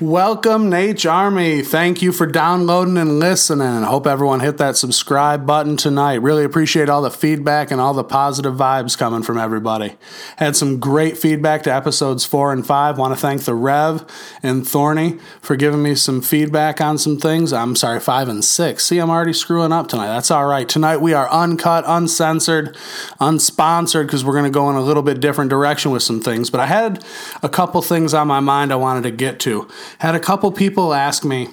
Welcome, 0.00 0.70
Nate 0.70 1.04
Army. 1.06 1.60
Thank 1.60 2.02
you 2.02 2.12
for 2.12 2.24
downloading 2.24 2.96
and 2.96 3.18
listening. 3.18 3.82
Hope 3.82 4.06
everyone 4.06 4.38
hit 4.38 4.56
that 4.58 4.76
subscribe 4.76 5.44
button 5.44 5.76
tonight. 5.76 6.22
Really 6.22 6.44
appreciate 6.44 6.88
all 6.88 7.02
the 7.02 7.10
feedback 7.10 7.72
and 7.72 7.80
all 7.80 7.92
the 7.92 8.04
positive 8.04 8.54
vibes 8.54 8.96
coming 8.96 9.24
from 9.24 9.38
everybody. 9.38 9.96
Had 10.36 10.54
some 10.54 10.78
great 10.78 11.18
feedback 11.18 11.64
to 11.64 11.74
episodes 11.74 12.24
four 12.24 12.52
and 12.52 12.64
five. 12.64 12.96
Want 12.96 13.12
to 13.12 13.20
thank 13.20 13.42
the 13.42 13.56
Rev 13.56 14.04
and 14.40 14.64
Thorny 14.64 15.18
for 15.40 15.56
giving 15.56 15.82
me 15.82 15.96
some 15.96 16.22
feedback 16.22 16.80
on 16.80 16.96
some 16.96 17.18
things. 17.18 17.52
I'm 17.52 17.74
sorry, 17.74 17.98
five 17.98 18.28
and 18.28 18.44
six. 18.44 18.86
See, 18.86 18.98
I'm 18.98 19.10
already 19.10 19.32
screwing 19.32 19.72
up 19.72 19.88
tonight. 19.88 20.06
That's 20.06 20.30
all 20.30 20.46
right. 20.46 20.68
Tonight 20.68 20.98
we 20.98 21.12
are 21.12 21.28
uncut, 21.28 21.82
uncensored, 21.88 22.76
unsponsored 23.20 24.06
because 24.06 24.24
we're 24.24 24.34
going 24.34 24.44
to 24.44 24.50
go 24.50 24.70
in 24.70 24.76
a 24.76 24.80
little 24.80 25.02
bit 25.02 25.18
different 25.18 25.50
direction 25.50 25.90
with 25.90 26.04
some 26.04 26.20
things. 26.20 26.50
But 26.50 26.60
I 26.60 26.66
had 26.66 27.04
a 27.42 27.48
couple 27.48 27.82
things 27.82 28.14
on 28.14 28.28
my 28.28 28.38
mind 28.38 28.72
I 28.72 28.76
wanted 28.76 29.02
to 29.02 29.10
get 29.10 29.40
to. 29.40 29.68
Had 29.98 30.14
a 30.14 30.20
couple 30.20 30.50
people 30.52 30.94
ask 30.94 31.24
me, 31.24 31.48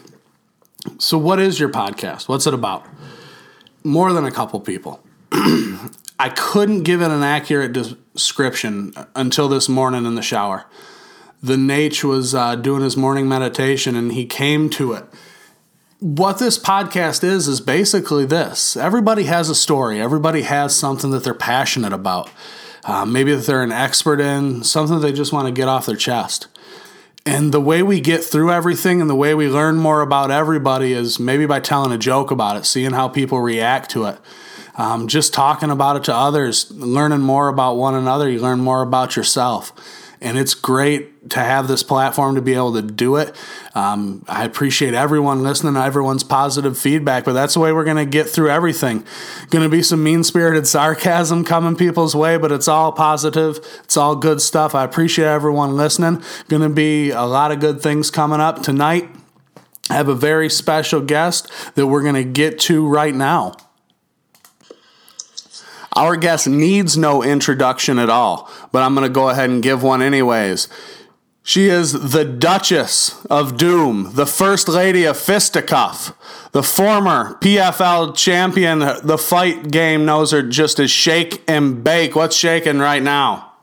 So, 0.98 1.18
what 1.18 1.40
is 1.40 1.60
your 1.60 1.70
podcast? 1.70 2.28
What's 2.28 2.48
it 2.48 2.54
about? 2.54 2.86
More 3.84 4.14
than 4.14 4.26
a 4.26 4.32
couple 4.32 4.60
people. 4.60 5.04
I 5.32 6.30
couldn't 6.30 6.84
give 6.84 7.02
it 7.02 7.12
an 7.12 7.24
accurate 7.24 7.74
description 7.74 8.94
until 9.16 9.50
this 9.50 9.68
morning 9.68 10.06
in 10.06 10.16
the 10.16 10.22
shower. 10.22 10.66
The 11.44 11.58
Nate 11.58 12.04
was 12.04 12.34
uh, 12.34 12.56
doing 12.56 12.82
his 12.82 12.96
morning 12.96 13.28
meditation 13.28 13.96
and 13.96 14.14
he 14.14 14.26
came 14.26 14.70
to 14.72 14.94
it. 14.94 15.06
What 16.00 16.40
this 16.40 16.58
podcast 16.58 17.24
is, 17.24 17.48
is 17.48 17.62
basically 17.62 18.26
this 18.26 18.78
everybody 18.78 19.24
has 19.24 19.50
a 19.50 19.56
story, 19.56 20.00
everybody 20.00 20.44
has 20.44 20.76
something 20.76 21.12
that 21.12 21.24
they're 21.24 21.34
passionate 21.34 21.94
about. 21.94 22.30
Uh, 22.84 23.04
maybe 23.04 23.34
that 23.34 23.46
they're 23.48 23.64
an 23.64 23.72
expert 23.72 24.22
in, 24.22 24.64
something 24.64 24.99
they 24.99 25.12
just 25.12 25.34
want 25.34 25.48
to 25.48 25.52
get 25.52 25.68
off 25.68 25.88
their 25.88 25.96
chest. 25.96 26.48
And 27.26 27.51
the 27.51 27.59
way 27.59 27.81
we 27.81 28.01
get 28.01 28.23
through 28.23 28.51
everything 28.51 29.01
and 29.01 29.09
the 29.09 29.15
way 29.15 29.34
we 29.34 29.49
learn 29.49 29.77
more 29.77 30.01
about 30.01 30.29
everybody 30.29 30.93
is 30.93 31.20
maybe 31.20 31.45
by 31.45 31.59
telling 31.59 31.91
a 31.91 31.98
joke 31.98 32.29
about 32.29 32.57
it, 32.57 32.65
seeing 32.65 32.91
how 32.91 33.07
people 33.07 33.40
react 33.40 33.90
to 33.91 34.05
it. 34.05 34.20
Um, 34.77 35.07
just 35.07 35.34
talking 35.34 35.71
about 35.71 35.96
it 35.96 36.03
to 36.03 36.13
others, 36.13 36.70
learning 36.71 37.21
more 37.21 37.48
about 37.48 37.77
one 37.77 37.96
another, 37.96 38.29
you 38.29 38.40
learn 38.40 38.59
more 38.59 38.81
about 38.81 39.15
yourself 39.15 39.73
and 40.26 40.40
it's 40.40 40.55
great 40.55 41.29
to 41.29 41.40
have 41.40 41.68
this 41.68 41.84
platform 41.84 42.34
to 42.34 42.41
be 42.41 42.55
able 42.55 42.73
to 42.73 42.81
do 42.81 43.15
it. 43.18 43.34
Um, 43.76 44.26
I 44.27 44.43
appreciate 44.43 44.95
everyone 44.95 45.43
listening, 45.43 45.77
everyone's 45.77 46.23
positive 46.23 46.76
feedback, 46.77 47.26
but 47.26 47.34
that's 47.34 47.54
the 47.54 47.59
way 47.59 47.71
we're 47.71 47.84
going 47.84 47.98
to 47.98 48.05
get 48.05 48.27
through 48.27 48.49
everything. 48.49 49.05
Going 49.51 49.63
to 49.63 49.70
be 49.70 49.84
some 49.84 50.03
mean 50.03 50.23
spirited 50.23 50.65
sarcasm 50.65 51.46
coming 51.46 51.76
people's 51.76 52.15
way, 52.15 52.37
but 52.37 52.51
it's 52.51 52.68
all 52.68 52.91
positive. 52.91 53.59
It's 53.84 53.98
all 53.98 54.15
good 54.15 54.41
stuff. 54.41 54.73
I 54.73 54.84
appreciate 54.84 55.27
everyone 55.27 55.77
listening. 55.77 56.23
Going 56.48 56.63
to 56.63 56.70
be 56.70 57.12
a 57.12 57.23
lot 57.23 57.51
of 57.51 57.59
good 57.59 57.81
things 57.81 58.09
coming 58.09 58.40
up 58.40 58.63
tonight. 58.63 59.07
I 59.91 59.93
have 59.93 60.07
a 60.07 60.15
very 60.15 60.49
special 60.49 61.01
guest 61.01 61.51
that 61.76 61.85
we're 61.85 62.01
going 62.01 62.15
to 62.15 62.23
get 62.23 62.57
to 62.62 62.87
right 62.87 63.13
now. 63.13 63.53
Our 65.96 66.18
guest 66.18 66.47
needs 66.47 66.97
no 66.97 67.24
introduction 67.24 68.00
at 68.00 68.09
all, 68.09 68.51
but 68.72 68.81
I'm 68.81 68.96
going 68.96 69.07
to 69.07 69.13
go 69.13 69.29
ahead 69.29 69.50
and 69.50 69.63
give 69.63 69.81
one 69.81 70.02
anyways. 70.02 70.68
She 71.47 71.68
is 71.68 72.12
the 72.12 72.25
Duchess 72.25 73.24
of 73.28 73.56
Doom, 73.56 74.13
the 74.16 74.25
First 74.25 74.68
Lady 74.68 75.06
of 75.06 75.16
Fisticuff, 75.16 76.13
the 76.53 76.63
former 76.63 77.35
PFL 77.35 78.16
champion. 78.16 78.79
The 78.79 79.18
fight 79.18 79.69
game 79.69 80.06
knows 80.06 80.31
her 80.31 80.41
just 80.41 80.79
as 80.79 80.90
shake 80.90 81.44
and 81.47 81.84
bake. 81.84 82.16
What's 82.16 82.35
shaking 82.35 82.80
right 82.80 83.03
now? 83.03 83.53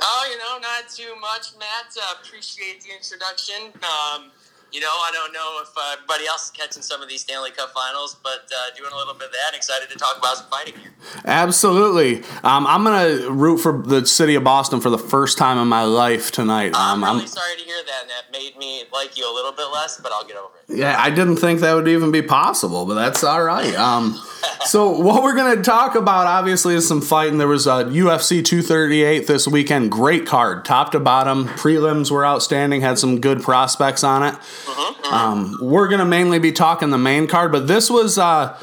Oh, 0.00 0.28
you 0.30 0.36
know, 0.36 0.58
not 0.60 0.90
too 0.90 1.18
much, 1.18 1.58
Matt. 1.58 1.96
Uh, 1.96 2.14
appreciate 2.22 2.82
the 2.82 2.94
introduction. 2.94 3.72
Um, 3.82 4.30
you 4.74 4.80
know, 4.80 4.88
I 4.88 5.10
don't 5.12 5.32
know 5.32 5.60
if 5.62 5.68
uh, 5.76 5.94
everybody 5.94 6.26
else 6.26 6.46
is 6.46 6.50
catching 6.50 6.82
some 6.82 7.00
of 7.00 7.08
these 7.08 7.20
Stanley 7.20 7.52
Cup 7.52 7.72
finals, 7.72 8.16
but 8.24 8.50
uh, 8.50 8.74
doing 8.76 8.90
a 8.92 8.96
little 8.96 9.14
bit 9.14 9.28
of 9.28 9.32
that. 9.32 9.56
Excited 9.56 9.88
to 9.88 9.96
talk 9.96 10.18
about 10.18 10.36
some 10.36 10.50
fighting 10.50 10.74
here. 10.74 10.90
Absolutely. 11.24 12.24
Um, 12.42 12.66
I'm 12.66 12.82
going 12.82 13.22
to 13.22 13.30
root 13.30 13.58
for 13.58 13.80
the 13.80 14.04
city 14.04 14.34
of 14.34 14.42
Boston 14.42 14.80
for 14.80 14.90
the 14.90 14.98
first 14.98 15.38
time 15.38 15.58
in 15.58 15.68
my 15.68 15.84
life 15.84 16.32
tonight. 16.32 16.74
Um, 16.74 17.04
I'm 17.04 17.12
really 17.12 17.22
I'm, 17.22 17.28
sorry 17.28 17.56
to 17.56 17.62
hear 17.62 17.76
that. 17.86 18.02
And 18.02 18.10
that 18.10 18.32
made 18.32 18.56
me 18.56 18.82
like 18.92 19.16
you 19.16 19.30
a 19.30 19.32
little 19.32 19.52
bit 19.52 19.68
less, 19.72 20.00
but 20.00 20.10
I'll 20.10 20.26
get 20.26 20.36
over 20.36 20.52
it. 20.58 20.63
Yeah, 20.68 20.96
I 20.98 21.10
didn't 21.10 21.36
think 21.36 21.60
that 21.60 21.74
would 21.74 21.88
even 21.88 22.10
be 22.10 22.22
possible, 22.22 22.86
but 22.86 22.94
that's 22.94 23.22
all 23.22 23.42
right. 23.42 23.74
Um, 23.74 24.20
so 24.64 24.90
what 24.98 25.22
we're 25.22 25.36
going 25.36 25.56
to 25.56 25.62
talk 25.62 25.94
about, 25.94 26.26
obviously, 26.26 26.74
is 26.74 26.88
some 26.88 27.00
fighting. 27.02 27.38
There 27.38 27.48
was 27.48 27.66
a 27.66 27.84
UFC 27.84 28.44
238 28.44 29.26
this 29.26 29.46
weekend. 29.46 29.90
Great 29.90 30.26
card, 30.26 30.64
top 30.64 30.92
to 30.92 31.00
bottom. 31.00 31.46
Prelims 31.48 32.10
were 32.10 32.24
outstanding. 32.24 32.80
Had 32.80 32.98
some 32.98 33.20
good 33.20 33.42
prospects 33.42 34.02
on 34.02 34.22
it. 34.22 34.34
Mm-hmm, 34.34 35.14
Um, 35.14 35.58
we're 35.60 35.88
going 35.88 35.98
to 36.00 36.06
mainly 36.06 36.38
be 36.38 36.52
talking 36.52 36.90
the 36.90 36.98
main 36.98 37.26
card, 37.26 37.52
but 37.52 37.66
this 37.66 37.90
was 37.90 38.18
uh, 38.18 38.58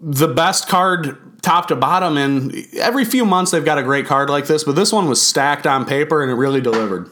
the 0.00 0.28
best 0.28 0.68
card 0.68 1.18
top 1.40 1.68
to 1.68 1.76
bottom. 1.76 2.16
And 2.18 2.54
every 2.76 3.04
few 3.04 3.24
months 3.24 3.52
they've 3.52 3.64
got 3.64 3.78
a 3.78 3.82
great 3.82 4.06
card 4.06 4.28
like 4.28 4.46
this, 4.46 4.64
but 4.64 4.76
this 4.76 4.92
one 4.92 5.08
was 5.08 5.22
stacked 5.22 5.66
on 5.66 5.86
paper 5.86 6.22
and 6.22 6.30
it 6.30 6.34
really 6.34 6.60
delivered. 6.60 7.10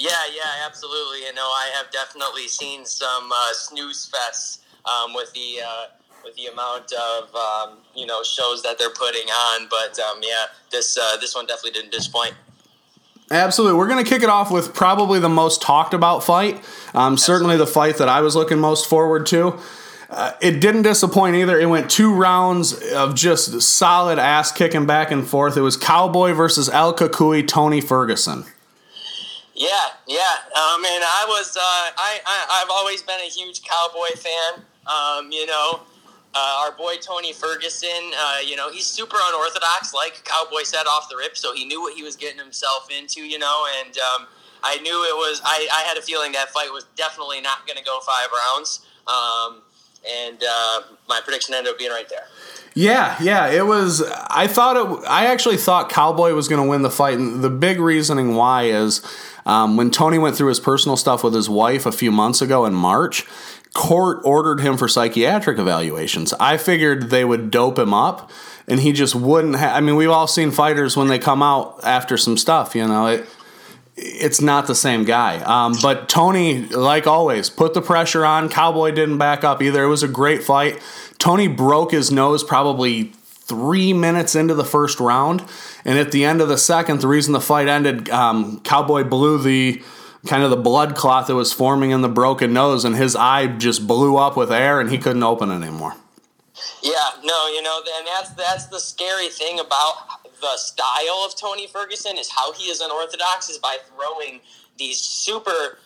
Yeah, 0.00 0.08
yeah, 0.34 0.64
absolutely. 0.64 1.26
You 1.26 1.34
know, 1.34 1.42
I 1.42 1.70
have 1.76 1.90
definitely 1.92 2.48
seen 2.48 2.86
some 2.86 3.30
uh, 3.30 3.52
snooze 3.52 4.10
fests 4.10 4.60
um, 4.88 5.12
with 5.14 5.30
the. 5.34 5.60
Uh, 5.66 5.84
with 6.22 6.36
the 6.36 6.44
amount 6.52 6.92
of 6.92 7.34
um, 7.34 7.78
you 7.94 8.04
know 8.04 8.22
shows 8.22 8.62
that 8.62 8.78
they're 8.78 8.90
putting 8.90 9.26
on. 9.28 9.66
But 9.70 9.98
um, 10.00 10.20
yeah, 10.22 10.48
this 10.70 10.98
uh, 10.98 11.16
this 11.16 11.34
one 11.34 11.46
definitely 11.46 11.70
didn't 11.70 11.92
disappoint. 11.92 12.34
Absolutely. 13.30 13.78
We're 13.78 13.88
going 13.88 14.04
to 14.04 14.08
kick 14.08 14.22
it 14.22 14.28
off 14.28 14.50
with 14.50 14.74
probably 14.74 15.18
the 15.18 15.30
most 15.30 15.62
talked 15.62 15.94
about 15.94 16.22
fight. 16.22 16.62
Um, 16.92 17.16
certainly 17.16 17.56
the 17.56 17.66
fight 17.66 17.96
that 17.96 18.08
I 18.10 18.20
was 18.20 18.36
looking 18.36 18.58
most 18.58 18.86
forward 18.86 19.24
to. 19.28 19.58
Uh, 20.10 20.32
it 20.42 20.60
didn't 20.60 20.82
disappoint 20.82 21.36
either. 21.36 21.58
It 21.58 21.70
went 21.70 21.90
two 21.90 22.12
rounds 22.12 22.74
of 22.92 23.14
just 23.14 23.62
solid 23.62 24.18
ass 24.18 24.52
kicking 24.52 24.84
back 24.84 25.10
and 25.10 25.26
forth. 25.26 25.56
It 25.56 25.62
was 25.62 25.78
Cowboy 25.78 26.34
versus 26.34 26.68
El 26.68 26.94
Cucuy, 26.94 27.48
Tony 27.48 27.80
Ferguson. 27.80 28.44
Yeah, 29.60 29.92
yeah. 30.08 30.40
Um, 30.56 30.80
and 30.88 31.04
I 31.04 31.26
was, 31.28 31.54
uh, 31.54 31.60
I, 31.60 32.18
I, 32.24 32.60
have 32.60 32.70
always 32.70 33.02
been 33.02 33.20
a 33.20 33.28
huge 33.28 33.60
Cowboy 33.60 34.16
fan. 34.16 34.64
Um, 34.86 35.30
you 35.30 35.44
know, 35.44 35.80
uh, 36.34 36.64
our 36.64 36.72
boy 36.72 36.94
Tony 36.96 37.34
Ferguson, 37.34 38.10
uh, 38.16 38.38
you 38.42 38.56
know, 38.56 38.70
he's 38.70 38.86
super 38.86 39.18
unorthodox, 39.22 39.92
like 39.92 40.24
Cowboy 40.24 40.62
said 40.62 40.84
off 40.84 41.10
the 41.10 41.16
rip, 41.16 41.36
so 41.36 41.54
he 41.54 41.66
knew 41.66 41.82
what 41.82 41.92
he 41.92 42.02
was 42.02 42.16
getting 42.16 42.38
himself 42.38 42.88
into, 42.90 43.20
you 43.20 43.38
know, 43.38 43.66
and 43.78 43.98
um, 43.98 44.28
I 44.62 44.76
knew 44.78 45.04
it 45.04 45.14
was, 45.14 45.42
I, 45.44 45.68
I, 45.70 45.82
had 45.86 45.98
a 45.98 46.02
feeling 46.02 46.32
that 46.32 46.48
fight 46.48 46.72
was 46.72 46.86
definitely 46.96 47.42
not 47.42 47.66
going 47.66 47.76
to 47.76 47.84
go 47.84 48.00
five 48.00 48.28
rounds. 48.32 48.86
Um, 49.06 49.60
and 50.08 50.42
uh, 50.42 50.80
my 51.06 51.20
prediction 51.22 51.54
ended 51.54 51.74
up 51.74 51.78
being 51.78 51.90
right 51.90 52.08
there. 52.08 52.24
Yeah, 52.74 53.16
yeah, 53.20 53.50
it 53.50 53.66
was. 53.66 54.02
I 54.30 54.46
thought 54.46 54.76
it. 54.76 55.08
I 55.08 55.26
actually 55.26 55.56
thought 55.56 55.90
Cowboy 55.90 56.32
was 56.32 56.48
going 56.48 56.62
to 56.62 56.68
win 56.68 56.82
the 56.82 56.90
fight, 56.90 57.18
and 57.18 57.42
the 57.42 57.50
big 57.50 57.80
reasoning 57.80 58.36
why 58.36 58.64
is 58.64 59.04
um, 59.46 59.76
when 59.76 59.90
Tony 59.90 60.18
went 60.18 60.36
through 60.36 60.48
his 60.48 60.60
personal 60.60 60.96
stuff 60.96 61.24
with 61.24 61.34
his 61.34 61.48
wife 61.48 61.86
a 61.86 61.92
few 61.92 62.12
months 62.12 62.42
ago 62.42 62.64
in 62.64 62.74
March 62.74 63.26
court 63.74 64.20
ordered 64.24 64.60
him 64.60 64.76
for 64.76 64.88
psychiatric 64.88 65.58
evaluations. 65.58 66.34
I 66.40 66.56
figured 66.56 67.10
they 67.10 67.24
would 67.24 67.50
dope 67.50 67.78
him 67.78 67.94
up 67.94 68.30
and 68.66 68.80
he 68.80 68.92
just 68.92 69.14
wouldn't 69.14 69.56
I 69.56 69.80
mean, 69.80 69.96
we've 69.96 70.10
all 70.10 70.26
seen 70.26 70.50
fighters 70.50 70.96
when 70.96 71.08
they 71.08 71.18
come 71.18 71.42
out 71.42 71.80
after 71.84 72.16
some 72.16 72.36
stuff, 72.36 72.74
you 72.74 72.86
know, 72.86 73.06
it, 73.06 73.28
it's 73.96 74.40
not 74.40 74.66
the 74.66 74.74
same 74.74 75.04
guy. 75.04 75.38
Um, 75.40 75.74
but 75.82 76.08
Tony, 76.08 76.66
like 76.66 77.06
always, 77.06 77.50
put 77.50 77.74
the 77.74 77.82
pressure 77.82 78.24
on. 78.24 78.48
Cowboy 78.48 78.92
didn't 78.92 79.18
back 79.18 79.44
up 79.44 79.60
either. 79.60 79.84
It 79.84 79.88
was 79.88 80.02
a 80.02 80.08
great 80.08 80.42
fight. 80.42 80.80
Tony 81.18 81.48
broke 81.48 81.92
his 81.92 82.10
nose 82.10 82.42
probably 82.42 83.12
three 83.50 83.92
minutes 83.92 84.34
into 84.34 84.54
the 84.54 84.64
first 84.64 85.00
round. 85.00 85.44
And 85.84 85.98
at 85.98 86.12
the 86.12 86.24
end 86.24 86.40
of 86.40 86.48
the 86.48 86.56
second, 86.56 87.00
the 87.00 87.08
reason 87.08 87.32
the 87.32 87.40
fight 87.40 87.68
ended, 87.68 88.08
um, 88.08 88.60
Cowboy 88.60 89.04
blew 89.04 89.38
the 89.38 89.82
kind 90.26 90.42
of 90.42 90.50
the 90.50 90.56
blood 90.56 90.94
clot 90.94 91.26
that 91.26 91.34
was 91.34 91.52
forming 91.52 91.90
in 91.90 92.00
the 92.00 92.08
broken 92.08 92.52
nose, 92.52 92.84
and 92.84 92.94
his 92.94 93.16
eye 93.16 93.46
just 93.46 93.86
blew 93.86 94.16
up 94.16 94.36
with 94.36 94.52
air, 94.52 94.80
and 94.80 94.90
he 94.90 94.98
couldn't 94.98 95.22
open 95.22 95.50
it 95.50 95.56
anymore. 95.56 95.94
Yeah, 96.82 96.92
no, 97.24 97.48
you 97.48 97.62
know, 97.62 97.80
and 97.98 98.06
that's 98.06 98.30
that's 98.30 98.66
the 98.66 98.78
scary 98.78 99.28
thing 99.28 99.58
about 99.60 100.22
the 100.40 100.56
style 100.56 101.24
of 101.26 101.36
Tony 101.36 101.66
Ferguson 101.66 102.16
is 102.16 102.30
how 102.30 102.52
he 102.52 102.70
is 102.70 102.80
unorthodox 102.80 103.48
is 103.50 103.58
by 103.58 103.76
throwing 103.94 104.40
these 104.78 104.98
super 104.98 105.78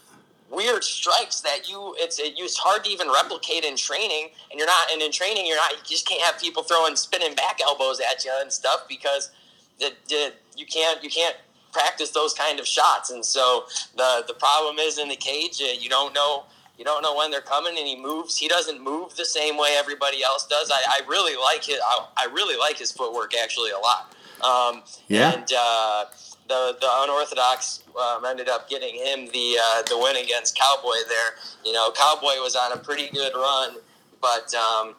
weird 0.55 0.85
strikes 0.85 1.41
that 1.41 1.69
you 1.69 1.95
it's 1.99 2.21
it's 2.23 2.57
hard 2.57 2.85
to 2.85 2.91
even 2.91 3.09
replicate 3.09 3.65
in 3.65 3.77
training 3.77 4.29
and 4.51 4.59
you're 4.59 4.67
not 4.67 4.91
and 4.93 5.03
in 5.03 5.11
training 5.11 5.47
you're 5.47 5.57
not 5.57 5.73
you 5.73 5.79
just 5.85 6.07
can't 6.07 6.23
have 6.23 6.41
people 6.41 6.63
throwing 6.63 6.97
spinning 6.97 7.35
back 7.35 7.59
elbows 7.65 8.01
at 8.01 8.25
you 8.25 8.33
and 8.41 8.53
stuff 8.53 8.87
because 8.89 9.31
the, 9.79 9.93
the, 10.09 10.33
you 10.57 10.67
can't 10.67 11.03
you 11.03 11.11
can't 11.11 11.37
practice 11.75 12.11
those 12.11 12.33
kind 12.33 12.59
of 12.59 12.67
shots. 12.67 13.11
And 13.11 13.25
so 13.25 13.65
the 13.97 14.25
the 14.27 14.35
problem 14.35 14.79
is 14.79 14.99
in 14.99 15.09
the 15.09 15.17
cage, 15.17 15.61
uh, 15.61 15.73
you 15.79 15.91
don't 15.91 16.15
know 16.15 16.45
you 16.79 16.85
don't 16.85 17.03
know 17.03 17.15
when 17.15 17.31
they're 17.31 17.41
coming, 17.41 17.77
and 17.79 17.87
he 17.87 18.01
moves. 18.01 18.37
He 18.37 18.49
doesn't 18.49 18.83
move 18.83 19.15
the 19.17 19.25
same 19.25 19.57
way 19.57 19.77
everybody 19.77 20.25
else 20.25 20.47
does. 20.47 20.73
I, 20.73 20.81
I 20.89 21.09
really 21.09 21.37
like 21.37 21.65
his 21.65 21.79
I, 21.85 22.07
I, 22.17 22.27
really 22.33 22.57
like 22.57 22.79
his 22.79 22.91
footwork 22.91 23.33
actually 23.41 23.71
a 23.71 23.79
lot. 23.79 24.13
Um, 24.41 24.83
yeah. 25.09 25.35
And 25.35 25.53
uh, 25.57 26.05
the 26.49 26.77
the 26.81 26.89
unorthodox 27.03 27.83
um, 27.99 28.25
ended 28.25 28.49
up 28.49 28.69
getting 28.69 28.95
him 28.95 29.27
the 29.33 29.57
uh, 29.61 29.83
the 29.83 29.99
win 29.99 30.17
against 30.17 30.59
Cowboy. 30.59 30.97
There, 31.09 31.35
you 31.65 31.73
know, 31.73 31.91
Cowboy 31.93 32.41
was 32.43 32.57
on 32.57 32.73
a 32.73 32.77
pretty 32.77 33.09
good 33.11 33.33
run, 33.35 33.77
but 34.21 34.53
um, 34.55 34.95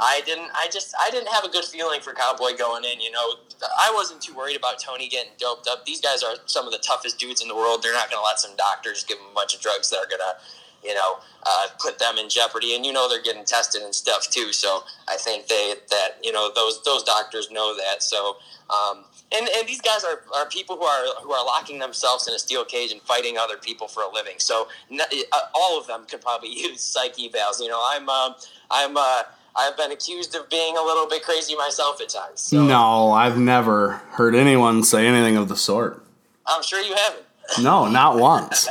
I 0.00 0.22
didn't. 0.26 0.50
I 0.54 0.68
just 0.72 0.94
I 1.00 1.10
didn't 1.10 1.28
have 1.28 1.44
a 1.44 1.48
good 1.48 1.64
feeling 1.64 2.00
for 2.00 2.12
Cowboy 2.12 2.56
going 2.56 2.84
in. 2.84 3.00
You 3.00 3.10
know, 3.10 3.34
I 3.78 3.92
wasn't 3.94 4.22
too 4.22 4.34
worried 4.34 4.56
about 4.56 4.78
Tony 4.80 5.08
getting 5.08 5.32
doped 5.38 5.68
up. 5.68 5.84
These 5.84 6.00
guys 6.00 6.22
are 6.22 6.36
some 6.46 6.66
of 6.66 6.72
the 6.72 6.78
toughest 6.78 7.18
dudes 7.18 7.42
in 7.42 7.48
the 7.48 7.56
world. 7.56 7.82
They're 7.82 7.94
not 7.94 8.10
going 8.10 8.20
to 8.20 8.24
let 8.24 8.40
some 8.40 8.56
doctors 8.56 9.04
give 9.04 9.18
them 9.18 9.26
a 9.30 9.34
bunch 9.34 9.54
of 9.54 9.60
drugs 9.60 9.90
that 9.90 9.98
are 9.98 10.08
going 10.08 10.20
to 10.20 10.36
you 10.84 10.94
know, 10.94 11.18
uh, 11.44 11.66
put 11.80 11.98
them 11.98 12.18
in 12.18 12.28
jeopardy. 12.28 12.76
And 12.76 12.86
you 12.86 12.92
know 12.92 13.08
they're 13.08 13.22
getting 13.22 13.44
tested 13.44 13.82
and 13.82 13.94
stuff 13.94 14.30
too. 14.30 14.52
So 14.52 14.82
I 15.08 15.16
think 15.16 15.48
they 15.48 15.74
that 15.90 16.18
you 16.22 16.32
know 16.32 16.50
those 16.54 16.82
those 16.84 17.02
doctors 17.02 17.50
know 17.50 17.76
that. 17.76 18.02
So 18.02 18.36
um, 18.70 19.04
and 19.36 19.48
and 19.56 19.68
these 19.68 19.80
guys 19.80 20.04
are, 20.04 20.22
are 20.36 20.46
people 20.48 20.76
who 20.76 20.84
are 20.84 21.04
who 21.22 21.32
are 21.32 21.44
locking 21.44 21.78
themselves 21.78 22.26
in 22.28 22.34
a 22.34 22.38
steel 22.38 22.64
cage 22.64 22.92
and 22.92 23.00
fighting 23.02 23.36
other 23.36 23.56
people 23.56 23.88
for 23.88 24.02
a 24.02 24.12
living. 24.12 24.34
So 24.38 24.68
uh, 24.90 25.38
all 25.54 25.78
of 25.78 25.86
them 25.86 26.04
could 26.08 26.20
probably 26.20 26.48
use 26.54 26.80
psych 26.80 27.16
evals. 27.16 27.60
You 27.60 27.68
know, 27.68 27.82
I'm 27.84 28.08
um, 28.08 28.34
I'm. 28.70 28.96
Uh, 28.96 29.22
I've 29.56 29.76
been 29.76 29.90
accused 29.90 30.36
of 30.36 30.48
being 30.48 30.76
a 30.76 30.82
little 30.82 31.08
bit 31.08 31.24
crazy 31.24 31.56
myself 31.56 32.00
at 32.00 32.10
times. 32.10 32.42
So. 32.42 32.62
No, 32.62 33.10
I've 33.10 33.38
never 33.38 33.94
heard 34.12 34.36
anyone 34.36 34.84
say 34.84 35.04
anything 35.04 35.36
of 35.36 35.48
the 35.48 35.56
sort. 35.56 36.04
I'm 36.46 36.62
sure 36.62 36.80
you 36.80 36.94
haven't. 36.94 37.24
No, 37.62 37.88
not 37.88 38.18
once. 38.18 38.68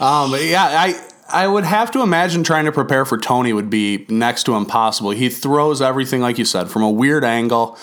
um, 0.00 0.34
yeah, 0.40 0.64
I 0.64 0.98
I 1.30 1.46
would 1.46 1.64
have 1.64 1.90
to 1.92 2.02
imagine 2.02 2.42
trying 2.42 2.64
to 2.64 2.72
prepare 2.72 3.04
for 3.04 3.18
Tony 3.18 3.52
would 3.52 3.70
be 3.70 4.06
next 4.08 4.44
to 4.44 4.56
impossible. 4.56 5.10
He 5.10 5.28
throws 5.28 5.82
everything, 5.82 6.20
like 6.20 6.38
you 6.38 6.44
said, 6.44 6.70
from 6.70 6.82
a 6.82 6.90
weird 6.90 7.22
angle. 7.22 7.78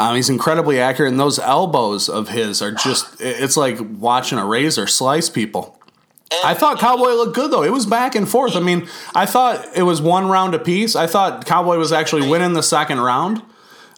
Um, 0.00 0.16
he's 0.16 0.30
incredibly 0.30 0.80
accurate, 0.80 1.10
and 1.10 1.20
those 1.20 1.38
elbows 1.38 2.08
of 2.08 2.30
his 2.30 2.62
are 2.62 2.72
just—it's 2.72 3.56
like 3.56 3.78
watching 3.98 4.38
a 4.38 4.46
razor 4.46 4.86
slice 4.86 5.28
people. 5.28 5.78
I 6.42 6.54
thought 6.54 6.78
Cowboy 6.78 7.10
looked 7.10 7.34
good 7.34 7.50
though. 7.50 7.64
It 7.64 7.72
was 7.72 7.84
back 7.84 8.14
and 8.14 8.26
forth. 8.26 8.56
I 8.56 8.60
mean, 8.60 8.88
I 9.14 9.26
thought 9.26 9.66
it 9.76 9.82
was 9.82 10.00
one 10.00 10.28
round 10.28 10.54
apiece. 10.54 10.96
I 10.96 11.06
thought 11.06 11.44
Cowboy 11.44 11.76
was 11.76 11.92
actually 11.92 12.28
winning 12.28 12.54
the 12.54 12.62
second 12.62 13.00
round 13.00 13.42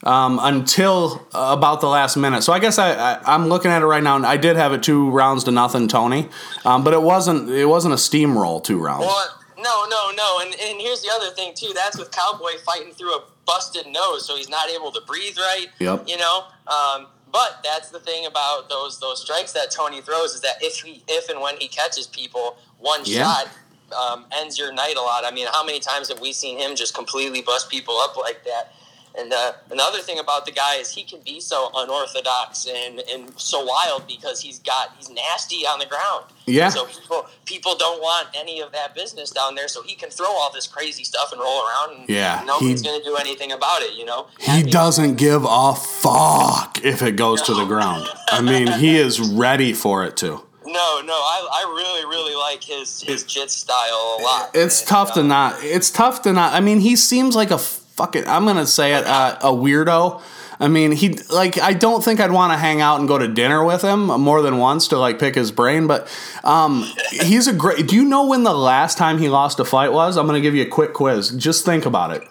um, 0.03 0.41
until 0.43 1.25
about 1.33 1.81
the 1.81 1.89
last 1.89 2.17
minute. 2.17 2.43
So 2.43 2.53
I 2.53 2.59
guess 2.59 2.79
I, 2.79 3.15
I 3.15 3.35
am 3.35 3.47
looking 3.49 3.71
at 3.71 3.83
it 3.83 3.87
right 3.87 4.03
now, 4.03 4.17
and 4.17 4.27
I 4.27 4.39
did 4.39 4.57
have 4.57 4.73
it 4.73 4.83
two 4.83 5.11
rounds 5.11 5.45
to 5.45 5.53
nothing, 5.53 5.87
Tony. 5.87 6.31
Um, 6.65 6.83
but 6.83 6.95
it 6.95 7.03
wasn't 7.03 7.51
it 7.51 7.67
wasn't 7.67 7.95
a 7.95 7.99
steamroll 7.99 8.65
two 8.65 8.83
rounds. 8.83 9.07
Well, 9.07 9.39
no, 9.63 9.87
no, 9.89 10.11
no. 10.15 10.41
And 10.41 10.55
and 10.61 10.81
here's 10.81 11.03
the 11.03 11.11
other 11.13 11.31
thing 11.31 11.55
too. 11.55 11.73
That's 11.75 11.99
with 11.99 12.11
Cowboy 12.11 12.53
fighting 12.67 12.93
through 12.93 13.15
a 13.15 13.25
busted 13.47 13.87
nose, 13.87 14.27
so 14.27 14.37
he's 14.37 14.49
not 14.49 14.69
able 14.69 14.93
to 14.93 15.01
breathe 15.07 15.37
right. 15.39 15.69
Yep. 15.79 16.05
You 16.07 16.19
know. 16.19 16.45
Um, 16.67 17.07
but 17.33 17.61
that's 17.65 17.91
the 17.91 18.01
thing 18.01 18.27
about 18.27 18.69
those 18.69 19.01
those 19.01 19.23
strikes 19.23 19.53
that 19.53 19.71
Tony 19.71 20.01
throws 20.03 20.35
is 20.35 20.41
that 20.43 20.57
if 20.61 20.81
he 20.81 21.03
if 21.09 21.31
and 21.31 21.41
when 21.41 21.57
he 21.57 21.69
catches 21.69 22.07
people, 22.07 22.59
one 22.79 23.01
yeah. 23.05 23.25
shot 23.25 23.49
um, 23.93 24.27
ends 24.33 24.59
your 24.59 24.73
night 24.73 24.97
a 24.97 25.01
lot. 25.01 25.25
I 25.25 25.31
mean, 25.31 25.47
how 25.51 25.65
many 25.65 25.81
times 25.81 26.09
have 26.09 26.21
we 26.21 26.33
seen 26.33 26.59
him 26.59 26.77
just 26.77 26.95
completely 26.95 27.43
bust 27.43 27.71
people 27.71 27.97
up 27.99 28.17
like 28.17 28.45
that? 28.45 28.75
And 29.19 29.33
uh, 29.33 29.53
another 29.71 29.99
thing 29.99 30.19
about 30.19 30.47
the 30.47 30.53
guy 30.53 30.77
is 30.77 30.91
he 30.91 31.03
can 31.03 31.21
be 31.21 31.41
so 31.41 31.71
unorthodox 31.75 32.67
and, 32.67 33.01
and 33.13 33.39
so 33.39 33.65
wild 33.65 34.07
because 34.07 34.41
he's 34.41 34.59
got 34.59 34.95
he's 34.97 35.11
nasty 35.11 35.67
on 35.67 35.79
the 35.79 35.87
ground. 35.87 36.27
Yeah. 36.47 36.71
So 36.71 36.87
people 36.87 37.27
people 37.45 37.77
don't 37.77 38.01
want 38.01 38.29
any 38.35 38.61
of 38.61 38.73
that 38.73 38.95
business 38.95 39.31
down 39.31 39.55
there. 39.55 39.69
So 39.69 39.83
he 39.83 39.95
can 39.95 40.11
throw 40.11 40.31
all 40.31 40.53
this 40.53 40.67
crazy 40.67 41.05
stuff 41.05 41.33
and 41.33 41.41
roll 41.41 41.63
around. 41.67 42.01
And 42.01 42.09
yeah. 42.09 42.43
Nobody's 42.47 42.83
going 42.83 42.99
to 42.99 43.05
do 43.05 43.17
anything 43.17 43.53
about 43.53 43.83
it. 43.83 43.95
You 43.95 44.07
know. 44.07 44.29
He 44.39 44.63
doesn't 44.63 45.17
give 45.17 45.45
a 45.47 45.75
fuck 45.75 46.83
if 46.83 47.03
it 47.03 47.17
goes 47.17 47.41
no. 47.41 47.47
to 47.47 47.55
the 47.55 47.67
ground. 47.67 48.09
I 48.29 48.41
mean, 48.41 48.73
he 48.73 48.97
is 49.07 49.21
ready 49.21 49.73
for 49.73 50.05
it 50.05 50.17
to. 50.19 50.43
No, 50.65 51.03
no, 51.05 51.13
I, 51.13 51.65
I 51.65 51.75
really, 51.75 52.07
really 52.07 52.35
like 52.37 52.63
his 52.63 53.03
his 53.03 53.25
jit 53.25 53.51
style 53.51 54.19
a 54.19 54.23
lot. 54.23 54.51
It's 54.55 54.81
and, 54.81 54.89
tough 54.89 55.15
to 55.15 55.23
not. 55.23 55.57
It's 55.63 55.91
tough 55.91 56.23
to 56.23 56.33
not. 56.33 56.55
I 56.55 56.61
mean, 56.61 56.81
he 56.81 56.97
seems 56.97 57.37
like 57.37 57.51
a 57.51 57.59
fuck 58.03 58.17
it, 58.17 58.27
I'm 58.27 58.45
gonna 58.45 58.67
say 58.67 58.95
it, 58.95 59.07
uh, 59.07 59.39
a 59.41 59.53
weirdo. 59.53 60.21
I 60.59 60.69
mean, 60.69 60.93
he 60.93 61.15
like 61.31 61.59
I 61.61 61.73
don't 61.73 62.03
think 62.03 62.21
I'd 62.21 62.33
want 62.33 62.53
to 62.53 62.59
hang 62.59 62.81
out 62.81 62.99
and 62.99 63.09
go 63.09 63.17
to 63.17 63.29
dinner 63.29 63.65
with 63.65 63.83
him 63.83 64.07
more 64.07 64.43
than 64.43 64.59
once 64.59 64.89
to 64.89 64.99
like 64.99 65.19
pick 65.19 65.37
his 65.37 65.53
brain, 65.53 65.87
but 65.87 66.09
um, 66.43 66.85
he's 67.11 67.47
a 67.47 67.53
great. 67.53 67.87
Do 67.87 67.95
you 67.95 68.05
know 68.05 68.27
when 68.27 68.43
the 68.43 68.55
last 68.55 68.99
time 68.99 69.19
he 69.19 69.29
lost 69.29 69.61
a 69.61 69.65
fight 69.65 69.93
was? 69.93 70.17
I'm 70.17 70.27
gonna 70.27 70.41
give 70.41 70.55
you 70.55 70.63
a 70.63 70.69
quick 70.69 70.95
quiz. 70.95 71.31
Just 71.31 71.65
think 71.65 71.87
about 71.87 72.11
it. 72.11 72.23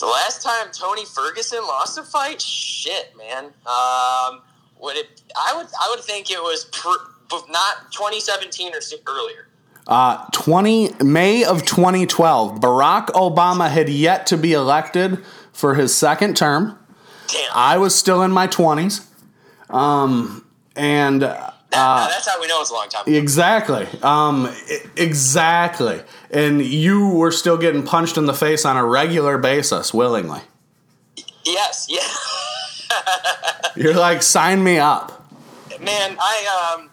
The 0.00 0.06
last 0.06 0.42
time 0.42 0.66
Tony 0.72 1.04
Ferguson 1.04 1.60
lost 1.62 1.98
a 1.98 2.02
fight, 2.02 2.40
shit, 2.40 3.14
man. 3.16 3.44
Um, 3.66 4.40
would 4.80 4.96
it? 4.96 5.22
I 5.36 5.54
would. 5.56 5.66
I 5.66 5.94
would 5.94 6.04
think 6.04 6.30
it 6.30 6.42
was 6.42 6.66
not 7.48 7.92
2017 7.92 8.72
or 8.74 8.80
earlier. 9.06 9.46
Uh, 9.90 10.24
20 10.30 11.02
May 11.02 11.44
of 11.44 11.66
2012, 11.66 12.60
Barack 12.60 13.06
Obama 13.08 13.68
had 13.68 13.88
yet 13.88 14.24
to 14.28 14.36
be 14.36 14.52
elected 14.52 15.18
for 15.52 15.74
his 15.74 15.92
second 15.92 16.36
term. 16.36 16.78
Damn. 17.26 17.50
I 17.52 17.76
was 17.76 17.94
still 17.94 18.22
in 18.22 18.30
my 18.30 18.46
20s. 18.46 19.04
Um, 19.68 20.46
and 20.76 21.24
uh, 21.24 21.50
that's 21.70 22.28
how 22.28 22.40
we 22.40 22.46
know 22.46 22.60
it's 22.60 22.70
a 22.70 22.74
long 22.74 22.88
time. 22.88 23.02
Ago. 23.02 23.16
Exactly. 23.16 23.88
Um, 24.02 24.54
exactly. 24.96 26.00
And 26.30 26.64
you 26.64 27.08
were 27.08 27.32
still 27.32 27.56
getting 27.56 27.82
punched 27.82 28.16
in 28.16 28.26
the 28.26 28.34
face 28.34 28.64
on 28.64 28.76
a 28.76 28.84
regular 28.84 29.38
basis, 29.38 29.92
willingly. 29.92 30.40
Yes. 31.44 31.86
Yeah. 31.88 33.00
You're 33.76 33.94
like, 33.94 34.22
sign 34.22 34.62
me 34.62 34.78
up. 34.78 35.16
Man, 35.80 36.16
I 36.20 36.76
um, 36.76 36.89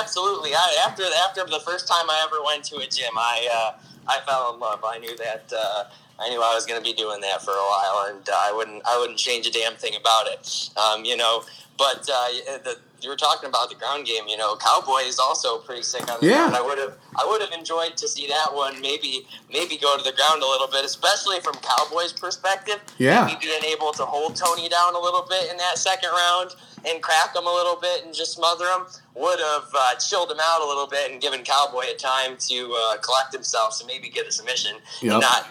absolutely. 0.00 0.54
I, 0.54 0.84
after 0.86 1.04
after 1.26 1.44
the 1.44 1.60
first 1.60 1.88
time 1.88 2.08
I 2.10 2.22
ever 2.26 2.42
went 2.44 2.64
to 2.64 2.76
a 2.76 2.86
gym, 2.86 3.16
I 3.16 3.48
uh, 3.52 3.78
I 4.08 4.20
fell 4.26 4.54
in 4.54 4.60
love. 4.60 4.84
I 4.84 4.98
knew 4.98 5.16
that 5.16 5.52
uh, 5.56 5.84
I 6.20 6.28
knew 6.28 6.40
I 6.40 6.54
was 6.54 6.66
going 6.66 6.80
to 6.80 6.84
be 6.84 6.94
doing 6.94 7.20
that 7.20 7.42
for 7.42 7.52
a 7.52 7.54
while, 7.54 8.06
and 8.08 8.28
uh, 8.28 8.32
I 8.32 8.52
wouldn't 8.52 8.82
I 8.86 8.98
wouldn't 8.98 9.18
change 9.18 9.46
a 9.46 9.52
damn 9.52 9.74
thing 9.74 9.94
about 9.96 10.26
it. 10.28 10.70
Um, 10.76 11.04
you 11.04 11.16
know, 11.16 11.44
but 11.76 12.08
uh, 12.10 12.28
the, 12.62 12.78
you 13.00 13.10
were 13.10 13.16
talking 13.16 13.48
about 13.48 13.68
the 13.68 13.76
ground 13.76 14.06
game. 14.06 14.24
You 14.26 14.36
know, 14.36 14.56
Cowboy 14.56 15.02
is 15.04 15.18
also 15.18 15.58
pretty 15.58 15.82
sick 15.82 16.10
on 16.10 16.20
the 16.20 16.26
yeah. 16.26 16.48
ground. 16.48 16.56
I 16.56 16.62
would 16.62 16.78
have 16.78 16.96
I 17.16 17.26
would 17.26 17.40
have 17.42 17.52
enjoyed 17.52 17.96
to 17.96 18.08
see 18.08 18.26
that 18.28 18.48
one 18.52 18.80
maybe 18.80 19.26
maybe 19.52 19.76
go 19.76 19.96
to 19.96 20.02
the 20.02 20.12
ground 20.12 20.42
a 20.42 20.46
little 20.46 20.68
bit, 20.68 20.84
especially 20.84 21.40
from 21.40 21.54
Cowboy's 21.56 22.12
perspective. 22.12 22.80
Yeah, 22.98 23.26
maybe 23.26 23.40
being 23.42 23.64
able 23.64 23.92
to 23.92 24.04
hold 24.04 24.36
Tony 24.36 24.68
down 24.68 24.94
a 24.94 24.98
little 24.98 25.26
bit 25.28 25.50
in 25.50 25.56
that 25.58 25.78
second 25.78 26.10
round 26.10 26.54
and 26.86 27.02
crack 27.02 27.34
him 27.36 27.46
a 27.46 27.52
little 27.52 27.76
bit 27.80 28.04
and 28.04 28.14
just 28.14 28.32
smother 28.32 28.66
him 28.66 28.86
would 29.14 29.38
have 29.38 29.68
uh, 29.74 29.94
chilled 29.96 30.30
him 30.30 30.38
out 30.42 30.60
a 30.60 30.66
little 30.66 30.86
bit 30.86 31.10
and 31.10 31.20
given 31.20 31.42
Cowboy 31.42 31.84
a 31.94 31.96
time 31.96 32.36
to 32.48 32.74
uh, 32.74 32.96
collect 32.98 33.32
himself, 33.32 33.80
and 33.80 33.86
maybe 33.86 34.08
get 34.08 34.26
a 34.26 34.32
submission 34.32 34.76
yep. 35.02 35.12
and 35.12 35.20
not 35.20 35.48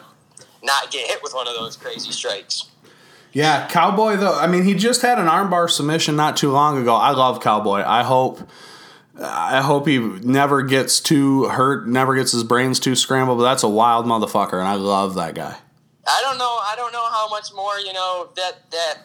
not 0.63 0.91
get 0.91 1.07
hit 1.07 1.21
with 1.21 1.33
one 1.33 1.47
of 1.47 1.53
those 1.53 1.75
crazy 1.75 2.11
strikes. 2.11 2.69
Yeah, 3.33 3.67
Cowboy 3.67 4.15
though. 4.15 4.37
I 4.37 4.47
mean, 4.47 4.63
he 4.63 4.75
just 4.75 5.01
had 5.01 5.17
an 5.17 5.25
armbar 5.25 5.69
submission 5.69 6.15
not 6.15 6.37
too 6.37 6.51
long 6.51 6.77
ago. 6.77 6.95
I 6.95 7.11
love 7.11 7.41
Cowboy. 7.41 7.83
I 7.85 8.03
hope. 8.03 8.39
I 9.15 9.61
hope 9.61 9.87
he 9.87 9.99
never 9.99 10.63
gets 10.63 10.99
too 10.99 11.43
hurt, 11.45 11.87
never 11.87 12.15
gets 12.15 12.31
his 12.31 12.43
brains 12.43 12.79
too 12.79 12.95
scrambled. 12.95 13.37
But 13.37 13.43
that's 13.43 13.63
a 13.63 13.69
wild 13.69 14.05
motherfucker, 14.07 14.53
and 14.53 14.67
I 14.67 14.73
love 14.75 15.15
that 15.15 15.35
guy. 15.35 15.55
I 16.05 16.21
don't 16.23 16.37
know. 16.37 16.59
I 16.61 16.73
don't 16.75 16.91
know 16.91 17.05
how 17.11 17.29
much 17.29 17.53
more 17.55 17.77
you 17.79 17.93
know 17.93 18.29
that 18.35 18.71
that 18.71 18.97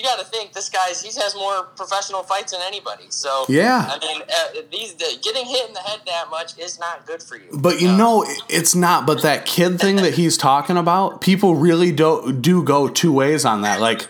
you 0.00 0.06
got 0.06 0.18
to 0.18 0.24
think 0.24 0.54
this 0.54 0.70
guy's 0.70 1.02
he 1.02 1.08
has 1.20 1.34
more 1.34 1.64
professional 1.76 2.22
fights 2.22 2.52
than 2.52 2.62
anybody. 2.62 3.04
So 3.10 3.44
yeah, 3.50 3.86
I 3.86 3.98
mean, 3.98 4.22
uh, 4.22 4.62
these 4.72 4.94
the, 4.94 5.18
getting 5.22 5.44
hit 5.44 5.68
in 5.68 5.74
the 5.74 5.80
head 5.80 6.00
that 6.06 6.30
much 6.30 6.58
is 6.58 6.78
not 6.78 7.06
good 7.06 7.22
for 7.22 7.36
you. 7.36 7.50
But 7.52 7.82
you 7.82 7.90
um, 7.90 7.98
know, 7.98 8.26
it's 8.48 8.74
not. 8.74 9.06
But 9.06 9.20
that 9.22 9.44
kid 9.44 9.78
thing 9.78 9.96
that 9.96 10.14
he's 10.14 10.38
talking 10.38 10.78
about, 10.78 11.20
people 11.20 11.54
really 11.54 11.92
do 11.92 12.32
do 12.32 12.62
go 12.62 12.88
two 12.88 13.12
ways 13.12 13.44
on 13.44 13.60
that. 13.60 13.80
Like 13.80 14.06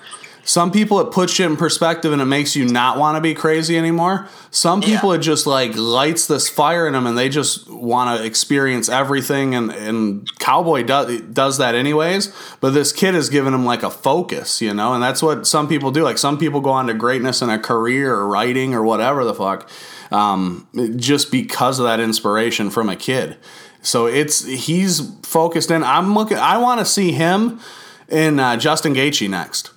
some 0.51 0.73
people 0.73 0.99
it 0.99 1.13
puts 1.13 1.39
you 1.39 1.47
in 1.47 1.57
perspective 1.57 2.13
and 2.13 2.21
it 2.21 2.25
makes 2.25 2.57
you 2.57 2.67
not 2.67 2.99
want 2.99 3.15
to 3.17 3.21
be 3.21 3.35
crazy 3.35 3.79
anymore. 3.79 4.27
Some 4.51 4.81
people 4.81 5.13
yeah. 5.13 5.21
it 5.21 5.23
just 5.23 5.47
like 5.47 5.77
lights 5.77 6.27
this 6.27 6.49
fire 6.49 6.89
in 6.89 6.95
them 6.95 7.07
and 7.07 7.17
they 7.17 7.29
just 7.29 7.71
want 7.71 8.19
to 8.19 8.27
experience 8.27 8.89
everything. 8.89 9.55
And, 9.55 9.71
and 9.71 10.39
Cowboy 10.41 10.83
does 10.83 11.21
does 11.21 11.59
that 11.59 11.77
anyways. 11.77 12.35
But 12.59 12.71
this 12.71 12.93
kid 12.93 13.15
is 13.15 13.29
giving 13.29 13.55
him 13.55 13.65
like 13.65 13.85
a 13.85 13.91
focus, 13.91 14.61
you 14.61 14.75
know, 14.75 14.93
and 14.93 15.01
that's 15.01 15.23
what 15.23 15.47
some 15.47 15.69
people 15.69 15.93
do. 15.93 16.03
Like 16.03 16.19
some 16.19 16.37
people 16.37 16.61
go 16.61 16.71
on 16.71 16.89
to 16.89 16.95
greatness 16.95 17.43
in 17.43 17.49
a 17.49 17.57
career 17.57 18.13
or 18.13 18.27
writing 18.27 18.75
or 18.75 18.83
whatever 18.83 19.25
the 19.25 19.35
fuck, 19.35 19.71
um, 20.11 20.67
just 20.97 21.31
because 21.31 21.79
of 21.79 21.85
that 21.85 22.01
inspiration 22.01 22.71
from 22.71 22.89
a 22.89 22.97
kid. 22.97 23.37
So 23.83 24.07
it's 24.07 24.45
he's 24.45 25.15
focused 25.23 25.71
in. 25.71 25.85
I'm 25.85 26.13
looking. 26.13 26.39
I 26.39 26.59
want 26.59 26.81
to 26.81 26.85
see 26.85 27.13
him 27.13 27.61
in 28.09 28.41
uh, 28.41 28.57
Justin 28.57 28.95
Gaethje 28.95 29.31
next. 29.31 29.71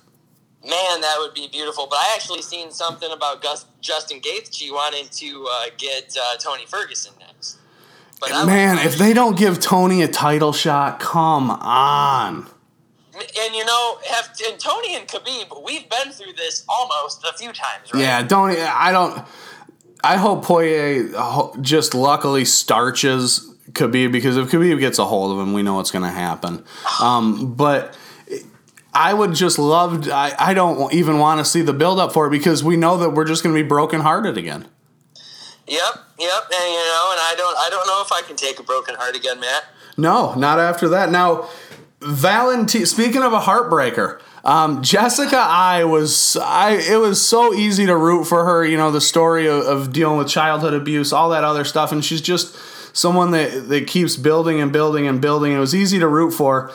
Man, 0.64 1.00
that 1.02 1.16
would 1.18 1.34
be 1.34 1.46
beautiful. 1.48 1.86
But 1.88 1.96
I 1.96 2.12
actually 2.14 2.42
seen 2.42 2.70
something 2.70 3.10
about 3.12 3.42
Gus, 3.42 3.66
Justin 3.80 4.20
Gaethje 4.20 4.72
wanting 4.72 5.08
to 5.10 5.48
uh, 5.50 5.64
get 5.76 6.16
uh, 6.16 6.36
Tony 6.38 6.64
Ferguson 6.66 7.12
next. 7.20 7.58
But 8.20 8.46
Man, 8.46 8.78
if 8.78 8.96
they 8.96 9.12
don't 9.12 9.36
give 9.36 9.60
Tony 9.60 10.02
a 10.02 10.08
title 10.08 10.52
shot, 10.52 11.00
come 11.00 11.50
on. 11.50 12.46
And 13.14 13.54
you 13.54 13.64
know, 13.64 13.98
have 14.10 14.30
and 14.48 14.58
Tony 14.58 14.96
and 14.96 15.06
Khabib, 15.06 15.64
we've 15.64 15.88
been 15.88 16.12
through 16.12 16.32
this 16.32 16.64
almost 16.68 17.24
a 17.24 17.36
few 17.36 17.52
times, 17.52 17.92
right? 17.92 18.02
Yeah, 18.02 18.22
don't 18.22 18.50
I 18.58 18.90
don't. 18.90 19.24
I 20.02 20.16
hope 20.16 20.44
Poirier 20.44 21.10
just 21.60 21.94
luckily 21.94 22.44
starches 22.44 23.54
Khabib 23.72 24.12
because 24.12 24.36
if 24.36 24.50
Khabib 24.50 24.80
gets 24.80 24.98
a 24.98 25.04
hold 25.04 25.32
of 25.32 25.46
him, 25.46 25.52
we 25.52 25.62
know 25.62 25.74
what's 25.74 25.90
going 25.90 26.04
to 26.04 26.10
happen. 26.10 26.64
Um, 27.00 27.54
but 27.54 27.96
I 28.94 29.12
would 29.12 29.34
just 29.34 29.58
love. 29.58 30.08
I, 30.08 30.34
I 30.38 30.54
don't 30.54 30.92
even 30.94 31.18
want 31.18 31.40
to 31.40 31.44
see 31.44 31.62
the 31.62 31.72
build 31.72 31.98
up 31.98 32.12
for 32.12 32.28
it 32.28 32.30
because 32.30 32.62
we 32.62 32.76
know 32.76 32.96
that 32.98 33.10
we're 33.10 33.24
just 33.24 33.42
going 33.42 33.54
to 33.54 33.60
be 33.60 33.66
brokenhearted 33.66 34.38
again. 34.38 34.68
Yep, 35.66 35.94
yep, 36.18 36.42
and 36.52 36.72
you 36.72 36.84
know, 36.84 37.08
and 37.10 37.20
I 37.20 37.34
don't, 37.36 37.56
I 37.56 37.68
don't 37.70 37.86
know 37.86 38.02
if 38.04 38.12
I 38.12 38.20
can 38.26 38.36
take 38.36 38.60
a 38.60 38.62
broken 38.62 38.94
heart 38.96 39.16
again, 39.16 39.40
Matt. 39.40 39.64
No, 39.96 40.34
not 40.34 40.58
after 40.58 40.90
that. 40.90 41.10
Now, 41.10 41.48
Valentina. 42.02 42.84
Speaking 42.84 43.22
of 43.22 43.32
a 43.32 43.40
heartbreaker, 43.40 44.20
um, 44.44 44.82
Jessica, 44.82 45.38
I 45.38 45.84
was, 45.84 46.36
I 46.36 46.72
it 46.72 47.00
was 47.00 47.26
so 47.26 47.54
easy 47.54 47.86
to 47.86 47.96
root 47.96 48.24
for 48.24 48.44
her. 48.44 48.64
You 48.64 48.76
know, 48.76 48.90
the 48.90 49.00
story 49.00 49.46
of, 49.46 49.62
of 49.62 49.92
dealing 49.92 50.18
with 50.18 50.28
childhood 50.28 50.74
abuse, 50.74 51.14
all 51.14 51.30
that 51.30 51.44
other 51.44 51.64
stuff, 51.64 51.92
and 51.92 52.04
she's 52.04 52.20
just 52.20 52.54
someone 52.94 53.30
that 53.30 53.68
that 53.70 53.86
keeps 53.86 54.16
building 54.16 54.60
and 54.60 54.70
building 54.70 55.06
and 55.06 55.20
building. 55.20 55.52
It 55.52 55.58
was 55.58 55.74
easy 55.74 55.98
to 55.98 56.06
root 56.06 56.32
for, 56.32 56.70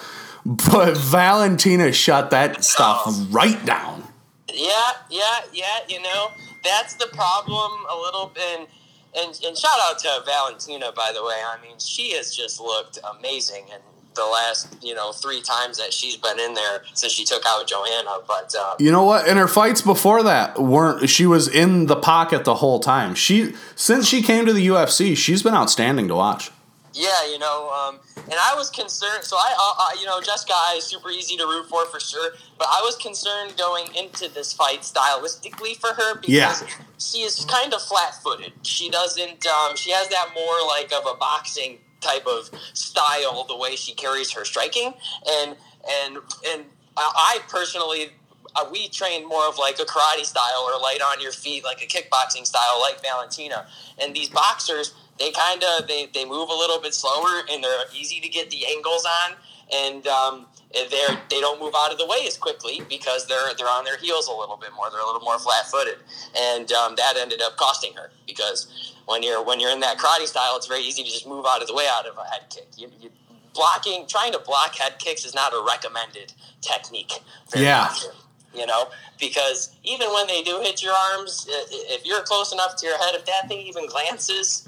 but 0.50 0.98
Valentina 0.98 1.91
shut 1.91 2.32
that 2.32 2.63
stuff 2.63 3.08
right 3.29 3.63
down. 3.65 4.03
Yeah, 4.51 4.72
yeah, 5.12 5.41
yeah. 5.53 5.79
You 5.88 6.01
know, 6.01 6.32
that's 6.63 6.96
the 6.96 7.06
problem 7.13 7.72
a 7.88 7.96
little 7.96 8.32
bit. 8.34 8.68
And, 9.15 9.39
and 9.46 9.58
shout 9.58 9.77
out 9.84 10.00
to 10.00 10.24
Valentina, 10.25 10.91
by 10.91 11.12
the 11.13 11.24
way. 11.24 11.39
I 11.46 11.62
mean, 11.62 11.77
she 11.77 12.13
has 12.13 12.36
just 12.36 12.60
looked 12.60 12.98
amazing, 13.18 13.65
and 13.72 13.82
the 14.15 14.25
last 14.25 14.75
you 14.82 14.96
know 14.96 15.12
three 15.12 15.41
times 15.41 15.77
that 15.77 15.94
she's 15.94 16.18
been 16.18 16.39
in 16.39 16.56
there 16.56 16.82
since 16.96 17.13
she 17.13 17.25
took 17.25 17.44
out 17.46 17.68
Joanna. 17.68 18.18
But 18.27 18.53
uh, 18.60 18.75
you 18.79 18.91
know 18.91 19.03
what? 19.03 19.27
In 19.27 19.38
her 19.38 19.48
fights 19.48 19.82
before 19.82 20.24
that, 20.24 20.60
weren't 20.60 21.08
she 21.10 21.27
was 21.27 21.48
in 21.48 21.86
the 21.86 21.96
pocket 21.96 22.44
the 22.44 22.56
whole 22.56 22.79
time? 22.79 23.13
She 23.13 23.53
since 23.75 24.08
she 24.08 24.24
came 24.24 24.48
to 24.48 24.53
the 24.53 24.65
UFC, 24.68 25.15
she's 25.15 25.44
been 25.44 25.53
outstanding 25.53 26.08
to 26.08 26.15
watch. 26.15 26.51
Yeah, 26.93 27.25
you 27.31 27.38
know, 27.38 27.69
um, 27.69 28.00
and 28.15 28.34
I 28.34 28.55
was 28.55 28.69
concerned. 28.69 29.24
So 29.24 29.38
I, 29.38 29.53
uh, 29.58 29.84
uh, 29.84 30.00
you 30.00 30.05
know, 30.05 30.19
Jessica 30.22 30.53
is 30.75 30.86
super 30.86 31.10
easy 31.10 31.38
to 31.38 31.46
root 31.46 31.67
for 31.67 31.86
for 31.86 32.00
sure. 32.00 32.31
But 32.58 32.67
I 32.69 32.81
was 32.84 32.96
concerned 32.96 33.55
going 33.58 33.93
into 33.96 34.27
this 34.27 34.53
fight 34.53 34.81
stylistically 34.81 35.75
for 35.77 35.93
her 35.93 36.15
because 36.15 36.62
yeah. 36.62 36.67
she 36.98 37.19
is 37.19 37.46
kind 37.46 37.74
of 37.74 37.81
flat-footed. 37.81 38.53
She 38.63 38.89
doesn't. 38.89 39.46
Um, 39.46 39.75
she 39.75 39.91
has 39.91 40.08
that 40.10 40.31
more 40.34 40.67
like 40.67 40.91
of 40.91 41.05
a 41.05 41.15
boxing 41.17 41.77
type 42.01 42.25
of 42.25 42.50
style, 42.74 43.43
the 43.48 43.58
way 43.58 43.75
she 43.75 43.93
carries 43.93 44.31
her 44.31 44.43
striking, 44.43 44.93
and 45.27 45.55
and 45.88 46.17
and 46.48 46.65
I 46.98 47.39
personally 47.48 48.12
uh, 48.55 48.65
we 48.72 48.89
train 48.89 49.27
more 49.27 49.48
of 49.48 49.58
like 49.58 49.79
a 49.79 49.86
karate 49.86 50.25
style 50.25 50.67
or 50.67 50.79
light 50.81 51.00
on 51.01 51.22
your 51.22 51.31
feet, 51.31 51.63
like 51.63 51.81
a 51.81 51.88
kickboxing 51.88 52.46
style, 52.46 52.79
like 52.81 53.01
Valentina. 53.01 53.67
And 54.01 54.15
these 54.15 54.29
boxers, 54.29 54.93
they 55.20 55.32
kind 55.32 55.64
of 55.64 55.88
they, 55.88 56.08
they 56.14 56.26
move 56.26 56.50
a 56.50 56.54
little 56.54 56.80
bit 56.80 56.94
slower 56.94 57.44
and 57.52 57.64
they're 57.64 57.86
easy 57.96 58.20
to 58.22 58.30
get 58.30 58.50
the 58.50 58.66
angles 58.68 59.06
on, 59.26 59.36
and 59.74 60.08
um, 60.08 60.46
they're 60.74 61.20
they 61.30 61.40
don't 61.40 61.60
move 61.60 61.74
out 61.78 61.92
of 61.92 61.98
the 61.98 62.06
way 62.06 62.26
as 62.26 62.38
quickly 62.38 62.82
because 62.90 63.28
they're 63.28 63.54
they're 63.58 63.68
on 63.68 63.84
their 63.86 63.98
heels 63.98 64.28
a 64.28 64.34
little 64.34 64.58
bit 64.58 64.72
more. 64.76 64.90
They're 64.90 65.02
a 65.02 65.06
little 65.06 65.22
more 65.22 65.40
flat 65.40 65.66
footed, 65.68 65.98
and 66.38 66.72
um, 66.72 66.96
that 66.96 67.16
ended 67.18 67.42
up 67.42 67.58
costing 67.58 67.94
her 67.94 68.12
because 68.26 68.96
when 69.06 69.24
you're 69.24 69.44
when 69.44 69.60
you're 69.60 69.72
in 69.72 69.80
that 69.82 69.98
karate 69.98 70.28
style, 70.28 70.56
it's 70.56 70.68
very 70.68 70.82
easy 70.82 71.04
to 71.04 71.10
just 71.10 71.28
move 71.28 71.46
out 71.48 71.62
of 71.62 71.68
the 71.68 71.74
way 71.74 71.86
out 71.92 72.06
of 72.06 72.18
a 72.18 72.24
head 72.24 72.44
kick. 72.50 72.68
You, 72.78 72.90
you, 73.02 73.10
blocking, 73.54 74.06
trying 74.08 74.32
to 74.32 74.40
block 74.40 74.76
head 74.76 75.00
kicks 75.00 75.26
is 75.26 75.36
not 75.36 75.54
a 75.54 75.64
recommended 75.68 76.34
technique. 76.62 77.12
yeah. 77.56 77.88
Often, 77.90 78.12
you 78.54 78.66
know, 78.66 78.90
because 79.20 79.76
even 79.84 80.08
when 80.14 80.28
they 80.28 80.42
do 80.42 80.60
hit 80.62 80.82
your 80.82 80.94
arms, 81.12 81.46
if 81.50 82.06
you're 82.06 82.22
close 82.22 82.54
enough 82.54 82.76
to 82.78 82.86
your 82.86 82.98
head, 82.98 83.16
if 83.16 83.26
that 83.26 83.48
thing 83.48 83.60
even 83.60 83.88
glances, 83.88 84.68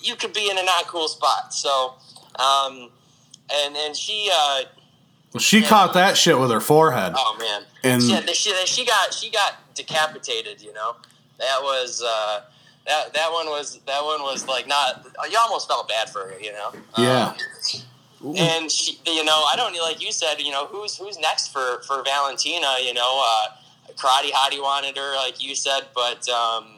you 0.00 0.16
could 0.16 0.32
be 0.32 0.50
in 0.50 0.58
a 0.58 0.62
not 0.62 0.86
cool 0.86 1.08
spot. 1.08 1.52
So, 1.52 1.94
um, 2.36 2.90
and 3.52 3.76
and 3.76 3.96
she. 3.96 4.30
Uh, 4.32 4.62
well, 5.32 5.40
she 5.40 5.62
caught 5.62 5.92
that 5.94 6.16
shit 6.16 6.38
with 6.38 6.50
her 6.50 6.60
forehead. 6.60 7.12
Oh 7.16 7.36
man! 7.38 7.62
And 7.82 8.02
yeah, 8.02 8.20
she, 8.32 8.54
she 8.66 8.86
got 8.86 9.12
she 9.12 9.30
got 9.30 9.54
decapitated. 9.74 10.62
You 10.62 10.72
know, 10.72 10.96
that 11.38 11.58
was 11.60 12.02
uh, 12.02 12.42
that 12.86 13.12
that 13.12 13.32
one 13.32 13.46
was 13.46 13.80
that 13.86 14.02
one 14.02 14.22
was 14.22 14.46
like 14.46 14.66
not. 14.66 15.06
You 15.30 15.38
almost 15.38 15.68
felt 15.68 15.88
bad 15.88 16.08
for 16.08 16.20
her, 16.20 16.38
you 16.40 16.52
know. 16.52 16.72
Yeah. 16.96 17.28
Um, 17.28 17.36
and 18.34 18.70
she, 18.70 18.98
you 19.06 19.24
know, 19.24 19.44
I 19.46 19.54
don't 19.56 19.76
like 19.80 20.02
you 20.02 20.10
said, 20.10 20.40
you 20.40 20.50
know, 20.50 20.66
who's 20.66 20.96
who's 20.96 21.18
next 21.18 21.48
for 21.48 21.82
for 21.86 22.02
Valentina? 22.02 22.76
You 22.82 22.94
know, 22.94 23.22
uh, 23.22 23.92
Karate 23.94 24.30
Hottie 24.30 24.60
wanted 24.60 24.96
her, 24.96 25.16
like 25.16 25.42
you 25.42 25.54
said, 25.54 25.82
but 25.94 26.28
um, 26.28 26.75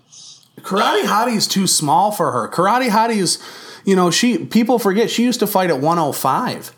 Karate 0.62 1.02
Hottie 1.02 1.36
is 1.36 1.46
too 1.46 1.66
small 1.66 2.12
for 2.12 2.32
her. 2.32 2.48
Karate 2.48 2.88
Hottie 2.88 3.16
is, 3.16 3.38
you 3.84 3.96
know, 3.96 4.10
she 4.10 4.38
people 4.38 4.78
forget 4.78 5.10
she 5.10 5.24
used 5.24 5.40
to 5.40 5.46
fight 5.46 5.70
at 5.70 5.80
105. 5.80 6.74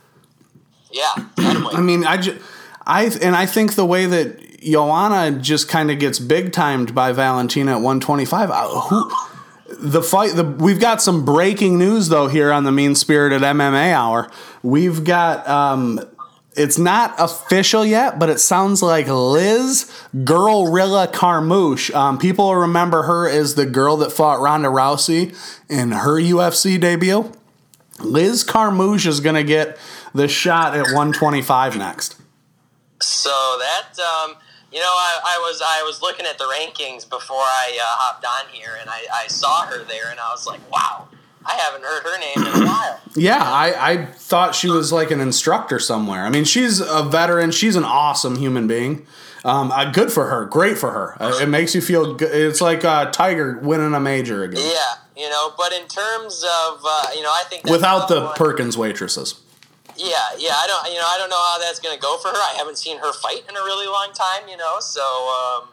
Yeah, 0.93 1.05
I 1.39 1.81
mean, 1.81 2.05
I 2.05 2.17
just, 2.17 2.41
I 2.87 3.05
and 3.23 3.37
I 3.37 3.47
think 3.47 3.75
the 3.75 3.87
way 3.87 4.07
that 4.07 4.61
Joanna 4.61 5.39
just 5.39 5.69
kind 5.69 5.91
of 5.91 5.99
gets 5.99 6.19
big 6.19 6.53
timed 6.53 6.95
by 6.95 7.13
Valentina 7.13 7.73
at 7.73 7.77
125. 7.77 8.51
Uh, 8.51 8.81
who 8.81 9.11
the 9.79 10.03
fight 10.03 10.35
the 10.35 10.45
we've 10.45 10.81
got 10.81 11.01
some 11.01 11.25
breaking 11.25 11.79
news 11.79 12.09
though 12.09 12.27
here 12.27 12.53
on 12.53 12.65
the 12.65 12.73
Mean 12.73 12.95
Spirited 12.95 13.43
MMA 13.43 13.93
Hour. 13.93 14.31
We've 14.63 15.05
got 15.05 15.49
um 15.49 16.01
it's 16.61 16.77
not 16.77 17.15
official 17.19 17.87
yet, 17.87 18.19
but 18.19 18.29
it 18.29 18.39
sounds 18.39 18.83
like 18.83 19.09
Liz 19.09 19.91
Girlrilla 20.15 21.11
Carmouche. 21.11 21.91
Um, 21.95 22.19
people 22.19 22.55
remember 22.55 23.05
her 23.05 23.27
as 23.27 23.55
the 23.55 23.65
girl 23.65 23.97
that 23.99 24.13
fought 24.13 24.41
Ronda 24.41 24.69
Rousey 24.69 25.35
in 25.71 25.93
her 25.93 26.21
UFC 26.21 26.79
debut. 26.79 27.33
Liz 28.01 28.45
Carmouche 28.45 29.07
is 29.07 29.21
going 29.21 29.37
to 29.37 29.45
get 29.45 29.79
the 30.15 30.29
shot 30.29 30.77
at 30.77 30.85
125 30.85 31.79
next. 31.79 32.17
So 33.01 33.31
that 33.31 33.99
um, 33.99 34.37
you 34.71 34.81
know, 34.81 34.85
I, 34.85 35.21
I, 35.25 35.39
was 35.39 35.63
I 35.65 35.83
was 35.83 36.03
looking 36.03 36.27
at 36.27 36.37
the 36.37 36.45
rankings 36.45 37.09
before 37.09 37.39
I 37.39 37.79
uh, 37.81 37.85
hopped 37.85 38.27
on 38.27 38.53
here, 38.53 38.77
and 38.79 38.91
I, 38.91 39.07
I 39.15 39.27
saw 39.29 39.65
her 39.65 39.83
there, 39.85 40.11
and 40.11 40.21
I 40.21 40.29
was 40.31 40.47
like, 40.47 40.61
wow. 40.71 41.09
I 41.45 41.55
haven't 41.55 41.83
heard 41.83 42.03
her 42.03 42.19
name 42.19 42.55
in 42.55 42.63
a 42.63 42.67
while. 42.67 43.01
yeah, 43.17 43.43
I, 43.43 43.93
I 43.93 44.05
thought 44.07 44.55
she 44.55 44.69
was 44.69 44.93
like 44.93 45.11
an 45.11 45.21
instructor 45.21 45.79
somewhere. 45.79 46.25
I 46.25 46.31
mean, 46.31 46.45
she's 46.45 46.81
a 46.81 47.03
veteran. 47.03 47.51
She's 47.51 47.77
an 47.77 47.85
awesome 47.85 48.37
human 48.37 48.67
being. 48.67 49.07
Um, 49.45 49.73
uh, 49.73 49.91
good 49.91 50.13
for 50.13 50.27
her. 50.27 50.45
Great 50.45 50.77
for 50.77 50.91
her. 50.91 51.17
Uh, 51.21 51.39
it 51.41 51.49
makes 51.49 51.75
you 51.75 51.81
feel 51.81 52.15
good. 52.15 52.31
It's 52.35 52.61
like 52.61 52.85
uh, 52.85 53.11
Tiger 53.11 53.59
winning 53.63 53.95
a 53.95 54.01
major 54.01 54.45
again. 54.45 54.63
Yeah, 54.63 55.23
you 55.23 55.31
know. 55.31 55.55
But 55.57 55.73
in 55.73 55.89
terms 55.89 56.45
of, 56.45 56.83
uh, 56.85 57.07
you 57.15 57.23
know, 57.23 57.31
I 57.31 57.45
think 57.49 57.65
without 57.65 58.09
the 58.09 58.21
one. 58.21 58.35
Perkins 58.35 58.77
waitresses. 58.77 59.41
Yeah, 59.97 60.15
yeah, 60.39 60.53
I 60.53 60.67
don't, 60.67 60.93
you 60.93 60.99
know, 60.99 61.07
I 61.07 61.19
don't 61.19 61.29
know 61.29 61.43
how 61.43 61.59
that's 61.59 61.79
going 61.79 61.95
to 61.95 62.01
go 62.01 62.17
for 62.19 62.29
her. 62.29 62.37
I 62.37 62.55
haven't 62.57 62.79
seen 62.79 62.99
her 62.99 63.13
fight 63.13 63.43
in 63.49 63.55
a 63.57 63.61
really 63.61 63.87
long 63.87 64.11
time, 64.15 64.49
you 64.49 64.57
know, 64.57 64.77
so 64.81 65.03
um, 65.03 65.69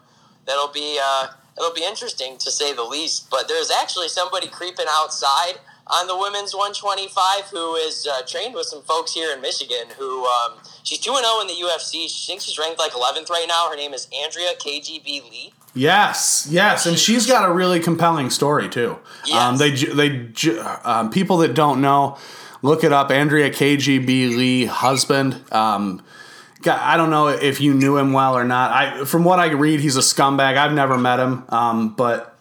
that'll 0.46 0.68
be 0.68 1.00
uh, 1.02 1.28
it'll 1.58 1.74
be 1.74 1.84
interesting 1.84 2.38
to 2.38 2.52
say 2.52 2.74
the 2.74 2.84
least. 2.84 3.30
But 3.30 3.48
there's 3.48 3.72
actually 3.72 4.10
somebody 4.10 4.48
creeping 4.48 4.86
outside 4.90 5.60
on 5.88 6.08
the 6.08 6.18
women's 6.18 6.54
125 6.54 7.50
who 7.50 7.76
is 7.76 8.08
uh, 8.08 8.22
trained 8.28 8.54
with 8.54 8.68
some 8.68 8.82
folks 8.84 9.14
here 9.14 9.34
in 9.34 9.42
Michigan. 9.42 9.88
Who 9.98 10.26
um, 10.26 10.54
she's 10.84 11.00
two 11.00 11.12
and 11.12 11.20
zero 11.20 11.30
oh 11.36 11.42
in 11.42 11.48
the 11.48 11.54
UFC. 11.54 12.10
She 12.10 12.28
thinks 12.28 12.46
she's 12.46 12.60
ranked 12.60 12.80
like 12.80 12.92
11th 12.92 13.30
right 13.30 13.46
now. 13.48 13.70
Her 13.70 13.76
name 13.76 13.94
is 13.94 14.08
Andrea 14.24 14.52
KGB 14.60 15.30
Lee. 15.30 15.54
Yes, 15.74 16.48
yes, 16.50 16.88
and 16.88 16.98
she's 16.98 17.28
got 17.28 17.48
a 17.48 17.54
really 17.54 17.80
compelling 17.80 18.32
story 18.32 18.68
too. 18.68 18.98
Yes. 19.26 19.36
Um, 19.36 19.58
they 19.58 19.72
they 19.72 20.50
um, 20.84 21.12
people 21.12 21.38
that 21.38 21.54
don't 21.54 21.82
know 21.82 22.18
Look 22.62 22.84
it 22.84 22.92
up. 22.92 23.12
Andrea 23.12 23.50
KGB 23.50 24.36
Lee, 24.36 24.66
husband. 24.66 25.42
Um, 25.52 26.02
I 26.68 26.98
don't 26.98 27.10
know 27.10 27.28
if 27.28 27.62
you 27.62 27.74
knew 27.74 27.98
him 27.98 28.14
well 28.14 28.36
or 28.38 28.44
not. 28.44 28.72
I, 28.72 29.06
from 29.06 29.24
what 29.24 29.40
I 29.40 29.52
read, 29.52 29.80
he's 29.80 29.98
a 29.98 30.02
scumbag. 30.02 30.58
I've 30.58 30.74
never 30.74 30.98
met 30.98 31.20
him, 31.20 31.46
um, 31.50 31.96
but 31.96 32.38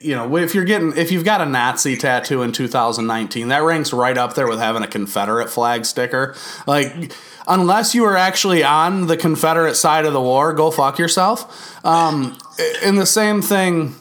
you 0.00 0.16
know, 0.16 0.36
if 0.36 0.54
you're 0.54 0.64
getting 0.64 0.96
if 0.96 1.12
you've 1.12 1.24
got 1.24 1.40
a 1.40 1.46
Nazi 1.46 1.96
tattoo 1.96 2.42
in 2.42 2.52
2019, 2.52 3.48
that 3.48 3.62
ranks 3.62 3.92
right 3.92 4.18
up 4.18 4.34
there 4.34 4.48
with 4.48 4.58
having 4.58 4.82
a 4.82 4.88
Confederate 4.88 5.48
flag 5.48 5.84
sticker. 5.84 6.34
Like, 6.66 7.12
unless 7.46 7.94
you 7.94 8.02
were 8.02 8.16
actually 8.16 8.64
on 8.64 9.06
the 9.06 9.16
Confederate 9.16 9.76
side 9.76 10.06
of 10.06 10.12
the 10.12 10.20
war, 10.20 10.52
go 10.52 10.70
fuck 10.70 10.98
yourself. 10.98 11.84
Um, 11.84 12.36
and 12.82 12.98
the 12.98 13.06
same 13.06 13.42
thing 13.42 13.94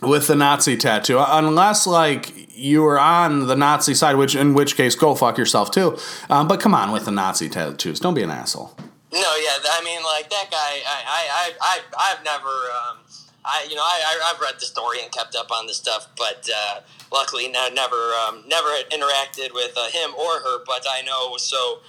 with 0.00 0.28
the 0.28 0.36
Nazi 0.36 0.76
tattoo, 0.76 1.18
unless 1.18 1.86
like 1.86 2.56
you 2.56 2.82
were 2.82 3.00
on 3.00 3.46
the 3.46 3.56
Nazi 3.56 3.94
side, 3.94 4.14
which 4.14 4.36
in 4.36 4.54
which 4.54 4.76
case 4.76 4.94
go 4.94 5.14
fuck 5.14 5.38
yourself 5.38 5.72
too. 5.72 5.98
Um, 6.28 6.46
but 6.46 6.60
come 6.60 6.74
on 6.74 6.92
with 6.92 7.04
the 7.04 7.10
Nazi 7.10 7.48
tattoos, 7.48 7.98
don't 7.98 8.14
be 8.14 8.22
an 8.22 8.30
asshole. 8.30 8.76
No, 9.12 9.18
yeah, 9.18 9.58
I 9.72 9.82
mean 9.84 10.02
like 10.04 10.30
that 10.30 10.50
guy. 10.50 10.82
I 10.86 11.00
I 11.08 11.52
I 11.60 11.80
I've 11.98 12.24
never. 12.24 12.48
Um, 12.48 12.98
I 13.44 13.66
you 13.68 13.74
know 13.74 13.82
I 13.82 14.20
I've 14.32 14.40
read 14.40 14.54
the 14.60 14.66
story 14.66 15.02
and 15.02 15.10
kept 15.10 15.34
up 15.34 15.50
on 15.50 15.66
the 15.66 15.74
stuff, 15.74 16.08
but 16.16 16.48
uh, 16.54 16.80
luckily 17.12 17.48
no, 17.48 17.68
never 17.72 18.12
um, 18.26 18.44
never 18.46 18.68
interacted 18.92 19.54
with 19.54 19.72
uh, 19.76 19.88
him 19.90 20.14
or 20.14 20.40
her. 20.40 20.64
But 20.66 20.86
I 20.88 21.02
know 21.02 21.36
so 21.38 21.80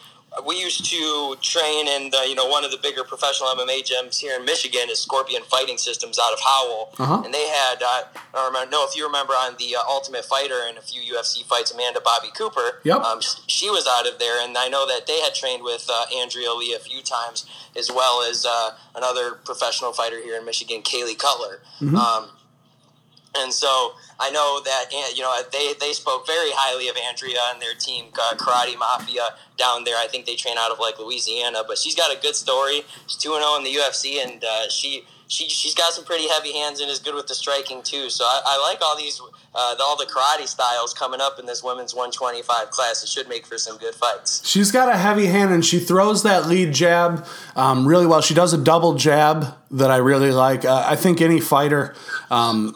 we 0.48 0.60
used 0.60 0.86
to 0.90 1.36
train 1.42 1.88
in 1.88 2.10
the, 2.10 2.24
you 2.28 2.36
know 2.36 2.48
one 2.48 2.64
of 2.64 2.72
the 2.72 2.78
bigger 2.78 3.04
professional 3.04 3.50
MMA 3.50 3.84
gyms 3.84 4.18
here 4.20 4.36
in 4.40 4.46
Michigan 4.46 4.90
is 4.90 5.00
Scorpion 5.00 5.44
Fighting 5.44 5.78
Systems 5.78 6.18
out 6.18 6.32
of 6.34 6.40
Howell, 6.40 6.94
Uh-huh. 7.00 7.22
and 7.26 7.34
they 7.34 7.48
had 7.50 7.84
uh, 7.84 7.86
I 7.86 8.04
don't 8.34 8.46
remember, 8.54 8.72
know 8.72 8.86
if 8.88 8.96
you 8.96 9.06
remember 9.06 9.34
on 9.34 9.56
the 9.60 9.76
uh, 9.76 9.80
Ultimate 9.90 10.24
Fighter 10.26 10.62
and 10.68 10.78
a 10.78 10.82
few 10.82 11.02
UFC 11.14 11.44
fights, 11.46 11.72
Amanda 11.72 12.00
Bobby 12.04 12.30
Cooper. 12.36 12.80
Yep. 12.84 13.02
Um, 13.02 13.20
she 13.48 13.70
was 13.70 13.86
out 13.88 14.08
of 14.08 14.20
there, 14.20 14.42
and 14.44 14.58
I 14.58 14.68
know 14.70 14.88
that 14.88 15.06
they 15.06 15.20
had 15.20 15.36
trained 15.36 15.64
with 15.64 15.86
uh, 15.92 16.06
Andrea 16.22 16.54
Lee 16.54 16.74
a 16.74 16.80
few 16.80 17.02
times, 17.02 17.46
as 17.76 17.92
well 17.92 18.24
as 18.24 18.46
uh, 18.46 18.72
another 18.96 19.34
professional 19.44 19.92
fighter 19.92 20.22
here 20.22 20.38
in 20.38 20.46
Michigan, 20.46 20.82
Kaylee 20.82 21.18
Cutler. 21.20 21.60
Um, 21.82 22.30
and 23.38 23.54
so 23.54 23.94
I 24.20 24.30
know 24.30 24.62
that 24.64 24.86
eh, 24.92 25.14
you 25.16 25.22
know 25.22 25.34
they, 25.52 25.74
they 25.80 25.94
spoke 25.94 26.28
very 26.28 26.52
highly 26.54 26.90
of 26.90 26.98
Andrea 26.98 27.40
and 27.52 27.62
their 27.62 27.74
team, 27.74 28.06
uh, 28.20 28.36
Karate 28.36 28.78
Mafia, 28.78 29.30
down 29.58 29.84
there. 29.84 29.98
I 29.98 30.08
think 30.08 30.26
they 30.26 30.36
train 30.36 30.58
out 30.58 30.72
of 30.72 30.80
like 30.80 31.00
Louisiana, 31.00 31.64
but 31.68 31.78
she's 31.78 31.96
got 31.96 32.16
a 32.16 32.20
good 32.22 32.36
story. 32.36 32.84
She's 33.08 33.18
two 33.18 33.34
and 33.34 33.44
zero 33.44 33.56
in 33.58 33.64
the 33.64 33.74
UFC, 33.74 34.24
and 34.24 34.44
uh, 34.44 34.70
she 34.70 35.06
she 35.28 35.48
she's 35.48 35.74
got 35.74 35.94
some 35.94 36.04
pretty 36.04 36.28
heavy 36.28 36.54
hands 36.54 36.82
and 36.82 36.92
is 36.92 37.00
good 37.00 37.16
with 37.16 37.28
the 37.28 37.36
striking 37.36 37.82
too. 37.82 38.10
So 38.10 38.26
I, 38.26 38.42
I 38.46 38.70
like 38.70 38.82
all 38.82 38.98
these 38.98 39.22
uh, 39.56 39.76
all 39.80 39.98
the 39.98 40.06
karate 40.06 40.48
styles 40.48 40.94
coming 40.94 41.22
up 41.22 41.40
in 41.40 41.46
this 41.46 41.64
women's 41.64 41.94
125 41.94 42.70
class. 42.70 43.04
It 43.04 43.10
should 43.10 43.28
make 43.30 43.46
for 43.46 43.58
some 43.58 43.78
good 43.78 43.96
fights. 43.96 44.48
She's 44.48 44.72
got 44.72 44.90
a 44.90 44.98
heavy 44.98 45.28
hand 45.28 45.52
and 45.52 45.66
she 45.66 45.80
throws 45.80 46.24
that 46.24 46.48
lead 46.48 46.74
jab 46.74 47.26
um, 47.56 47.88
really 47.88 48.06
well. 48.06 48.22
She 48.22 48.34
does 48.34 48.54
a 48.54 48.58
double 48.58 48.96
jab 48.96 49.56
that 49.72 49.90
I 49.90 49.98
really 49.98 50.32
like. 50.32 50.66
Uh, 50.66 50.84
I 50.86 50.96
think 50.96 51.22
any 51.22 51.40
fighter, 51.40 51.96
um, 52.30 52.76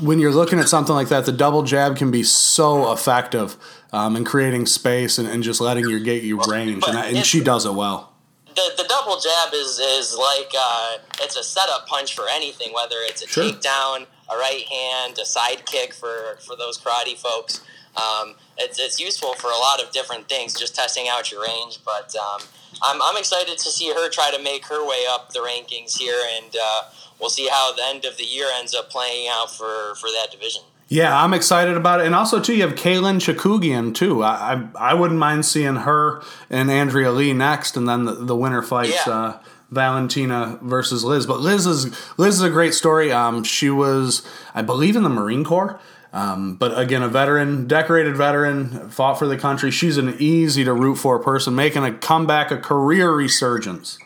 when 0.00 0.18
you're 0.18 0.32
looking 0.32 0.58
at 0.58 0.68
something 0.68 0.94
like 0.94 1.08
that, 1.08 1.26
the 1.26 1.32
double 1.32 1.62
jab 1.62 1.96
can 1.96 2.10
be 2.10 2.22
so 2.22 2.92
effective 2.92 3.56
um, 3.92 4.16
in 4.16 4.24
creating 4.24 4.66
space 4.66 5.18
and, 5.18 5.28
and 5.28 5.42
just 5.42 5.60
letting 5.60 5.88
your 5.88 6.00
get 6.00 6.22
you 6.22 6.40
range. 6.42 6.82
And, 6.86 7.16
and 7.16 7.26
she 7.26 7.42
does 7.42 7.64
it 7.66 7.74
well. 7.74 8.12
the, 8.46 8.70
the 8.76 8.84
double 8.88 9.18
jab 9.20 9.52
is 9.54 9.78
is 9.78 10.16
like 10.16 10.52
uh, 10.58 10.98
it's 11.20 11.36
a 11.36 11.42
setup 11.42 11.86
punch 11.86 12.14
for 12.14 12.24
anything, 12.30 12.72
whether 12.72 12.96
it's 13.00 13.22
a 13.22 13.28
Sure. 13.28 13.44
takedown, 13.44 14.06
a 14.30 14.36
right 14.36 14.64
hand, 14.70 15.18
a 15.18 15.24
side 15.24 15.64
kick 15.66 15.94
for 15.94 16.38
for 16.46 16.56
those 16.56 16.78
karate 16.78 17.16
folks. 17.16 17.60
Um, 17.96 18.34
it's, 18.58 18.78
it's 18.78 19.00
useful 19.00 19.34
for 19.34 19.48
a 19.50 19.56
lot 19.58 19.82
of 19.82 19.90
different 19.90 20.28
things, 20.28 20.54
just 20.54 20.74
testing 20.76 21.06
out 21.08 21.32
your 21.32 21.42
range. 21.42 21.78
But 21.84 22.14
um, 22.16 22.40
I'm, 22.82 23.00
I'm 23.02 23.16
excited 23.16 23.58
to 23.58 23.70
see 23.70 23.88
her 23.92 24.08
try 24.08 24.30
to 24.30 24.42
make 24.42 24.66
her 24.66 24.86
way 24.86 25.04
up 25.10 25.32
the 25.32 25.40
rankings 25.40 25.98
here, 25.98 26.20
and 26.36 26.54
uh, 26.54 26.82
we'll 27.20 27.30
see 27.30 27.48
how 27.48 27.72
the 27.74 27.82
end 27.84 28.04
of 28.04 28.16
the 28.16 28.24
year 28.24 28.46
ends 28.54 28.74
up 28.74 28.90
playing 28.90 29.28
out 29.30 29.50
for, 29.50 29.94
for 29.96 30.08
that 30.10 30.28
division. 30.30 30.62
Yeah, 30.90 31.22
I'm 31.22 31.34
excited 31.34 31.76
about 31.76 32.00
it. 32.00 32.06
And 32.06 32.14
also, 32.14 32.40
too, 32.40 32.54
you 32.56 32.62
have 32.62 32.74
Katlyn 32.74 33.16
Chookagian, 33.20 33.94
too. 33.94 34.22
I, 34.22 34.54
I, 34.54 34.90
I 34.90 34.94
wouldn't 34.94 35.18
mind 35.20 35.44
seeing 35.44 35.76
her 35.76 36.22
and 36.48 36.70
Andrea 36.70 37.12
Lee 37.12 37.34
next, 37.34 37.76
and 37.76 37.86
then 37.86 38.06
the, 38.06 38.12
the 38.14 38.34
winner 38.36 38.62
fights 38.62 39.06
Yeah. 39.06 39.12
uh, 39.12 39.38
Valentina 39.70 40.58
versus 40.62 41.04
Liz. 41.04 41.26
But 41.26 41.40
Liz 41.40 41.66
is 41.66 41.94
Liz 42.18 42.36
is 42.36 42.42
a 42.42 42.48
great 42.48 42.72
story. 42.72 43.12
Um, 43.12 43.44
she 43.44 43.68
was, 43.68 44.26
I 44.54 44.62
believe, 44.62 44.96
in 44.96 45.02
the 45.02 45.10
Marine 45.10 45.44
Corps. 45.44 45.78
Um, 46.12 46.54
but 46.54 46.78
again, 46.78 47.02
a 47.02 47.08
veteran, 47.08 47.66
decorated 47.66 48.16
veteran, 48.16 48.88
fought 48.90 49.18
for 49.18 49.26
the 49.26 49.36
country. 49.36 49.70
She's 49.70 49.98
an 49.98 50.16
easy 50.18 50.64
to 50.64 50.72
root 50.72 50.96
for 50.96 51.18
person, 51.18 51.54
making 51.54 51.84
a 51.84 51.92
comeback, 51.92 52.50
a 52.50 52.56
career 52.56 53.12
resurgence. 53.12 53.98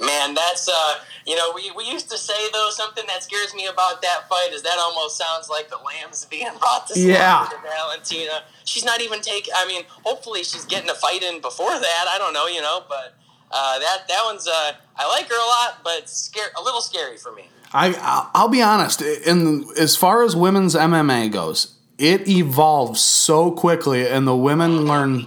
Man, 0.00 0.34
that's 0.34 0.68
uh, 0.68 0.94
you 1.24 1.36
know, 1.36 1.52
we, 1.54 1.70
we 1.76 1.84
used 1.84 2.10
to 2.10 2.18
say 2.18 2.34
though 2.52 2.68
something 2.70 3.04
that 3.06 3.22
scares 3.22 3.54
me 3.54 3.66
about 3.66 4.02
that 4.02 4.28
fight 4.28 4.48
is 4.52 4.62
that 4.62 4.76
almost 4.78 5.16
sounds 5.16 5.48
like 5.48 5.68
the 5.68 5.76
lambs 5.76 6.24
being 6.24 6.48
brought 6.58 6.88
to 6.88 6.98
Yeah. 6.98 7.46
to 7.50 7.56
Valentina. 7.62 8.42
She's 8.64 8.84
not 8.84 9.00
even 9.00 9.20
taking. 9.20 9.52
I 9.56 9.66
mean, 9.66 9.84
hopefully 10.04 10.42
she's 10.42 10.64
getting 10.64 10.90
a 10.90 10.94
fight 10.94 11.22
in 11.22 11.40
before 11.40 11.70
that. 11.70 12.04
I 12.08 12.18
don't 12.18 12.32
know, 12.32 12.46
you 12.48 12.60
know, 12.60 12.82
but 12.88 13.14
uh, 13.52 13.78
that 13.78 14.08
that 14.08 14.22
one's 14.24 14.48
uh, 14.48 14.72
I 14.96 15.06
like 15.08 15.28
her 15.28 15.34
a 15.40 15.46
lot, 15.46 15.80
but 15.84 16.08
scare 16.08 16.48
a 16.58 16.62
little 16.62 16.80
scary 16.80 17.16
for 17.16 17.32
me. 17.32 17.48
I 17.72 18.28
I'll- 18.34 18.48
be 18.48 18.62
honest. 18.62 19.02
In 19.02 19.66
as 19.78 19.96
far 19.96 20.22
as 20.22 20.34
women's 20.36 20.74
MMA 20.74 21.30
goes, 21.30 21.74
it 21.98 22.28
evolves 22.28 23.00
so 23.00 23.50
quickly, 23.50 24.06
and 24.08 24.26
the 24.26 24.36
women 24.36 24.86
learn. 24.86 25.26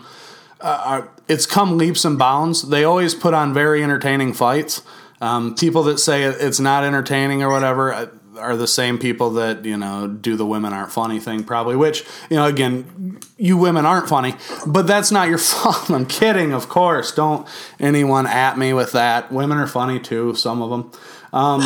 Uh, 0.62 1.04
it's 1.28 1.46
come 1.46 1.78
leaps 1.78 2.04
and 2.06 2.18
bounds. 2.20 2.64
They 2.70 2.84
always 2.84 3.16
put 3.16 3.34
on 3.34 3.54
very 3.54 3.84
entertaining 3.84 4.34
fights. 4.34 4.82
Um, 5.22 5.56
people 5.56 5.84
that 5.84 6.00
say 6.00 6.24
it's 6.24 6.60
not 6.60 6.84
entertaining 6.84 7.44
or 7.44 7.50
whatever 7.52 7.94
uh, 7.94 8.08
are 8.38 8.56
the 8.56 8.68
same 8.68 8.98
people 8.98 9.32
that 9.32 9.66
you 9.66 9.78
know 9.78 10.08
do 10.08 10.36
the 10.36 10.46
women 10.46 10.74
aren't 10.74 10.92
funny 10.92 11.20
thing 11.20 11.44
probably. 11.44 11.76
Which 11.76 12.04
you 12.30 12.36
know 12.38 12.46
again, 12.46 13.20
you 13.38 13.58
women 13.58 13.86
aren't 13.86 14.10
funny, 14.10 14.36
but 14.66 14.88
that's 14.88 15.12
not 15.12 15.28
your 15.30 15.38
fault. 15.50 15.90
I'm 15.90 16.06
kidding, 16.06 16.52
of 16.54 16.68
course. 16.70 17.12
Don't 17.14 17.48
anyone 17.80 18.28
at 18.28 18.58
me 18.58 18.74
with 18.74 18.92
that. 18.94 19.32
Women 19.32 19.58
are 19.58 19.68
funny 19.68 20.00
too, 20.00 20.36
some 20.36 20.62
of 20.62 20.70
them. 20.70 20.92
Um, 21.34 21.62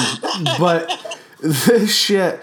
but 0.59 0.89
this 1.41 1.93
shit 1.95 2.41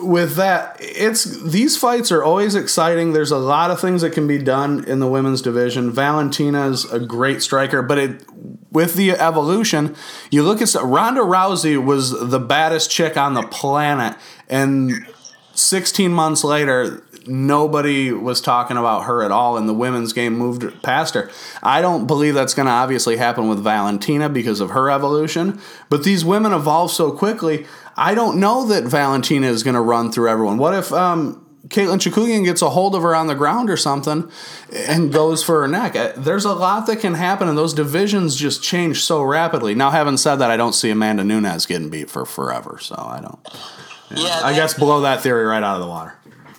with 0.00 0.36
that 0.36 0.76
it's 0.78 1.24
these 1.42 1.76
fights 1.76 2.12
are 2.12 2.22
always 2.22 2.54
exciting. 2.54 3.12
There's 3.12 3.32
a 3.32 3.38
lot 3.38 3.70
of 3.70 3.80
things 3.80 4.02
that 4.02 4.12
can 4.12 4.26
be 4.26 4.38
done 4.38 4.84
in 4.84 5.00
the 5.00 5.08
women's 5.08 5.42
division. 5.42 5.90
Valentina's 5.90 6.90
a 6.92 7.00
great 7.00 7.42
striker 7.42 7.82
but 7.82 7.98
it 7.98 8.24
with 8.70 8.94
the 8.94 9.10
evolution 9.12 9.96
you 10.30 10.42
look 10.42 10.60
at 10.60 10.72
ronda 10.82 11.22
rousey 11.22 11.82
was 11.82 12.10
the 12.30 12.38
baddest 12.38 12.90
chick 12.90 13.16
on 13.16 13.34
the 13.34 13.42
planet 13.42 14.16
and 14.48 15.06
16 15.54 16.12
months 16.12 16.44
later 16.44 17.02
nobody 17.28 18.10
was 18.12 18.40
talking 18.40 18.76
about 18.76 19.04
her 19.04 19.22
at 19.22 19.30
all 19.30 19.56
and 19.56 19.68
the 19.68 19.74
women's 19.74 20.12
game 20.12 20.36
moved 20.36 20.82
past 20.82 21.14
her 21.14 21.30
i 21.62 21.80
don't 21.80 22.06
believe 22.06 22.34
that's 22.34 22.54
going 22.54 22.66
to 22.66 22.72
obviously 22.72 23.16
happen 23.16 23.48
with 23.48 23.62
valentina 23.62 24.28
because 24.28 24.60
of 24.60 24.70
her 24.70 24.90
evolution 24.90 25.60
but 25.88 26.04
these 26.04 26.24
women 26.24 26.52
evolve 26.52 26.90
so 26.90 27.12
quickly 27.12 27.66
i 27.96 28.14
don't 28.14 28.38
know 28.38 28.66
that 28.66 28.84
valentina 28.84 29.46
is 29.46 29.62
going 29.62 29.74
to 29.74 29.80
run 29.80 30.10
through 30.10 30.28
everyone 30.28 30.58
what 30.58 30.74
if 30.74 30.92
um, 30.92 31.44
Katlyn 31.68 31.98
Chookagian 31.98 32.44
gets 32.44 32.62
a 32.62 32.70
hold 32.70 32.94
of 32.94 33.02
her 33.02 33.14
on 33.14 33.26
the 33.26 33.34
ground 33.34 33.68
or 33.68 33.76
something 33.76 34.30
and 34.72 35.12
goes 35.12 35.42
for 35.42 35.60
her 35.60 35.68
neck. 35.68 35.96
Uh, 35.96 36.12
There's 36.16 36.44
a 36.44 36.54
lot 36.54 36.86
that 36.86 37.00
can 37.00 37.14
happen, 37.14 37.48
and 37.48 37.58
those 37.58 37.74
divisions 37.74 38.36
just 38.36 38.62
change 38.62 39.02
so 39.02 39.22
rapidly. 39.22 39.74
Now, 39.74 39.90
having 39.90 40.16
said 40.16 40.36
that, 40.36 40.50
I 40.50 40.56
don't 40.56 40.72
see 40.72 40.88
Amanda 40.88 41.24
Nunes 41.24 41.66
getting 41.66 41.90
beat 41.90 42.10
for 42.10 42.24
forever, 42.24 42.78
so 42.80 42.94
I 42.96 43.20
don't. 43.20 43.38
Yeah, 44.10 44.40
I 44.42 44.54
guess 44.54 44.74
blow 44.74 45.02
that 45.02 45.20
theory 45.20 45.44
right 45.44 45.62
out 45.62 45.76
of 45.76 45.82
the 45.82 45.88
water. 45.88 46.14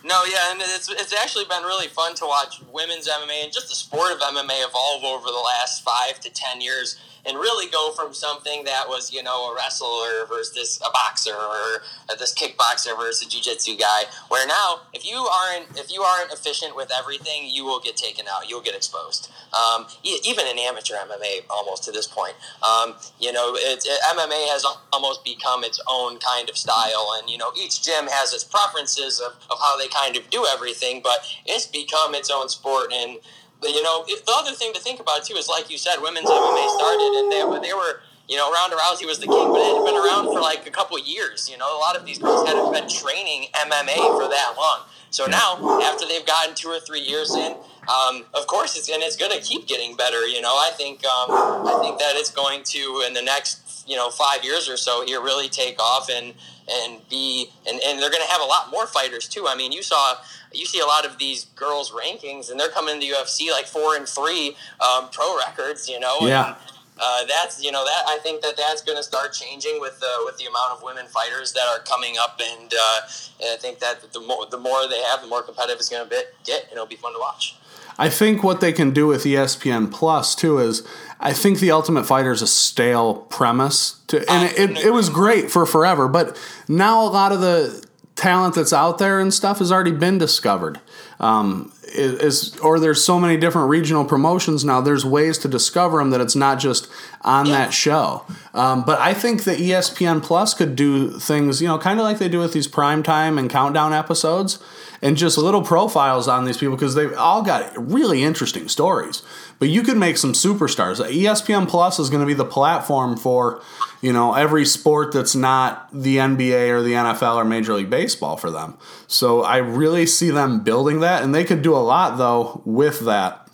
No, 0.09 0.23
yeah, 0.25 0.51
and 0.51 0.59
it's 0.59 0.89
it's 0.89 1.13
actually 1.13 1.45
been 1.45 1.61
really 1.61 1.85
fun 1.87 2.15
to 2.15 2.25
watch 2.25 2.63
women's 2.73 3.07
MMA 3.07 3.43
and 3.43 3.53
just 3.53 3.69
the 3.69 3.75
sport 3.75 4.11
of 4.11 4.17
MMA 4.17 4.67
evolve 4.67 5.03
over 5.03 5.27
the 5.27 5.43
last 5.53 5.83
five 5.83 6.19
to 6.21 6.31
ten 6.33 6.61
years, 6.61 6.99
and 7.27 7.37
really 7.37 7.69
go 7.69 7.91
from 7.91 8.11
something 8.11 8.63
that 8.63 8.87
was 8.87 9.13
you 9.13 9.21
know 9.21 9.51
a 9.51 9.55
wrestler 9.55 10.25
versus 10.27 10.81
a 10.83 10.89
boxer 10.89 11.35
or 11.35 11.83
this 12.17 12.33
kickboxer 12.33 12.97
versus 12.97 13.27
a 13.27 13.29
jiu-jitsu 13.29 13.77
guy, 13.77 14.03
where 14.29 14.47
now 14.47 14.81
if 14.93 15.05
you 15.05 15.17
aren't 15.17 15.77
if 15.77 15.91
you 15.91 16.01
aren't 16.01 16.33
efficient 16.33 16.75
with 16.75 16.91
everything, 16.97 17.45
you 17.45 17.63
will 17.63 17.79
get 17.79 17.95
taken 17.95 18.25
out, 18.27 18.49
you'll 18.49 18.61
get 18.61 18.75
exposed. 18.75 19.31
Um, 19.53 19.85
even 20.05 20.45
in 20.47 20.59
amateur 20.59 20.95
MMA, 20.95 21.45
almost 21.49 21.83
to 21.85 21.91
this 21.91 22.07
point, 22.07 22.33
um, 22.61 22.95
you 23.19 23.31
know, 23.31 23.53
it, 23.55 23.85
MMA 24.13 24.49
has 24.49 24.65
almost 24.93 25.23
become 25.23 25.63
its 25.63 25.81
own 25.87 26.17
kind 26.19 26.49
of 26.49 26.57
style, 26.57 27.13
and 27.19 27.29
you 27.29 27.37
know, 27.37 27.51
each 27.59 27.83
gym 27.83 28.07
has 28.07 28.33
its 28.33 28.43
preferences 28.43 29.19
of, 29.19 29.33
of 29.49 29.57
how 29.59 29.77
they 29.77 29.87
kind 29.99 30.15
of 30.17 30.29
do 30.29 30.45
everything, 30.53 31.01
but 31.03 31.19
it's 31.45 31.67
become 31.67 32.15
its 32.15 32.29
own 32.31 32.49
sport. 32.49 32.91
And 32.93 33.17
you 33.63 33.83
know, 33.83 34.05
the 34.05 34.33
other 34.37 34.53
thing 34.53 34.73
to 34.73 34.79
think 34.79 34.99
about 34.99 35.25
too 35.25 35.35
is, 35.35 35.49
like 35.49 35.69
you 35.69 35.77
said, 35.77 35.97
women's 36.01 36.29
MMA 36.29 36.77
started, 36.77 37.11
and 37.19 37.31
they 37.31 37.43
were 37.43 37.59
they 37.59 37.73
were. 37.73 38.01
You 38.29 38.37
know, 38.37 38.51
Ronda 38.51 38.75
Rousey 38.75 39.07
was 39.07 39.17
the 39.17 39.25
king, 39.25 39.51
but 39.51 39.57
it 39.57 39.75
had 39.75 39.85
been 39.85 39.97
around 39.97 40.25
for 40.25 40.39
like 40.39 40.67
a 40.67 40.69
couple 40.69 40.95
of 40.95 41.01
years. 41.03 41.49
You 41.49 41.57
know, 41.57 41.65
a 41.75 41.79
lot 41.79 41.97
of 41.97 42.05
these 42.05 42.19
girls 42.19 42.47
hadn't 42.47 42.71
been 42.71 42.87
training 42.87 43.47
MMA 43.55 43.97
for 43.97 44.29
that 44.29 44.53
long. 44.55 44.81
So 45.09 45.25
now, 45.25 45.81
after 45.81 46.05
they've 46.05 46.25
gotten 46.25 46.53
two 46.53 46.69
or 46.69 46.79
three 46.79 46.99
years 46.99 47.33
in, 47.33 47.55
um, 47.89 48.25
of 48.35 48.45
course, 48.45 48.77
it's 48.77 48.87
and 48.87 49.01
it's 49.01 49.15
going 49.15 49.31
to 49.31 49.41
keep 49.41 49.67
getting 49.67 49.95
better. 49.95 50.27
You 50.27 50.41
know, 50.41 50.53
I 50.53 50.69
think 50.77 51.03
um, 51.07 51.31
I 51.65 51.79
think 51.81 51.97
that 51.97 52.17
it's 52.17 52.29
going 52.29 52.61
to 52.65 53.03
in 53.07 53.15
the 53.15 53.23
next 53.23 53.67
you 53.89 53.95
know 53.95 54.09
five 54.09 54.43
years 54.43 54.69
or 54.69 54.77
so 54.77 55.05
here 55.05 55.21
really 55.21 55.49
take 55.49 55.81
off 55.81 56.09
and 56.09 56.33
and 56.69 57.01
be 57.09 57.49
and, 57.67 57.79
and 57.83 57.99
they're 57.99 58.11
going 58.11 58.23
to 58.23 58.31
have 58.31 58.41
a 58.41 58.45
lot 58.45 58.69
more 58.71 58.87
fighters 58.87 59.27
too. 59.27 59.45
I 59.47 59.55
mean, 59.55 59.71
you 59.71 59.83
saw 59.83 60.15
you 60.53 60.65
see 60.65 60.79
a 60.79 60.85
lot 60.85 61.05
of 61.05 61.17
these 61.17 61.45
girls 61.55 61.91
rankings 61.91 62.49
and 62.49 62.59
they're 62.59 62.69
coming 62.69 62.99
to 62.99 63.05
UFC 63.05 63.51
like 63.51 63.65
four 63.65 63.95
and 63.95 64.07
three 64.07 64.55
um, 64.79 65.09
pro 65.11 65.37
records. 65.37 65.89
You 65.89 65.99
know, 65.99 66.19
Yeah. 66.21 66.47
And, 66.47 66.55
uh, 67.01 67.25
that's 67.25 67.63
you 67.63 67.71
know 67.71 67.85
that 67.85 68.03
I 68.07 68.19
think 68.21 68.41
that 68.41 68.57
that's 68.57 68.81
going 68.81 68.97
to 68.97 69.03
start 69.03 69.31
changing 69.33 69.79
with 69.79 69.99
the 69.99 70.13
with 70.25 70.37
the 70.37 70.45
amount 70.45 70.73
of 70.73 70.83
women 70.83 71.05
fighters 71.07 71.53
that 71.53 71.63
are 71.69 71.79
coming 71.79 72.15
up, 72.19 72.39
and, 72.43 72.73
uh, 72.73 73.01
and 73.41 73.53
I 73.53 73.57
think 73.57 73.79
that 73.79 74.11
the 74.11 74.19
more 74.19 74.45
the 74.47 74.57
more 74.57 74.87
they 74.87 75.01
have, 75.03 75.21
the 75.21 75.27
more 75.27 75.41
competitive 75.41 75.77
it's 75.79 75.87
going 75.87 76.07
to 76.07 76.25
get, 76.43 76.63
and 76.63 76.73
it'll 76.73 76.85
be 76.85 76.97
fun 76.97 77.13
to 77.13 77.19
watch. 77.19 77.55
I 77.97 78.09
think 78.09 78.43
what 78.43 78.61
they 78.61 78.71
can 78.71 78.91
do 78.91 79.07
with 79.07 79.23
ESPN 79.23 79.91
Plus 79.91 80.35
too 80.35 80.59
is 80.59 80.85
I 81.19 81.33
think 81.33 81.59
the 81.59 81.71
Ultimate 81.71 82.05
Fighter 82.05 82.31
is 82.31 82.41
a 82.41 82.47
stale 82.47 83.15
premise, 83.15 83.99
to, 84.07 84.29
and 84.31 84.49
it, 84.49 84.57
it, 84.57 84.85
it 84.85 84.93
was 84.93 85.09
great 85.09 85.51
for 85.51 85.65
forever, 85.65 86.07
but 86.07 86.39
now 86.67 87.03
a 87.03 87.09
lot 87.09 87.31
of 87.31 87.41
the 87.41 87.85
talent 88.15 88.55
that's 88.55 88.73
out 88.73 88.97
there 88.97 89.19
and 89.19 89.33
stuff 89.33 89.59
has 89.59 89.71
already 89.71 89.91
been 89.91 90.17
discovered. 90.17 90.79
Um, 91.19 91.73
is, 91.91 92.57
or 92.59 92.79
there's 92.79 93.03
so 93.03 93.19
many 93.19 93.35
different 93.35 93.69
regional 93.69 94.05
promotions 94.05 94.63
now. 94.63 94.79
There's 94.79 95.03
ways 95.03 95.37
to 95.39 95.47
discover 95.47 95.97
them 95.97 96.11
that 96.11 96.21
it's 96.21 96.35
not 96.35 96.59
just 96.59 96.87
on 97.21 97.45
Yeah. 97.45 97.57
that 97.57 97.73
show. 97.73 98.23
Um, 98.53 98.83
but 98.83 98.99
I 98.99 99.13
think 99.13 99.43
that 99.43 99.59
ESPN 99.59 100.21
Plus 100.21 100.53
could 100.53 100.75
do 100.75 101.11
things, 101.19 101.61
you 101.61 101.67
know, 101.67 101.77
kind 101.77 101.99
of 101.99 102.05
like 102.05 102.17
they 102.19 102.29
do 102.29 102.39
with 102.39 102.53
these 102.53 102.67
primetime 102.67 103.37
and 103.37 103.49
countdown 103.49 103.93
episodes, 103.93 104.59
and 105.01 105.15
just 105.15 105.37
little 105.37 105.61
profiles 105.61 106.27
on 106.27 106.43
these 106.45 106.57
people 106.57 106.75
because 106.75 106.93
they've 106.95 107.15
all 107.17 107.41
got 107.41 107.71
really 107.75 108.21
interesting 108.23 108.67
stories. 108.67 109.21
But 109.57 109.69
you 109.69 109.81
could 109.81 109.95
make 109.97 110.17
some 110.17 110.33
superstars. 110.33 110.99
ESPN 110.99 111.67
Plus 111.69 111.99
is 111.99 112.09
going 112.09 112.19
to 112.21 112.25
be 112.25 112.33
the 112.33 112.43
platform 112.45 113.15
for, 113.17 113.61
you 114.01 114.11
know, 114.13 114.33
every 114.33 114.65
sport 114.65 115.13
that's 115.13 115.35
not 115.35 115.87
the 115.93 116.17
NBA 116.17 116.69
or 116.69 116.81
the 116.81 116.93
NFL 116.93 117.35
or 117.35 117.45
Major 117.45 117.73
League 117.73 117.89
Baseball 117.89 118.35
for 118.37 118.49
them. 118.51 118.75
So 119.07 119.41
I 119.43 119.57
really 119.57 120.05
see 120.05 120.31
them 120.31 120.61
building 120.61 120.99
that, 121.01 121.23
and 121.23 121.33
they 121.35 121.43
could 121.45 121.61
do 121.61 121.75
a 121.75 121.79
lot 121.79 122.17
though 122.17 122.61
with 122.65 123.01
that 123.01 123.47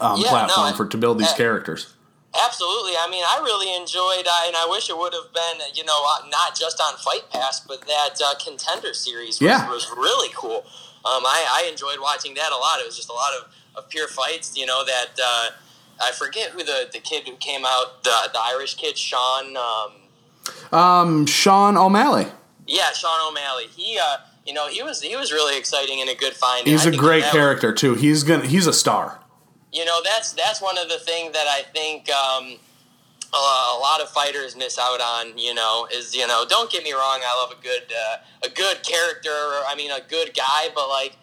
um, 0.00 0.18
Yeah, 0.18 0.24
no, 0.24 0.28
platform 0.30 0.66
and- 0.68 0.76
for 0.76 0.86
to 0.86 0.96
build 0.96 1.18
these 1.18 1.32
uh, 1.32 1.36
characters. 1.36 1.91
Absolutely. 2.34 2.92
I 2.98 3.08
mean, 3.10 3.22
I 3.26 3.40
really 3.44 3.74
enjoyed, 3.76 4.26
uh, 4.26 4.46
and 4.46 4.56
I 4.56 4.66
wish 4.70 4.88
it 4.88 4.96
would 4.96 5.12
have 5.12 5.32
been, 5.34 5.66
you 5.74 5.84
know, 5.84 6.00
uh, 6.06 6.26
not 6.30 6.56
just 6.56 6.80
on 6.80 6.96
Fight 6.96 7.28
Pass, 7.30 7.60
but 7.60 7.82
that 7.82 8.20
uh, 8.24 8.34
Contender 8.42 8.94
series 8.94 9.40
was, 9.40 9.42
Yeah. 9.42 9.68
was 9.68 9.90
really 9.96 10.30
cool. 10.34 10.64
Um, 11.04 11.26
I, 11.26 11.44
I 11.64 11.68
enjoyed 11.70 11.98
watching 12.00 12.34
that 12.34 12.50
a 12.52 12.56
lot. 12.56 12.78
It 12.80 12.86
was 12.86 12.96
just 12.96 13.10
a 13.10 13.12
lot 13.12 13.30
of, 13.38 13.48
of 13.84 13.88
pure 13.90 14.08
fights, 14.08 14.56
you 14.56 14.64
know, 14.66 14.84
that 14.84 15.10
uh, 15.22 15.50
I 16.02 16.12
forget 16.12 16.50
who 16.50 16.64
the, 16.64 16.88
the 16.92 17.00
kid 17.00 17.28
who 17.28 17.36
came 17.36 17.64
out, 17.66 18.02
the, 18.02 18.30
the 18.32 18.40
Irish 18.40 18.76
kid, 18.76 18.96
Sean. 18.96 19.56
Um, 19.56 19.92
Um, 20.78 21.26
Sean 21.26 21.76
O'Malley. 21.76 22.26
yeah, 22.66 22.92
Sean 22.92 23.28
O'Malley. 23.30 23.66
He, 23.76 23.98
uh, 23.98 24.16
you 24.46 24.54
know, 24.54 24.68
he 24.68 24.82
was 24.82 25.00
he 25.02 25.14
was 25.14 25.30
really 25.32 25.56
exciting 25.58 26.00
and 26.00 26.08
a 26.10 26.14
good 26.16 26.32
find. 26.32 26.66
He's 26.66 26.86
I 26.86 26.90
a 26.90 26.96
great 26.96 27.24
character 27.24 27.72
too. 27.72 27.94
He's 27.94 28.24
gonna 28.24 28.44
he's 28.46 28.66
a 28.66 28.72
star. 28.72 29.20
You 29.72 29.84
know 29.84 30.00
that's 30.04 30.32
that's 30.32 30.60
one 30.60 30.78
of 30.78 30.88
the 30.88 30.98
things 30.98 31.32
that 31.32 31.46
I 31.48 31.62
think 31.72 32.10
um, 32.10 32.58
a, 33.32 33.36
a 33.36 33.78
lot 33.80 34.00
of 34.00 34.08
fighters 34.10 34.56
miss 34.56 34.78
out 34.78 35.00
on. 35.00 35.36
You 35.38 35.54
know, 35.54 35.86
is 35.92 36.14
you 36.14 36.26
know, 36.26 36.44
don't 36.48 36.70
get 36.70 36.84
me 36.84 36.92
wrong, 36.92 37.20
I 37.24 37.42
love 37.42 37.56
a 37.58 37.62
good 37.62 37.92
uh, 37.92 38.16
a 38.44 38.50
good 38.50 38.82
character. 38.82 39.30
I 39.66 39.74
mean, 39.76 39.90
a 39.90 40.00
good 40.08 40.34
guy, 40.34 40.68
but 40.74 40.88
like. 40.88 41.16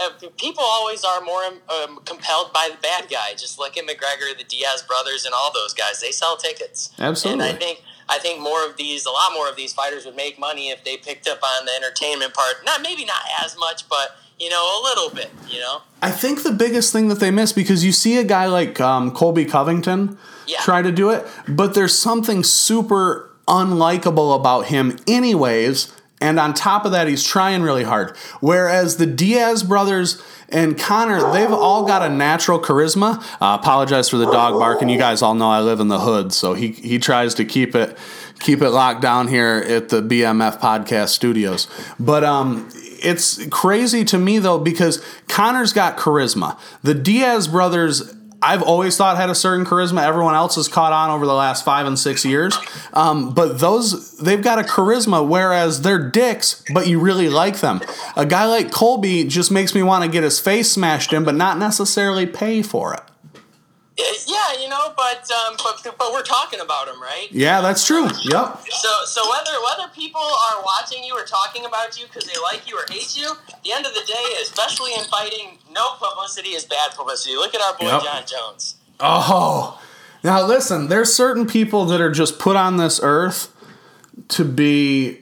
uh, 0.00 0.10
People 0.38 0.64
always 0.64 1.04
are 1.04 1.20
more 1.20 1.44
um, 1.68 2.00
compelled 2.06 2.50
by 2.52 2.70
the 2.72 2.78
bad 2.80 3.10
guy. 3.10 3.32
Just 3.36 3.58
look 3.58 3.76
at 3.76 3.84
McGregor, 3.84 4.36
the 4.36 4.44
Diaz 4.44 4.82
brothers, 4.82 5.24
and 5.26 5.34
all 5.34 5.52
those 5.52 5.74
guys. 5.74 6.00
They 6.00 6.12
sell 6.12 6.36
tickets. 6.36 6.90
Absolutely. 6.98 7.46
And 7.48 7.56
I 7.56 7.58
think 7.58 7.82
I 8.08 8.18
think 8.18 8.40
more 8.40 8.64
of 8.66 8.76
these, 8.78 9.04
a 9.04 9.10
lot 9.10 9.32
more 9.34 9.48
of 9.48 9.56
these 9.56 9.72
fighters 9.74 10.06
would 10.06 10.16
make 10.16 10.38
money 10.38 10.70
if 10.70 10.82
they 10.84 10.96
picked 10.96 11.28
up 11.28 11.40
on 11.42 11.66
the 11.66 11.72
entertainment 11.72 12.32
part. 12.34 12.64
Not 12.64 12.80
maybe 12.80 13.04
not 13.04 13.20
as 13.44 13.56
much, 13.58 13.86
but 13.88 14.16
you 14.38 14.50
know, 14.50 14.62
a 14.62 14.80
little 14.84 15.10
bit. 15.14 15.30
You 15.48 15.60
know. 15.60 15.82
I 16.02 16.10
think 16.10 16.42
the 16.42 16.52
biggest 16.52 16.92
thing 16.92 17.08
that 17.08 17.20
they 17.20 17.30
miss 17.30 17.52
because 17.52 17.84
you 17.84 17.92
see 17.92 18.18
a 18.18 18.24
guy 18.24 18.46
like 18.46 18.80
um, 18.80 19.10
Colby 19.12 19.44
Covington 19.44 20.18
Yeah. 20.46 20.58
try 20.60 20.82
to 20.82 20.92
do 20.92 21.10
it, 21.10 21.26
but 21.48 21.74
there's 21.74 21.96
something 21.98 22.44
super 22.44 23.30
unlikable 23.48 24.34
about 24.38 24.66
him, 24.66 24.96
anyways. 25.06 25.92
And 26.20 26.40
on 26.40 26.54
top 26.54 26.84
of 26.86 26.92
that, 26.92 27.08
he's 27.08 27.22
trying 27.22 27.62
really 27.62 27.84
hard. 27.84 28.16
Whereas 28.40 28.96
the 28.96 29.04
Diaz 29.06 29.62
brothers 29.62 30.22
and 30.48 30.78
Conor, 30.78 31.30
they've 31.32 31.52
all 31.52 31.84
got 31.84 32.02
a 32.02 32.08
natural 32.08 32.58
charisma. 32.58 33.18
Uh, 33.40 33.58
apologize 33.60 34.08
for 34.08 34.16
the 34.16 34.24
dog 34.30 34.58
barking. 34.58 34.88
You 34.88 34.98
guys 34.98 35.20
all 35.20 35.34
know 35.34 35.50
I 35.50 35.60
live 35.60 35.78
in 35.78 35.88
the 35.88 36.00
hood, 36.00 36.32
so 36.32 36.54
he 36.54 36.68
he 36.72 36.98
tries 36.98 37.34
to 37.34 37.44
keep 37.44 37.74
it 37.74 37.98
keep 38.40 38.62
it 38.62 38.70
locked 38.70 39.02
down 39.02 39.28
here 39.28 39.62
at 39.68 39.90
the 39.90 40.00
BMF 40.00 40.58
podcast 40.58 41.08
studios. 41.08 41.68
But 42.00 42.24
um, 42.24 42.66
it's 43.02 43.44
crazy 43.46 44.04
to 44.06 44.18
me 44.18 44.38
though 44.38 44.58
because 44.58 45.04
Conor's 45.28 45.72
got 45.72 45.96
charisma. 45.96 46.58
The 46.82 46.94
Diaz 46.94 47.48
brothers. 47.48 48.14
I've 48.42 48.62
always 48.62 48.96
thought 48.96 49.16
had 49.16 49.30
a 49.30 49.34
certain 49.34 49.64
charisma. 49.64 50.04
Everyone 50.04 50.34
else 50.34 50.56
has 50.56 50.68
caught 50.68 50.92
on 50.92 51.10
over 51.10 51.24
the 51.24 51.34
last 51.34 51.64
five 51.64 51.86
and 51.86 51.98
six 51.98 52.22
years. 52.24 52.56
Um, 52.92 53.32
but 53.32 53.58
those, 53.58 54.18
they've 54.18 54.42
got 54.42 54.58
a 54.58 54.62
charisma, 54.62 55.26
whereas 55.26 55.80
they're 55.80 56.10
dicks, 56.10 56.62
but 56.72 56.86
you 56.86 57.00
really 57.00 57.30
like 57.30 57.60
them. 57.60 57.80
A 58.14 58.26
guy 58.26 58.44
like 58.44 58.70
Colby 58.70 59.24
just 59.24 59.50
makes 59.50 59.74
me 59.74 59.82
want 59.82 60.04
to 60.04 60.10
get 60.10 60.22
his 60.22 60.38
face 60.38 60.70
smashed 60.70 61.14
in, 61.14 61.24
but 61.24 61.34
not 61.34 61.58
necessarily 61.58 62.26
pay 62.26 62.60
for 62.60 62.92
it. 62.92 63.00
Yeah, 63.98 64.60
you 64.60 64.68
know, 64.68 64.92
but 64.96 65.28
um, 65.30 65.56
but 65.62 65.82
but 65.98 66.12
we're 66.12 66.22
talking 66.22 66.60
about 66.60 66.88
him, 66.88 67.00
right? 67.00 67.28
Yeah, 67.30 67.60
that's 67.62 67.86
true. 67.86 68.04
Yep. 68.04 68.60
So 68.70 68.88
so 69.06 69.22
whether 69.30 69.52
whether 69.64 69.90
people 69.94 70.20
are 70.20 70.62
watching 70.62 71.02
you 71.02 71.14
or 71.14 71.24
talking 71.24 71.64
about 71.64 71.98
you 71.98 72.06
because 72.06 72.24
they 72.24 72.38
like 72.42 72.68
you 72.68 72.76
or 72.76 72.84
hate 72.92 73.16
you, 73.16 73.30
at 73.52 73.62
the 73.62 73.72
end 73.72 73.86
of 73.86 73.94
the 73.94 74.02
day, 74.06 74.24
especially 74.42 74.92
in 74.94 75.04
fighting, 75.04 75.58
no 75.72 75.92
publicity 75.98 76.50
is 76.50 76.64
bad 76.64 76.92
publicity. 76.94 77.36
Look 77.36 77.54
at 77.54 77.60
our 77.62 77.76
boy 77.78 77.86
Yep. 77.86 78.02
Jon 78.02 78.22
Jones. 78.26 78.74
Oh, 79.00 79.80
now 80.22 80.44
listen. 80.46 80.88
There's 80.88 81.14
certain 81.14 81.46
people 81.46 81.84
that 81.86 82.00
are 82.00 82.10
just 82.12 82.38
put 82.38 82.56
on 82.56 82.76
this 82.76 83.00
earth 83.02 83.54
to 84.28 84.44
be 84.44 85.20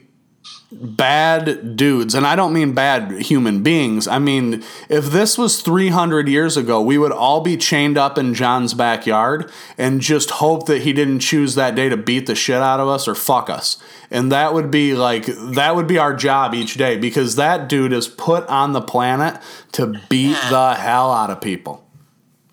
bad 0.71 1.75
dudes, 1.75 2.15
and 2.15 2.25
I 2.25 2.35
don't 2.35 2.53
mean 2.53 2.73
bad 2.73 3.11
human 3.21 3.63
beings. 3.63 4.07
I 4.07 4.19
mean, 4.19 4.63
if 4.89 5.05
this 5.05 5.37
was 5.37 5.61
300 5.61 6.27
years 6.27 6.57
ago, 6.57 6.81
we 6.81 6.97
would 6.97 7.11
all 7.11 7.41
be 7.41 7.57
chained 7.57 7.97
up 7.97 8.17
in 8.17 8.33
Jon's 8.33 8.73
backyard 8.73 9.51
and 9.77 10.01
just 10.01 10.31
hope 10.31 10.65
that 10.67 10.81
he 10.81 10.93
didn't 10.93 11.19
choose 11.19 11.55
that 11.55 11.75
day 11.75 11.89
to 11.89 11.97
beat 11.97 12.27
the 12.27 12.35
shit 12.35 12.61
out 12.61 12.79
of 12.79 12.87
us 12.87 13.07
or 13.07 13.15
fuck 13.15 13.49
us. 13.49 13.77
And 14.11 14.31
that 14.31 14.53
would 14.53 14.69
be 14.69 14.93
like 14.93 15.25
that 15.25 15.75
would 15.75 15.87
be 15.87 15.97
our 15.97 16.13
job 16.15 16.53
each 16.53 16.75
day 16.75 16.97
because 16.97 17.35
that 17.35 17.69
dude 17.69 17.93
is 17.93 18.07
put 18.07 18.45
on 18.47 18.73
the 18.73 18.81
planet 18.81 19.41
to 19.73 19.99
beat 20.09 20.37
the 20.49 20.73
hell 20.73 21.11
out 21.11 21.29
of 21.29 21.41
people. 21.41 21.85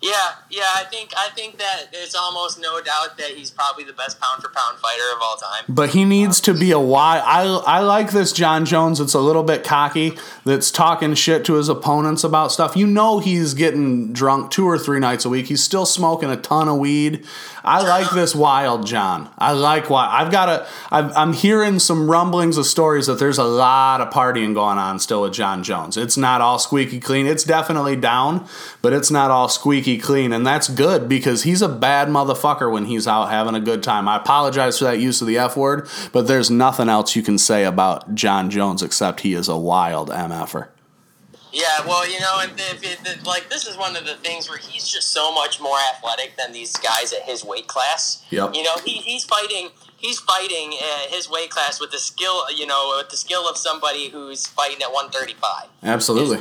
Yeah, 0.01 0.31
yeah, 0.53 0.69
I 0.75 0.83
think 0.83 1.11
I 1.17 1.29
think 1.29 1.57
that 1.57 1.87
it's 1.91 2.13
almost 2.13 2.59
no 2.59 2.79
doubt 2.79 3.17
that 3.17 3.31
he's 3.31 3.49
probably 3.49 3.85
the 3.85 3.93
best 3.93 4.19
pound 4.21 4.43
for 4.43 4.49
pound 4.49 4.77
fighter 4.77 5.03
of 5.15 5.21
all 5.21 5.35
time. 5.35 5.63
But 5.67 5.89
he 5.89 6.05
needs 6.05 6.39
to 6.41 6.53
be 6.53 6.71
a 6.71 6.79
why. 6.79 7.19
I 7.25 7.43
I 7.65 7.79
like 7.79 8.11
this 8.11 8.31
Jon 8.31 8.65
Jones. 8.65 8.99
It's 8.99 9.15
a 9.15 9.19
little 9.19 9.41
bit 9.43 9.63
cocky. 9.63 10.15
That's 10.45 10.69
talking 10.69 11.15
shit 11.15 11.43
to 11.45 11.55
his 11.55 11.69
opponents 11.69 12.23
about 12.23 12.51
stuff. 12.51 12.75
You 12.75 12.85
know 12.85 13.17
he's 13.17 13.55
getting 13.55 14.13
drunk 14.13 14.51
two 14.51 14.67
or 14.67 14.77
three 14.77 14.99
nights 14.99 15.25
a 15.25 15.29
week. 15.29 15.47
He's 15.47 15.63
still 15.63 15.87
smoking 15.87 16.29
a 16.29 16.37
ton 16.37 16.69
of 16.69 16.77
weed. 16.77 17.25
I 17.63 17.81
like 17.81 18.11
this 18.11 18.35
wild 18.35 18.85
Jon. 18.85 19.29
I 19.37 19.53
like 19.53 19.89
why 19.89 20.07
I've 20.07 20.31
got 20.31 20.49
a. 20.49 20.67
I've, 20.91 21.15
I'm 21.15 21.33
hearing 21.33 21.79
some 21.79 22.11
rumblings 22.11 22.57
of 22.57 22.65
stories 22.65 23.07
that 23.07 23.19
there's 23.19 23.37
a 23.37 23.43
lot 23.45 24.01
of 24.01 24.13
partying 24.13 24.53
going 24.53 24.77
on 24.77 24.99
still 24.99 25.21
with 25.21 25.33
Jon 25.33 25.63
Jones. 25.63 25.95
It's 25.95 26.17
not 26.17 26.41
all 26.41 26.59
squeaky 26.59 26.99
clean. 26.99 27.25
It's 27.25 27.45
definitely 27.45 27.95
down, 27.95 28.45
but 28.81 28.91
it's 28.91 29.09
not 29.09 29.31
all 29.31 29.47
squeaky 29.47 29.97
clean, 29.97 30.33
and 30.33 30.42
that's 30.45 30.67
good 30.69 31.07
because 31.09 31.43
he's 31.43 31.61
a 31.61 31.69
bad 31.69 32.07
motherfucker 32.07 32.71
when 32.71 32.85
he's 32.85 33.07
out 33.07 33.27
having 33.29 33.55
a 33.55 33.59
good 33.59 33.83
time. 33.83 34.07
I 34.07 34.17
apologize 34.17 34.79
for 34.79 34.85
that 34.85 34.99
use 34.99 35.21
of 35.21 35.27
the 35.27 35.37
F 35.37 35.55
word, 35.57 35.87
but 36.11 36.27
there's 36.27 36.49
nothing 36.49 36.89
else 36.89 37.15
you 37.15 37.21
can 37.23 37.37
say 37.37 37.63
about 37.65 38.15
Jon 38.15 38.49
Jones 38.49 38.81
except 38.81 39.21
he 39.21 39.33
is 39.33 39.47
a 39.47 39.57
wild 39.57 40.09
MFer. 40.09 40.69
Yeah, 41.51 41.85
well, 41.85 42.09
you 42.09 42.19
know, 42.19 42.39
and 42.41 42.51
if 42.59 42.83
it, 42.83 42.99
it- 43.05 43.27
like 43.27 43.47
this 43.49 43.67
is 43.67 43.77
one 43.77 43.95
of 43.95 44.05
the 44.05 44.15
things 44.15 44.49
where 44.49 44.57
he's 44.57 44.87
just 44.87 45.09
so 45.09 45.31
much 45.33 45.61
more 45.61 45.77
athletic 45.93 46.35
than 46.35 46.51
these 46.51 46.75
guys 46.77 47.13
at 47.13 47.21
his 47.23 47.45
weight 47.45 47.67
class. 47.67 48.25
Yep. 48.31 48.55
You 48.55 48.63
know, 48.63 48.73
he, 48.83 48.93
he's 48.93 49.23
fighting. 49.23 49.69
He's 49.97 50.19
fighting 50.19 50.73
uh, 50.81 51.09
his 51.15 51.29
weight 51.29 51.49
class 51.51 51.79
with 51.79 51.91
the 51.91 51.99
skill, 51.99 52.51
you 52.53 52.65
know, 52.65 52.95
with 52.97 53.09
the 53.09 53.15
skill 53.15 53.47
of 53.47 53.55
somebody 53.57 54.09
who's 54.09 54.45
fighting 54.47 54.81
at 54.81 54.91
135. 54.91 55.69
Absolutely. 55.83 56.37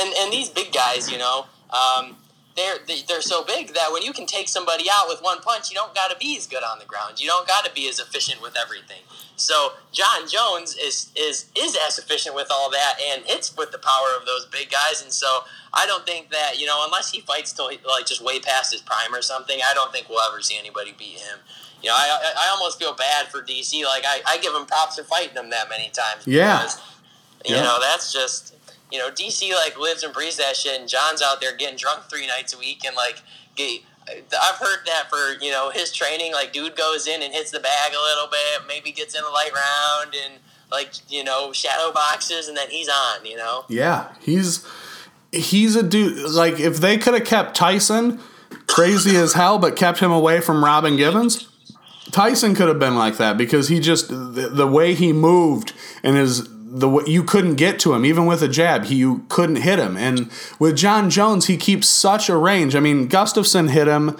And 0.00 0.14
and 0.16 0.32
these 0.32 0.48
big 0.48 0.72
guys, 0.72 1.10
you 1.10 1.18
know, 1.18 1.44
um, 1.70 2.16
they're 2.56 2.78
they- 2.86 3.02
they're 3.02 3.22
so 3.22 3.42
big 3.44 3.74
that 3.74 3.92
when 3.92 4.02
you 4.02 4.12
can 4.12 4.26
take 4.26 4.48
somebody 4.48 4.86
out 4.90 5.08
with 5.08 5.22
one 5.22 5.40
punch, 5.40 5.70
you 5.70 5.74
don't 5.76 5.94
got 5.94 6.10
to 6.10 6.16
be 6.18 6.36
as 6.36 6.46
good 6.46 6.62
on 6.62 6.78
the 6.78 6.84
ground. 6.84 7.20
You 7.20 7.26
don't 7.28 7.46
got 7.48 7.64
to 7.64 7.72
be 7.72 7.88
as 7.88 7.98
efficient 7.98 8.42
with 8.42 8.56
everything. 8.56 9.02
So 9.36 9.72
Jon 9.92 10.28
Jones 10.28 10.76
is 10.76 11.10
is 11.16 11.46
is 11.56 11.76
as 11.86 11.98
efficient 11.98 12.34
with 12.34 12.48
all 12.50 12.70
that 12.70 12.94
and 13.00 13.24
hits 13.24 13.56
with 13.56 13.72
the 13.72 13.78
power 13.78 14.14
of 14.18 14.26
those 14.26 14.46
big 14.46 14.70
guys. 14.70 15.02
And 15.02 15.12
so 15.12 15.44
I 15.72 15.86
don't 15.86 16.04
think 16.04 16.30
that 16.30 16.58
you 16.60 16.66
know 16.66 16.84
unless 16.84 17.10
he 17.10 17.20
fights 17.22 17.52
till 17.52 17.68
he, 17.68 17.78
like 17.88 18.06
just 18.06 18.22
way 18.22 18.38
past 18.40 18.72
his 18.72 18.82
prime 18.82 19.14
or 19.14 19.22
something, 19.22 19.58
I 19.68 19.74
don't 19.74 19.90
think 19.92 20.08
we'll 20.08 20.20
ever 20.30 20.40
see 20.42 20.58
anybody 20.58 20.94
beat 20.98 21.18
him. 21.18 21.38
You 21.82 21.88
know, 21.88 21.96
I, 21.96 22.20
I, 22.22 22.46
I 22.46 22.50
almost 22.50 22.78
feel 22.78 22.94
bad 22.94 23.26
for 23.28 23.42
DC. 23.42 23.84
Like 23.84 24.04
I, 24.06 24.20
I 24.28 24.38
give 24.38 24.54
him 24.54 24.66
props 24.66 24.96
for 24.96 25.02
fighting 25.04 25.34
them 25.34 25.50
that 25.50 25.68
many 25.68 25.88
times. 25.90 26.26
Yeah. 26.26 26.58
because, 26.58 26.78
You 27.44 27.56
know, 27.56 27.78
that's 27.80 28.12
just 28.12 28.54
you 28.92 28.98
know, 28.98 29.10
DC 29.10 29.52
like 29.54 29.78
lives 29.78 30.02
and 30.02 30.12
breathes 30.12 30.36
that 30.36 30.54
shit, 30.54 30.78
and 30.78 30.88
Jon's 30.88 31.22
out 31.22 31.40
there 31.40 31.56
getting 31.56 31.76
drunk 31.76 32.04
three 32.10 32.26
nights 32.26 32.54
a 32.54 32.58
week, 32.58 32.84
and 32.84 32.94
like, 32.94 33.22
get, 33.56 33.80
I've 34.08 34.56
heard 34.56 34.80
that 34.86 35.08
for 35.08 35.42
you 35.42 35.50
know 35.50 35.70
his 35.70 35.92
training. 35.92 36.32
Like, 36.32 36.52
dude 36.52 36.76
goes 36.76 37.06
in 37.06 37.22
and 37.22 37.32
hits 37.32 37.50
the 37.50 37.60
bag 37.60 37.92
a 37.92 38.00
little 38.00 38.28
bit, 38.30 38.68
maybe 38.68 38.92
gets 38.92 39.14
in 39.14 39.24
a 39.24 39.30
light 39.30 39.50
round, 39.54 40.14
and 40.14 40.34
like 40.70 40.92
you 41.08 41.24
know 41.24 41.52
shadow 41.52 41.92
boxes, 41.92 42.48
and 42.48 42.56
then 42.56 42.68
he's 42.68 42.88
on. 42.88 43.24
You 43.24 43.36
know, 43.36 43.64
Yeah, 43.68 44.12
he's 44.20 44.66
he's 45.32 45.74
a 45.74 45.82
dude. 45.82 46.30
Like 46.30 46.60
if 46.60 46.76
they 46.76 46.98
could 46.98 47.14
have 47.14 47.24
kept 47.24 47.56
Tyson 47.56 48.20
crazy 48.66 49.16
as 49.16 49.32
hell, 49.32 49.58
but 49.58 49.74
kept 49.76 50.00
him 50.00 50.12
away 50.12 50.40
from 50.40 50.62
Robin 50.62 50.96
Givens, 50.96 51.48
Tyson 52.10 52.54
could 52.54 52.68
have 52.68 52.78
been 52.78 52.96
like 52.96 53.16
that 53.16 53.38
because 53.38 53.68
he 53.68 53.80
just 53.80 54.08
the, 54.08 54.50
the 54.52 54.66
way 54.66 54.94
he 54.94 55.12
moved 55.12 55.72
and 56.02 56.16
his 56.16 56.48
the 56.74 57.04
you 57.04 57.22
couldn't 57.22 57.56
get 57.56 57.78
to 57.80 57.92
him 57.92 58.06
even 58.06 58.24
with 58.24 58.42
a 58.42 58.48
jab. 58.48 58.84
He 58.84 58.96
you 58.96 59.24
couldn't 59.28 59.56
hit 59.56 59.78
him. 59.78 59.96
And 59.96 60.30
with 60.58 60.76
Jon 60.76 61.10
Jones, 61.10 61.46
he 61.46 61.56
keeps 61.56 61.86
such 61.86 62.28
a 62.28 62.36
range. 62.36 62.74
I 62.74 62.80
mean, 62.80 63.08
Gustafsson 63.08 63.70
hit 63.70 63.86
him 63.86 64.16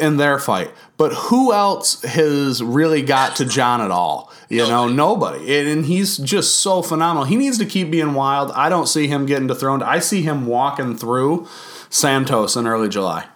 in 0.00 0.16
their 0.16 0.38
fight, 0.38 0.72
but 0.96 1.12
who 1.12 1.52
else 1.52 2.02
has 2.02 2.62
really 2.62 3.02
got 3.02 3.36
to 3.36 3.44
Jon 3.44 3.80
at 3.80 3.92
all? 3.92 4.32
You 4.48 4.66
know, 4.66 4.88
nobody. 4.88 5.56
And 5.56 5.86
he's 5.86 6.16
just 6.18 6.56
so 6.56 6.82
phenomenal. 6.82 7.24
He 7.24 7.36
needs 7.36 7.58
to 7.58 7.66
keep 7.66 7.90
being 7.90 8.14
wild. 8.14 8.50
I 8.52 8.68
don't 8.68 8.88
see 8.88 9.06
him 9.06 9.24
getting 9.24 9.46
dethroned. 9.46 9.84
I 9.84 10.00
see 10.00 10.22
him 10.22 10.46
walking 10.46 10.96
through 10.96 11.46
Santos 11.90 12.56
in 12.56 12.66
early 12.66 12.88
July. 12.88 13.26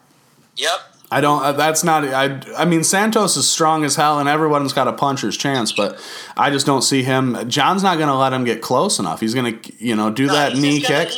Yep. 0.57 0.98
I 1.11 1.21
don't. 1.21 1.43
Uh, 1.43 1.53
that's 1.53 1.85
not. 1.85 2.05
I. 2.05 2.41
I 2.57 2.65
mean, 2.65 2.85
Santos 2.85 3.37
is 3.37 3.49
strong 3.49 3.85
as 3.85 3.97
hell, 3.97 4.19
and 4.19 4.29
everyone's 4.29 4.73
got 4.73 4.89
a 4.89 4.93
puncher's 4.93 5.37
chance. 5.37 5.73
But 5.73 5.99
I 6.37 6.51
just 6.51 6.67
don't 6.67 6.83
see 6.83 7.03
him. 7.03 7.49
Jon's 7.49 7.83
not 7.83 7.97
going 7.97 8.09
to 8.09 8.15
let 8.17 8.33
him 8.33 8.45
get 8.45 8.61
close 8.61 8.99
enough. 8.99 9.21
He's 9.21 9.35
going 9.35 9.59
to, 9.59 9.73
you 9.83 9.97
know, 9.97 10.11
do 10.11 10.27
no, 10.27 10.35
that 10.35 10.57
knee 10.57 10.83
gonna, 10.83 11.07
kick. 11.07 11.15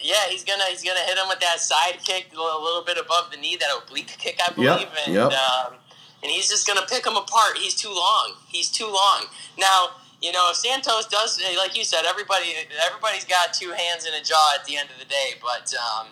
yeah, 0.00 0.14
he's 0.30 0.44
gonna 0.44 0.64
he's 0.70 0.82
gonna 0.82 1.00
hit 1.00 1.18
him 1.18 1.28
with 1.28 1.40
that 1.40 1.60
side 1.60 1.98
kick 2.02 2.28
a 2.32 2.36
little 2.36 2.84
bit 2.84 2.96
above 2.96 3.30
the 3.30 3.36
knee, 3.36 3.56
that 3.56 3.68
oblique 3.82 4.16
kick, 4.18 4.40
I 4.46 4.52
believe. 4.52 4.68
Yep, 4.68 4.92
and 5.06 5.14
yep. 5.14 5.32
Um, 5.32 5.74
and 6.22 6.32
he's 6.32 6.48
just 6.48 6.66
gonna 6.66 6.86
pick 6.88 7.06
him 7.06 7.16
apart. 7.16 7.58
He's 7.58 7.74
too 7.74 7.92
long. 7.92 8.32
He's 8.48 8.70
too 8.70 8.86
long. 8.86 9.26
Now, 9.58 9.88
you 10.22 10.32
know, 10.32 10.48
if 10.50 10.56
Santos 10.56 11.06
does, 11.08 11.38
like 11.58 11.76
you 11.76 11.84
said, 11.84 12.06
everybody 12.06 12.54
everybody's 12.86 13.26
got 13.26 13.52
two 13.52 13.72
hands 13.72 14.06
and 14.06 14.14
a 14.14 14.24
jaw 14.24 14.54
at 14.58 14.64
the 14.64 14.78
end 14.78 14.88
of 14.88 14.98
the 14.98 15.04
day. 15.04 15.34
But 15.42 15.74
um, 15.74 16.06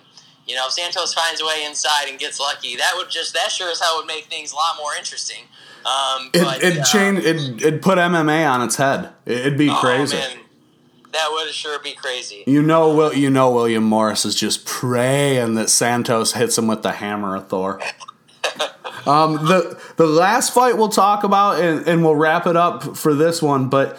you 0.46 0.56
know, 0.56 0.66
if 0.66 0.72
Santos 0.72 1.14
finds 1.14 1.40
a 1.40 1.46
way 1.46 1.64
inside 1.66 2.08
and 2.08 2.18
gets 2.18 2.40
lucky, 2.40 2.76
that 2.76 2.94
would 2.96 3.10
just 3.10 3.34
that 3.34 3.50
sure 3.50 3.70
as 3.70 3.80
hell 3.80 3.98
would 3.98 4.06
make 4.06 4.24
things 4.24 4.52
a 4.52 4.56
lot 4.56 4.76
more 4.78 4.94
interesting. 4.94 5.44
Um, 5.84 6.30
it, 6.32 6.42
but, 6.42 6.62
it'd 6.62 6.80
uh, 6.80 6.84
change. 6.84 7.18
It'd, 7.20 7.62
it'd 7.62 7.82
put 7.82 7.98
MMA 7.98 8.48
on 8.48 8.62
its 8.62 8.76
head. 8.76 9.10
It'd 9.26 9.58
be 9.58 9.70
oh, 9.70 9.76
crazy. 9.76 10.16
Man, 10.16 10.38
that 11.12 11.28
would 11.30 11.52
sure 11.52 11.78
be 11.78 11.92
crazy. 11.92 12.44
You 12.46 12.62
know, 12.62 12.94
Will. 12.94 13.14
You 13.14 13.30
know, 13.30 13.52
William 13.52 13.84
Morris 13.84 14.24
is 14.24 14.34
just 14.34 14.64
praying 14.64 15.54
that 15.54 15.70
Santos 15.70 16.32
hits 16.32 16.58
him 16.58 16.66
with 16.66 16.82
the 16.82 16.92
hammer 16.92 17.36
of 17.36 17.48
Thor. 17.48 17.80
um, 19.06 19.34
the 19.46 19.80
the 19.96 20.06
last 20.06 20.52
fight 20.52 20.76
we'll 20.76 20.88
talk 20.88 21.24
about, 21.24 21.60
and, 21.60 21.86
and 21.86 22.04
we'll 22.04 22.16
wrap 22.16 22.46
it 22.46 22.56
up 22.56 22.96
for 22.96 23.14
this 23.14 23.42
one. 23.42 23.68
But 23.68 23.98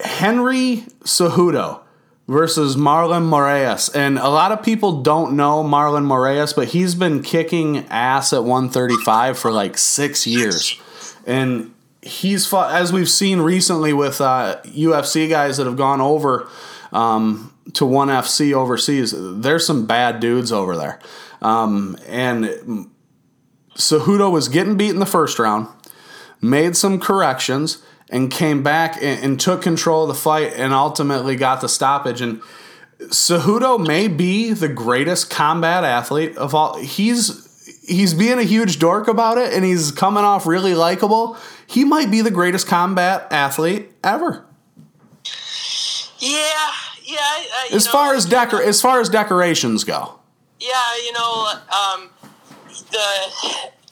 Henry 0.00 0.84
Cejudo 1.04 1.80
versus 2.28 2.76
Marlon 2.76 3.28
Moraes. 3.28 3.92
And 3.94 4.18
a 4.18 4.28
lot 4.28 4.52
of 4.52 4.62
people 4.62 5.02
don't 5.02 5.34
know 5.34 5.64
Marlon 5.64 6.04
Moraes, 6.04 6.54
but 6.54 6.68
he's 6.68 6.94
been 6.94 7.22
kicking 7.22 7.86
ass 7.88 8.34
at 8.34 8.44
135 8.44 9.38
for 9.38 9.50
like 9.50 9.78
six 9.78 10.26
years. 10.26 10.78
And 11.26 11.74
he's 12.02 12.46
fought, 12.46 12.72
as 12.74 12.92
we've 12.92 13.08
seen 13.08 13.40
recently 13.40 13.94
with 13.94 14.20
uh, 14.20 14.60
UFC 14.64 15.28
guys 15.28 15.56
that 15.56 15.66
have 15.66 15.78
gone 15.78 16.02
over 16.02 16.48
um, 16.92 17.54
to 17.72 17.86
ONE 17.86 18.08
FC 18.08 18.52
overseas, 18.52 19.14
there's 19.16 19.66
some 19.66 19.86
bad 19.86 20.20
dudes 20.20 20.52
over 20.52 20.76
there. 20.76 21.00
Um, 21.40 21.96
and 22.06 22.90
Cejudo 23.74 24.30
was 24.30 24.48
getting 24.48 24.76
beat 24.76 24.90
in 24.90 24.98
the 24.98 25.06
first 25.06 25.38
round, 25.38 25.66
made 26.42 26.76
some 26.76 27.00
corrections 27.00 27.82
and 28.10 28.30
came 28.30 28.62
back 28.62 28.96
and, 28.96 29.22
and, 29.22 29.40
took 29.40 29.62
control 29.62 30.02
of 30.02 30.08
the 30.08 30.14
fight 30.14 30.54
and 30.54 30.72
ultimately 30.72 31.36
got 31.36 31.60
the 31.60 31.68
stoppage. 31.68 32.20
And 32.20 32.40
Cejudo 33.00 33.84
may 33.84 34.08
be 34.08 34.52
the 34.52 34.68
greatest 34.68 35.30
combat 35.30 35.84
athlete 35.84 36.36
of 36.36 36.54
all. 36.54 36.78
He's 36.78 37.46
he's 37.86 38.14
being 38.14 38.38
a 38.38 38.42
huge 38.42 38.78
dork 38.78 39.08
about 39.08 39.38
it, 39.38 39.52
and 39.52 39.64
he's 39.64 39.92
coming 39.92 40.24
off 40.24 40.46
really 40.46 40.74
likable. 40.74 41.36
He 41.66 41.84
might 41.84 42.10
be 42.10 42.20
the 42.20 42.30
greatest 42.30 42.66
combat 42.66 43.26
athlete 43.30 43.90
ever. 44.02 44.44
Yeah, 46.18 46.70
yeah. 47.04 47.18
Uh, 47.18 47.76
as 47.76 47.86
know, 47.86 47.92
far 47.92 48.14
as 48.14 48.24
decor, 48.26 48.62
as 48.62 48.80
far 48.80 49.00
as 49.00 49.08
decorations 49.08 49.84
go. 49.84 50.18
Yeah, 50.58 50.96
you 51.04 51.12
know, 51.12 51.52
um, 51.52 52.10
the 52.90 52.98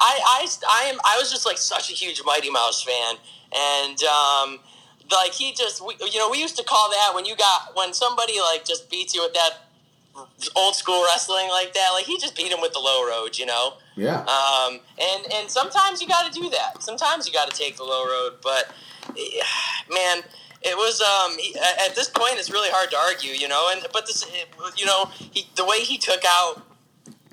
I 0.00 0.18
I 0.20 0.46
I 0.68 0.82
am 0.88 0.98
I 1.04 1.16
was 1.18 1.30
just 1.30 1.46
like 1.46 1.58
such 1.58 1.90
a 1.90 1.92
huge 1.92 2.22
Mighty 2.24 2.50
Mouse 2.50 2.82
fan 2.82 3.16
and 3.56 4.02
um, 4.04 4.58
like 5.10 5.32
he 5.32 5.52
just 5.52 5.84
we, 5.84 5.94
you 6.10 6.18
know 6.18 6.30
we 6.30 6.38
used 6.38 6.56
to 6.56 6.64
call 6.64 6.90
that 6.90 7.12
when 7.14 7.24
you 7.24 7.36
got 7.36 7.74
when 7.74 7.92
somebody 7.92 8.38
like 8.40 8.64
just 8.64 8.90
beats 8.90 9.14
you 9.14 9.22
with 9.22 9.34
that 9.34 9.58
old 10.56 10.74
school 10.74 11.04
wrestling 11.04 11.48
like 11.50 11.74
that 11.74 11.90
like 11.92 12.04
he 12.04 12.18
just 12.18 12.34
beat 12.34 12.50
him 12.50 12.60
with 12.60 12.72
the 12.72 12.78
low 12.78 13.06
road 13.06 13.38
you 13.38 13.46
know? 13.46 13.74
Yeah. 13.96 14.20
Um, 14.20 14.80
and 15.00 15.32
and 15.32 15.50
sometimes 15.50 16.02
you 16.02 16.08
got 16.08 16.30
to 16.30 16.40
do 16.40 16.50
that. 16.50 16.82
Sometimes 16.82 17.26
you 17.26 17.32
got 17.32 17.50
to 17.50 17.56
take 17.56 17.76
the 17.76 17.84
low 17.84 18.04
road 18.04 18.34
but 18.42 18.72
man 19.92 20.22
it 20.62 20.76
was 20.76 21.00
um 21.00 21.36
at 21.86 21.94
this 21.94 22.08
point 22.08 22.34
it's 22.34 22.50
really 22.50 22.70
hard 22.70 22.90
to 22.90 22.96
argue 22.96 23.32
you 23.32 23.48
know? 23.48 23.70
And 23.72 23.86
but 23.92 24.06
this 24.06 24.26
you 24.76 24.86
know 24.86 25.10
he 25.30 25.48
the 25.54 25.64
way 25.64 25.80
he 25.80 25.98
took 25.98 26.22
out 26.26 26.62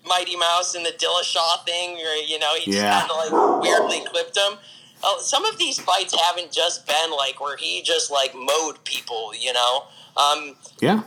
Mighty 0.06 0.36
Mouse 0.36 0.76
and 0.76 0.86
the 0.86 0.92
Dillashaw 0.92 1.66
thing, 1.66 1.96
or 1.96 2.14
you 2.28 2.38
know, 2.38 2.54
he 2.60 2.74
yeah. 2.74 3.00
just 3.00 3.08
kind 3.08 3.12
of 3.12 3.34
like 3.34 3.64
weirdly 3.64 4.06
clipped 4.06 4.38
him 4.38 4.60
uh, 5.04 5.20
some 5.20 5.46
of 5.46 5.58
these 5.58 5.80
fights 5.80 6.16
haven't 6.20 6.52
just 6.52 6.88
been 6.88 7.12
like 7.12 7.40
where 7.40 7.58
he 7.58 7.82
just 7.82 8.12
like 8.12 8.34
mowed 8.36 8.84
people, 8.86 9.34
you 9.36 9.54
know. 9.54 9.84
Um, 10.16 10.56
yeah. 10.80 11.04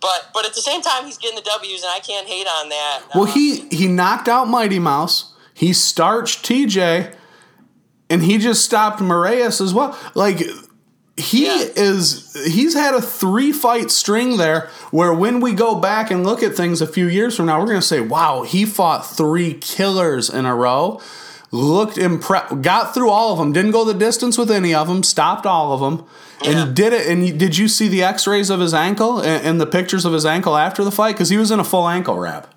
But 0.00 0.30
but 0.34 0.44
at 0.44 0.54
the 0.54 0.60
same 0.60 0.82
time, 0.82 1.04
he's 1.04 1.18
getting 1.18 1.36
the 1.36 1.42
W's, 1.42 1.82
and 1.82 1.90
I 1.90 2.00
can't 2.00 2.26
hate 2.26 2.46
on 2.46 2.68
that. 2.68 3.02
Well, 3.14 3.24
um, 3.24 3.30
he 3.30 3.68
he 3.68 3.88
knocked 3.88 4.28
out 4.28 4.48
Mighty 4.48 4.78
Mouse. 4.78 5.32
He 5.54 5.72
starched 5.72 6.44
TJ, 6.44 7.14
and 8.10 8.22
he 8.22 8.38
just 8.38 8.64
stopped 8.64 9.00
Moraes 9.00 9.60
as 9.60 9.72
well. 9.72 9.98
Like 10.14 10.42
he 11.16 11.46
yeah. 11.46 11.68
is 11.76 12.34
he's 12.46 12.74
had 12.74 12.94
a 12.94 13.00
three 13.00 13.52
fight 13.52 13.90
string 13.90 14.38
there 14.38 14.70
where 14.90 15.12
when 15.12 15.40
we 15.40 15.52
go 15.52 15.74
back 15.74 16.10
and 16.10 16.24
look 16.24 16.42
at 16.42 16.54
things 16.54 16.80
a 16.80 16.86
few 16.86 17.06
years 17.06 17.36
from 17.36 17.46
now 17.46 17.60
we're 17.60 17.66
going 17.66 17.80
to 17.80 17.86
say 17.86 18.00
wow 18.00 18.42
he 18.42 18.64
fought 18.64 19.06
three 19.06 19.52
killers 19.52 20.30
in 20.30 20.46
a 20.46 20.54
row 20.54 20.98
looked 21.52 21.98
impressed, 21.98 22.62
got 22.62 22.94
through 22.94 23.10
all 23.10 23.32
of 23.32 23.38
them, 23.38 23.52
didn't 23.52 23.70
go 23.70 23.84
the 23.84 23.94
distance 23.94 24.36
with 24.38 24.50
any 24.50 24.74
of 24.74 24.88
them, 24.88 25.02
stopped 25.02 25.46
all 25.46 25.72
of 25.72 25.80
them, 25.80 26.08
yeah. 26.42 26.64
and 26.64 26.74
did 26.74 26.92
it. 26.92 27.06
And 27.06 27.38
did 27.38 27.56
you 27.58 27.68
see 27.68 27.88
the 27.88 28.02
X-rays 28.02 28.50
of 28.50 28.58
his 28.58 28.74
ankle 28.74 29.20
and, 29.20 29.46
and 29.46 29.60
the 29.60 29.66
pictures 29.66 30.04
of 30.04 30.12
his 30.12 30.26
ankle 30.26 30.56
after 30.56 30.82
the 30.82 30.90
fight? 30.90 31.12
Because 31.12 31.28
he 31.28 31.36
was 31.36 31.50
in 31.50 31.60
a 31.60 31.64
full 31.64 31.86
ankle 31.88 32.18
wrap. 32.18 32.52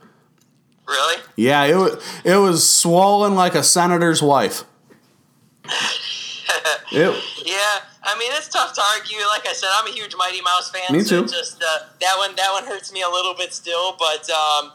Really? 0.88 1.22
Yeah, 1.36 1.66
it 1.66 1.76
was 1.76 2.04
it 2.24 2.38
was 2.38 2.68
swollen 2.68 3.36
like 3.36 3.54
a 3.54 3.64
senator's 3.64 4.22
wife. 4.22 4.64
it, 5.66 7.24
yeah, 7.44 7.80
I 8.04 8.18
mean 8.18 8.32
it's 8.34 8.48
tough 8.48 8.74
to 8.74 8.82
argue. 8.82 9.18
Like 9.28 9.48
I 9.48 9.54
said, 9.54 9.70
I'm 9.74 9.88
a 9.88 9.92
huge 9.92 10.16
Mighty 10.18 10.42
Mouse 10.42 10.72
fan. 10.72 10.96
Me 10.96 11.00
too. 11.00 11.28
So 11.28 11.34
just 11.36 11.62
uh, 11.62 11.86
that 12.00 12.16
one, 12.18 12.36
that 12.36 12.52
one 12.54 12.66
hurts 12.66 12.94
me 12.94 13.02
a 13.02 13.10
little 13.10 13.36
bit 13.36 13.54
still, 13.54 13.98
but. 14.00 14.30
Um, 14.30 14.72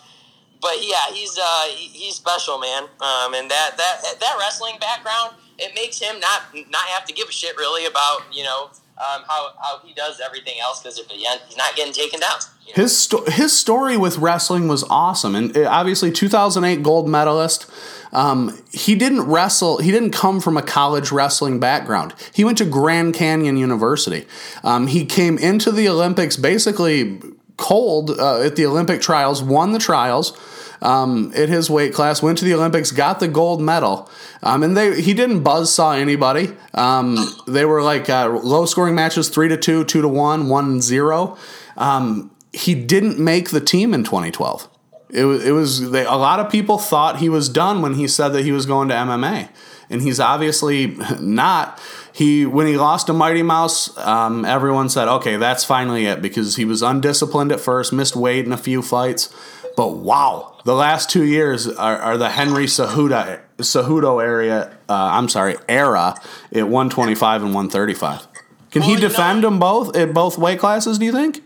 but 0.61 0.77
yeah, 0.81 1.13
he's 1.13 1.39
uh, 1.39 1.65
he's 1.69 2.15
special, 2.15 2.59
man. 2.59 2.85
Um, 3.01 3.35
and 3.35 3.51
that 3.51 3.77
that 3.77 4.03
that 4.21 4.37
wrestling 4.39 4.77
background 4.81 5.35
it 5.61 5.75
makes 5.75 6.01
him 6.01 6.19
not 6.21 6.43
not 6.71 6.87
have 6.89 7.05
to 7.05 7.13
give 7.13 7.29
a 7.29 7.33
shit 7.33 7.57
really 7.57 7.87
about 7.87 8.23
you 8.33 8.43
know 8.43 8.71
um, 8.99 9.23
how 9.29 9.53
how 9.61 9.81
he 9.85 9.95
does 9.95 10.21
everything 10.21 10.55
else 10.61 10.83
because 10.83 10.99
if 10.99 11.07
he's 11.09 11.57
not 11.57 11.77
getting 11.77 11.93
taken 11.93 12.21
down. 12.21 12.39
You 12.67 12.73
know? 12.75 12.83
His 12.83 12.97
sto- 12.97 13.25
his 13.31 13.57
story 13.57 13.97
with 13.97 14.19
wrestling 14.19 14.69
was 14.69 14.85
awesome, 14.85 15.35
and 15.35 15.57
uh, 15.57 15.69
obviously 15.69 16.11
2008 16.11 16.83
gold 16.83 17.09
medalist. 17.09 17.71
Um, 18.13 18.61
he 18.73 18.97
didn't 18.97 19.23
wrestle. 19.23 19.79
He 19.79 19.93
didn't 19.93 20.11
come 20.11 20.41
from 20.41 20.57
a 20.57 20.63
college 20.63 21.13
wrestling 21.13 21.61
background. 21.61 22.13
He 22.35 22.43
went 22.43 22.59
to 22.59 22.65
Grand 22.65 23.15
Canyon 23.15 23.57
University. 23.57 24.27
Um, 24.65 24.89
he 24.89 25.07
came 25.07 25.39
into 25.39 25.71
the 25.71 25.89
Olympics 25.89 26.37
basically 26.37 27.21
cold 27.57 28.11
uh, 28.11 28.41
at 28.41 28.57
the 28.57 28.67
Olympic 28.67 29.01
trials, 29.01 29.45
won 29.45 29.71
the 29.71 29.79
trials. 29.79 30.37
Um, 30.83 31.33
at 31.37 31.51
his 31.51 31.69
weight 31.69 31.93
class, 31.93 32.23
went 32.23 32.39
to 32.39 32.45
the 32.47 32.55
Olympics, 32.55 32.91
got 32.91 33.21
the 33.21 33.29
gold 33.29 33.61
medal, 33.61 34.11
um, 34.43 34.63
and 34.63 34.75
they 34.75 35.01
he 35.03 35.13
didn't 35.13 35.43
buzz 35.43 35.71
saw 35.73 35.93
anybody. 35.93 36.55
Um, 36.73 37.19
they 37.47 37.67
were 37.67 37.83
like 37.83 38.09
uh, 38.09 38.31
low 38.31 38.65
scoring 38.65 38.95
matches, 38.95 39.29
three 39.29 39.49
to 39.49 39.59
two, 39.59 39.85
two 39.85 40.01
to 40.01 40.09
one, 40.09 40.49
one 40.49 40.81
zero. 40.81 41.37
Um, 41.77 42.31
he 42.53 42.75
didn't 42.75 43.19
make 43.19 43.51
the 43.51 43.61
team 43.61 43.95
in 43.95 44.05
2012. 44.05 44.69
It 45.11 45.25
was 45.25 45.45
it 45.45 45.53
was 45.53 45.91
they, 45.91 46.05
a 46.05 46.15
lot 46.15 46.41
of 46.41 46.51
people 46.51 46.79
thought 46.79 47.19
he 47.19 47.29
was 47.29 47.49
done 47.49 47.83
when 47.83 47.95
he 47.95 48.07
said 48.07 48.29
that 48.29 48.45
he 48.45 48.53
was 48.53 48.65
going 48.65 48.89
to 48.89 48.95
MMA, 48.95 49.49
and 49.89 50.03
he's 50.03 50.21
obviously 50.21 50.97
not 51.21 51.81
he 52.13 52.47
when 52.47 52.67
he 52.67 52.77
lost 52.77 53.07
to 53.09 53.13
Mighty 53.13 53.43
Mouse, 53.43 53.97
um, 53.99 54.45
everyone 54.45 54.89
said, 54.89 55.09
"Okay, 55.09 55.37
that's 55.37 55.65
finally 55.65 56.07
it," 56.07 56.23
because 56.23 56.57
he 56.57 56.65
was 56.65 56.83
undisciplined 56.83 57.51
at 57.51 57.61
first, 57.61 57.93
missed 57.93 58.15
weight 58.15 58.47
in 58.47 58.53
a 58.53 58.57
few 58.57 58.83
fights. 58.83 59.35
But 59.77 59.97
wow, 59.97 60.50
the 60.65 60.75
last 60.75 61.11
two 61.11 61.25
years 61.25 61.67
are, 61.69 61.97
are 61.97 62.17
the 62.17 62.31
Henry 62.31 62.67
Cejudo, 62.67 63.41
Cejudo 63.59 64.23
area. 64.23 64.77
Uh, 64.89 64.95
I'm 65.13 65.29
sorry, 65.29 65.57
era 65.69 66.15
at 66.53 66.69
125 66.69 67.43
and 67.43 67.55
135. 67.55 68.27
Can 68.71 68.83
well, 68.83 68.91
he 68.91 68.97
defend 68.97 69.45
them 69.45 69.59
both 69.59 69.97
at 69.97 70.15
both 70.15 70.39
weight 70.39 70.59
classes? 70.59 70.99
Do 70.99 71.05
you 71.05 71.13
think? 71.13 71.39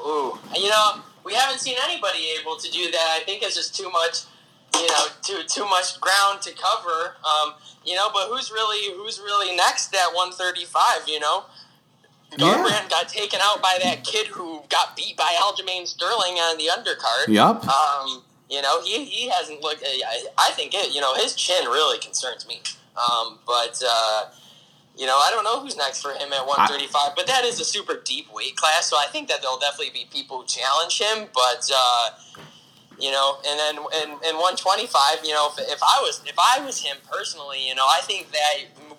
Ooh, 0.00 0.38
you 0.54 0.68
know, 0.68 1.00
we 1.24 1.34
haven't 1.34 1.60
seen 1.60 1.76
anybody 1.84 2.18
able 2.40 2.56
to 2.56 2.70
do 2.70 2.90
that. 2.90 3.18
I 3.20 3.24
think 3.24 3.42
it's 3.42 3.56
just 3.56 3.74
too 3.74 3.90
much 3.90 4.24
you 4.80 4.86
know, 4.88 5.06
too 5.22 5.42
too 5.46 5.64
much 5.64 6.00
ground 6.00 6.42
to 6.42 6.52
cover. 6.52 7.16
Um, 7.24 7.54
you 7.84 7.94
know, 7.94 8.08
but 8.12 8.28
who's 8.28 8.50
really 8.50 8.94
who's 8.96 9.18
really 9.20 9.54
next 9.56 9.94
at 9.94 10.14
135? 10.14 11.08
You 11.08 11.20
know, 11.20 11.44
Garbrandt 12.32 12.70
Yeah. 12.70 12.88
got 12.88 13.08
taken 13.08 13.40
out 13.42 13.62
by 13.62 13.78
that 13.82 14.04
kid 14.04 14.26
who 14.26 14.62
got 14.68 14.96
beat 14.96 15.16
by 15.16 15.34
Aljamain 15.40 15.86
Sterling 15.86 16.34
on 16.34 16.58
the 16.58 16.64
undercard. 16.66 17.28
Yep. 17.28 17.64
Um, 17.64 18.22
you 18.50 18.62
know, 18.62 18.80
he, 18.82 19.04
he 19.04 19.28
hasn't 19.28 19.62
looked. 19.62 19.82
I, 19.84 20.24
I 20.38 20.50
think 20.52 20.74
it. 20.74 20.94
You 20.94 21.00
know, 21.00 21.14
his 21.14 21.34
chin 21.34 21.64
really 21.66 21.98
concerns 21.98 22.46
me. 22.46 22.60
Um, 22.96 23.38
but 23.46 23.82
uh, 23.86 24.26
you 24.96 25.06
know, 25.06 25.16
I 25.16 25.30
don't 25.30 25.44
know 25.44 25.60
who's 25.60 25.76
next 25.76 26.00
for 26.02 26.12
him 26.12 26.32
at 26.32 26.46
135. 26.46 27.12
but 27.16 27.26
that 27.26 27.44
is 27.44 27.60
a 27.60 27.64
super 27.64 28.00
deep 28.04 28.32
weight 28.32 28.56
class, 28.56 28.86
so 28.86 28.96
I 28.96 29.06
think 29.10 29.28
that 29.28 29.42
there'll 29.42 29.58
definitely 29.58 29.92
be 29.92 30.06
people 30.10 30.40
who 30.40 30.46
challenge 30.46 31.00
him. 31.00 31.28
But 31.34 31.68
uh, 31.74 32.10
you 32.98 33.10
know, 33.10 33.38
and 33.46 33.58
then 33.58 33.76
in, 34.02 34.10
in 34.28 34.36
125, 34.36 35.24
you 35.24 35.34
know, 35.34 35.50
if, 35.52 35.58
if 35.70 35.82
I 35.82 35.98
was 36.02 36.22
if 36.26 36.36
I 36.38 36.64
was 36.64 36.80
him 36.82 36.96
personally, 37.10 37.66
you 37.66 37.74
know, 37.74 37.84
I 37.86 38.00
think 38.02 38.30
that 38.32 38.54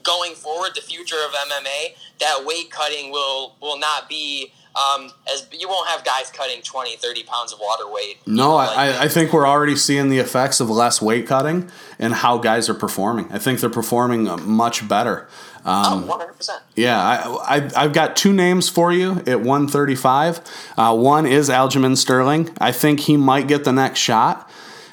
going 0.08 0.34
forward, 0.34 0.72
the 0.74 0.82
future 0.82 1.18
of 1.28 1.32
MMA, 1.34 1.96
that 2.20 2.44
weight 2.46 2.72
cutting 2.72 3.12
will 3.12 3.56
will 3.62 3.78
not 3.78 4.10
be 4.10 4.52
um, 4.76 5.12
as 5.34 5.48
you 5.52 5.68
won't 5.68 5.88
have 5.90 6.04
guys 6.06 6.30
cutting 6.32 6.62
20, 6.62 6.98
30 6.98 7.24
pounds 7.24 7.52
of 7.52 7.60
water 7.60 7.92
weight. 7.92 8.20
No, 8.28 8.56
I, 8.56 8.66
like- 8.68 8.78
I- 8.78 9.04
I 9.04 9.08
think 9.08 9.34
we're 9.34 9.48
already 9.48 9.76
seeing 9.76 10.10
the 10.10 10.20
effects 10.20 10.60
of 10.60 10.70
less 10.70 11.02
weight 11.02 11.26
cutting 11.28 11.70
and 12.00 12.14
how 12.14 12.38
guys 12.38 12.70
are 12.70 12.76
performing. 12.76 13.28
I 13.32 13.40
think 13.40 13.60
they're 13.60 13.70
performing 13.72 14.28
uh, 14.28 14.38
much 14.38 14.88
better. 14.88 15.28
Um, 15.66 16.06
Oh, 16.10 16.20
100%. 16.40 16.50
Yeah, 16.76 16.98
I, 17.02 17.58
I, 17.58 17.70
I've 17.76 17.92
got 17.94 18.16
two 18.16 18.32
names 18.32 18.70
for 18.70 18.94
you 18.94 19.14
at 19.26 19.42
135. 19.42 20.42
Uh, 20.78 20.96
one 20.96 21.26
is 21.26 21.50
Aljamain 21.50 21.98
Sterling. 21.98 22.56
I 22.60 22.72
think 22.72 23.00
he 23.02 23.18
might 23.18 23.48
get 23.48 23.64
the 23.64 23.74
next 23.74 24.00
shot. 24.00 24.48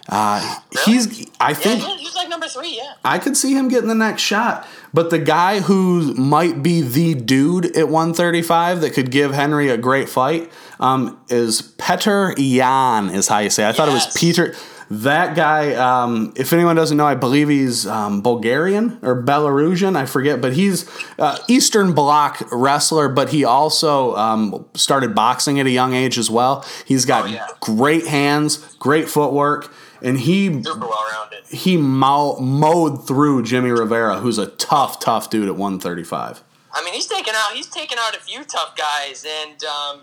Uh, 0.09 0.61
He's, 0.85 1.27
I 1.41 1.55
think, 1.55 1.83
yeah, 1.83 1.97
he's 1.97 2.15
like 2.15 2.29
number 2.29 2.47
three, 2.47 2.77
yeah. 2.77 2.95
I 3.05 3.19
could 3.19 3.37
see 3.37 3.53
him 3.55 3.69
getting 3.69 3.89
the 3.89 3.95
next 3.95 4.23
shot. 4.23 4.67
But 4.95 5.11
the 5.11 5.19
guy 5.19 5.59
who 5.61 6.15
might 6.15 6.63
be 6.63 6.81
the 6.81 7.15
dude 7.15 7.77
at 7.77 7.89
135 7.89 8.81
that 8.81 8.91
could 8.95 9.11
give 9.11 9.35
Henry 9.35 9.69
a 9.69 9.77
great 9.77 10.09
fight 10.09 10.51
um, 10.81 11.19
is 11.29 11.75
Petr 11.79 12.33
Yan, 12.39 13.11
is 13.11 13.27
how 13.29 13.39
you 13.41 13.51
say. 13.51 13.65
it. 13.65 13.69
I 13.69 13.73
thought 13.73 13.89
it 13.89 13.93
was 13.93 14.07
Peter. 14.17 14.55
That 14.91 15.35
guy, 15.35 15.75
um, 15.75 16.33
if 16.37 16.53
anyone 16.53 16.77
doesn't 16.77 16.97
know, 16.97 17.07
I 17.07 17.15
believe 17.15 17.49
he's 17.49 17.87
um, 17.87 18.21
Bulgarian 18.21 18.99
or 19.03 19.21
Belarusian. 19.21 19.97
I 19.97 20.05
forget, 20.07 20.41
but 20.43 20.53
he's 20.53 20.89
uh, 21.19 21.39
Eastern 21.49 21.95
Bloc 21.95 22.47
wrestler. 22.53 23.09
But 23.09 23.31
he 23.31 23.45
also 23.45 24.15
um, 24.15 24.67
started 24.75 25.15
boxing 25.15 25.59
at 25.59 25.67
a 25.67 25.71
young 25.71 25.95
age 25.95 26.19
as 26.19 26.31
well. 26.31 26.65
He's 26.85 27.05
got 27.07 27.25
Oh, 27.25 27.29
yeah. 27.29 27.47
great 27.61 28.07
hands, 28.07 28.59
great 28.79 29.09
footwork, 29.09 29.73
and 30.05 30.21
he 30.21 30.63
Super 30.63 30.87
well 30.87 31.05
he 31.49 31.77
mow, 31.77 32.39
mowed 32.39 33.07
through 33.07 33.43
Jimmy 33.43 33.71
Rivera, 33.71 34.19
who's 34.19 34.39
a 34.39 34.47
tough, 34.47 34.99
tough 35.01 35.31
dude 35.31 35.49
at 35.49 35.57
135. 35.57 36.43
I 36.73 36.85
mean, 36.85 36.95
he's 36.95 37.07
taken 37.07 37.35
out 37.37 37.53
he's 37.53 37.69
taken 37.69 37.99
out 38.01 38.17
a 38.17 38.21
few 38.21 38.45
tough 38.45 38.77
guys, 38.77 39.25
and 39.25 39.63
um, 39.65 40.01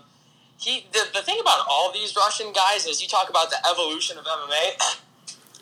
he 0.58 0.86
the, 0.92 1.06
the 1.14 1.22
thing 1.22 1.38
about 1.40 1.66
all 1.70 1.92
these 1.92 2.16
Russian 2.16 2.52
guys 2.52 2.86
is 2.86 3.02
you 3.02 3.08
talk 3.08 3.28
about 3.28 3.50
the 3.50 3.56
evolution 3.70 4.18
of 4.18 4.24
MMA. 4.24 4.98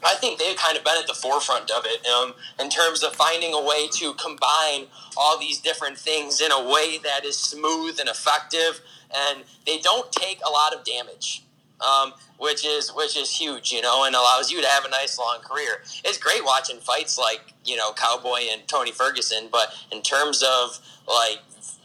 I 0.02 0.14
think 0.14 0.38
they've 0.38 0.56
kind 0.56 0.78
of 0.78 0.84
been 0.84 0.96
at 0.98 1.06
the 1.06 1.14
forefront 1.14 1.70
of 1.70 1.84
it 1.84 2.06
um, 2.06 2.32
in 2.58 2.70
terms 2.70 3.02
of 3.02 3.14
finding 3.14 3.52
a 3.52 3.62
way 3.62 3.86
to 3.88 4.14
combine 4.14 4.86
all 5.14 5.38
these 5.38 5.60
different 5.60 5.98
things 5.98 6.40
in 6.40 6.50
a 6.50 6.62
way 6.62 6.96
that 7.04 7.26
is 7.26 7.36
smooth 7.36 8.00
and 8.00 8.08
effective, 8.08 8.80
and 9.14 9.44
they 9.66 9.78
don't 9.78 10.10
take 10.10 10.40
a 10.46 10.50
lot 10.50 10.72
of 10.72 10.84
damage. 10.84 11.44
Um, 11.80 12.14
which 12.40 12.64
is 12.66 12.90
which 12.94 13.16
is 13.16 13.30
huge, 13.30 13.70
you 13.70 13.80
know, 13.82 14.04
and 14.04 14.14
allows 14.16 14.50
you 14.50 14.60
to 14.60 14.66
have 14.66 14.84
a 14.84 14.88
nice 14.90 15.18
long 15.18 15.38
career. 15.44 15.82
It's 16.04 16.18
great 16.18 16.44
watching 16.44 16.78
fights 16.80 17.18
like 17.18 17.40
you 17.64 17.76
know 17.76 17.92
Cowboy 17.92 18.40
and 18.50 18.66
Tony 18.66 18.90
Ferguson, 18.92 19.48
but 19.52 19.68
in 19.92 20.02
terms 20.02 20.42
of 20.42 20.78
like 21.06 21.40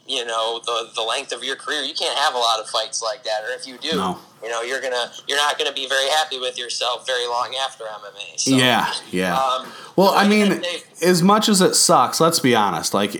you 0.06 0.24
know 0.24 0.60
the 0.64 0.88
the 0.94 1.02
length 1.02 1.32
of 1.32 1.44
your 1.44 1.56
career, 1.56 1.82
you 1.82 1.94
can't 1.94 2.18
have 2.18 2.34
a 2.34 2.38
lot 2.38 2.58
of 2.60 2.68
fights 2.68 3.02
like 3.02 3.22
that, 3.24 3.42
or 3.44 3.52
if 3.54 3.66
you 3.66 3.76
do, 3.78 3.96
No. 3.96 4.18
you 4.42 4.48
know 4.48 4.62
you're 4.62 4.80
gonna 4.80 5.12
you're 5.28 5.38
not 5.38 5.58
gonna 5.58 5.72
be 5.72 5.88
very 5.88 6.08
happy 6.10 6.38
with 6.38 6.56
yourself 6.58 7.06
very 7.06 7.26
long 7.26 7.54
after 7.64 7.84
MMA. 7.84 8.38
So, 8.40 8.50
yeah, 8.56 8.92
yeah. 9.10 9.36
Um, 9.38 9.66
well, 9.96 10.10
I 10.10 10.26
mean, 10.28 10.62
as 11.02 11.22
much 11.22 11.48
as 11.48 11.60
it 11.60 11.74
sucks, 11.74 12.20
let's 12.20 12.38
be 12.40 12.54
honest. 12.54 12.94
Like, 12.94 13.16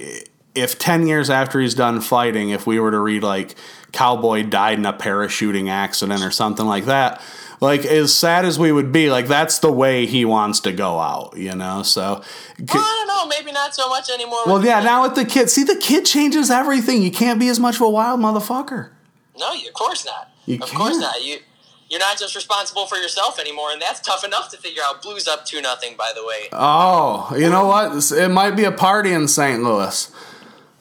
if 0.55 0.79
10 0.79 1.07
years 1.07 1.29
after 1.29 1.61
he's 1.61 1.75
done 1.75 2.01
fighting, 2.01 2.49
if 2.51 2.67
we 2.67 2.79
were 2.81 2.91
to 2.91 2.99
read, 3.01 3.23
like, 3.23 3.57
Cowboy 3.97 4.43
died 4.43 4.79
in 4.79 4.85
a 4.85 4.93
parachuting 4.93 5.71
accident 5.71 6.23
or 6.23 6.31
something 6.31 6.67
like 6.67 6.85
that, 6.85 7.23
like, 7.63 7.87
as 7.87 8.15
sad 8.15 8.45
as 8.45 8.59
we 8.59 8.71
would 8.71 8.93
be, 8.93 9.11
like, 9.11 9.27
that's 9.27 9.61
the 9.61 9.73
way 9.73 10.05
he 10.05 10.27
wants 10.27 10.61
to 10.61 10.73
go 10.73 11.01
out, 11.01 11.35
you 11.39 11.55
know? 11.55 11.83
So, 11.83 12.03
well, 12.59 12.67
I 12.75 13.05
don't 13.07 13.09
know, 13.09 13.27
maybe 13.27 13.53
not 13.53 13.75
so 13.75 13.89
much 13.89 14.11
anymore. 14.11 14.41
well, 14.45 14.63
yeah, 14.63 14.81
now 14.81 15.03
with 15.05 15.15
the 15.15 15.25
kid, 15.25 15.49
see, 15.49 15.65
the 15.65 15.77
kid 15.77 16.05
changes 16.05 16.51
everything. 16.51 17.01
You 17.03 17.11
can't 17.11 17.41
be 17.41 17.49
as 17.49 17.59
much 17.59 17.77
of 17.77 17.83
a 17.83 17.89
wild 17.89 18.21
motherfucker. 18.21 18.91
No, 19.39 19.53
you, 19.55 19.69
of 19.69 19.75
course 19.75 20.05
not. 20.05 20.31
You 20.45 20.57
of 20.57 20.71
course 20.73 20.91
can't. 20.91 21.01
not. 21.01 21.25
You 21.25 21.39
you're 21.89 22.01
not 22.01 22.19
just 22.19 22.35
responsible 22.35 22.87
for 22.87 22.97
yourself 22.97 23.39
anymore, 23.39 23.71
and 23.71 23.81
that's 23.81 24.01
tough 24.01 24.25
enough 24.25 24.51
to 24.51 24.57
figure 24.57 24.83
out. 24.85 25.03
Blues 25.03 25.29
up 25.29 25.45
two 25.45 25.61
nothing, 25.61 25.97
by 25.97 26.11
the 26.15 26.27
way. 26.27 26.49
Oh, 26.53 27.33
you 27.39 27.49
know 27.49 27.67
what? 27.67 28.11
It 28.13 28.29
might 28.29 28.57
be 28.57 28.65
a 28.65 28.73
party 28.73 29.13
in 29.13 29.29
St. 29.29 29.63
Louis. 29.63 30.11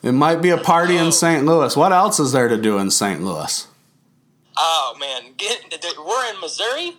It 0.06 0.12
might 0.12 0.40
be 0.40 0.50
a 0.50 0.56
party 0.58 0.96
Oh. 0.98 1.04
in 1.06 1.12
St. 1.12 1.44
Louis. 1.44 1.76
What 1.76 1.92
else 1.92 2.20
is 2.20 2.30
there 2.32 2.46
to 2.48 2.56
do 2.56 2.78
in 2.78 2.90
St. 2.90 3.20
Louis? 3.22 3.66
Oh 4.56 4.96
man, 5.00 5.32
Get, 5.36 5.64
we're 5.98 6.32
in 6.32 6.40
Missouri. 6.40 6.96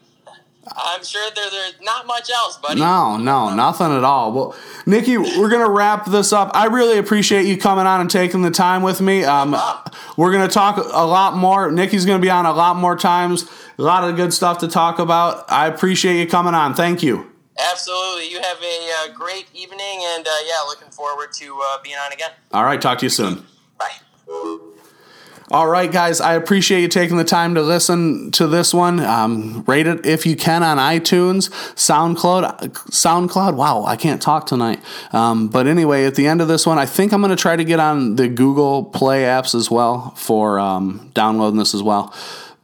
I'm 0.76 1.02
sure 1.02 1.30
there, 1.34 1.50
there's 1.50 1.76
not 1.82 2.06
much 2.06 2.30
else, 2.30 2.58
buddy. 2.58 2.82
No, 2.82 3.15
no, 3.15 3.56
nothing 3.56 3.96
at 3.96 4.04
all. 4.04 4.34
Well, 4.34 4.56
Nikki, 4.86 5.17
we're 5.17 5.50
gonna 5.50 5.70
wrap 5.70 6.06
this 6.08 6.34
up. 6.34 6.52
I 6.54 6.65
really 6.65 6.98
appreciate 6.98 7.46
you 7.46 7.58
coming 7.58 7.86
on 7.88 8.02
and 8.02 8.12
taking 8.12 8.41
the 8.41 8.52
time 8.52 8.82
with 8.84 9.00
me. 9.00 9.24
Um, 9.24 9.56
we're 10.17 10.34
gonna 10.34 10.50
talk 10.50 10.76
a 10.78 11.06
lot 11.06 11.38
more. 11.38 11.72
Nikki's 11.72 12.06
gonna 12.06 12.20
be 12.20 12.30
on 12.30 12.46
a 12.46 12.52
lot 12.54 12.76
more 12.76 12.98
times. 12.98 13.46
A 13.80 13.82
lot 13.82 14.04
of 14.10 14.17
good 14.17 14.34
stuff 14.34 14.58
to 14.58 14.67
talk 14.67 15.00
about. 15.00 15.46
I 15.50 15.67
appreciate 15.67 16.20
you 16.20 16.28
coming 16.28 16.54
on. 16.54 16.74
Thank 16.74 17.02
you. 17.02 17.32
Absolutely. 17.60 18.30
You 18.30 18.41
have 18.41 18.62
a 18.62 18.91
uh, 19.00 19.13
great 19.13 19.48
evening, 19.54 20.04
and 20.04 20.28
uh, 20.28 20.32
yeah, 20.46 20.62
looking 20.67 20.89
forward 20.89 21.34
to 21.34 21.60
uh, 21.63 21.82
being 21.84 21.96
on 21.96 22.12
again. 22.12 22.32
All 22.52 22.63
right, 22.63 22.82
talk 22.82 23.00
to 23.00 23.06
you 23.06 23.10
soon. 23.10 23.43
Bye. 23.78 23.91
All 25.50 25.70
right, 25.70 25.89
guys, 25.89 26.20
I 26.20 26.34
appreciate 26.34 26.82
you 26.82 26.89
taking 26.89 27.15
the 27.15 27.24
time 27.24 27.56
to 27.56 27.62
listen 27.62 28.32
to 28.32 28.48
this 28.48 28.74
one. 28.74 29.00
Um, 29.00 29.63
rate 29.65 29.88
it 29.88 30.06
if 30.06 30.26
you 30.26 30.36
can 30.36 30.62
on 30.62 30.78
iTunes, 30.78 31.50
SoundCloud. 31.76 32.74
SoundCloud. 32.74 33.56
Wow, 33.56 33.86
I 33.86 33.96
can't 33.96 34.22
talk 34.22 34.46
tonight. 34.46 34.82
Um, 35.13 35.48
but 35.48 35.65
anyway, 35.65 36.04
at 36.04 36.15
the 36.15 36.28
end 36.28 36.41
of 36.41 36.50
this 36.50 36.65
one, 36.65 36.78
I 36.78 36.86
think 36.86 37.13
I'm 37.13 37.22
going 37.22 37.30
to 37.30 37.41
try 37.41 37.56
to 37.56 37.63
get 37.63 37.80
on 37.80 38.17
the 38.17 38.28
Google 38.28 38.84
Play 38.84 39.24
apps 39.24 39.56
as 39.56 39.72
well 39.72 40.12
for 40.17 40.60
um, 40.60 41.12
downloading 41.13 41.58
this 41.58 41.74
as 41.74 41.82
well 41.82 42.13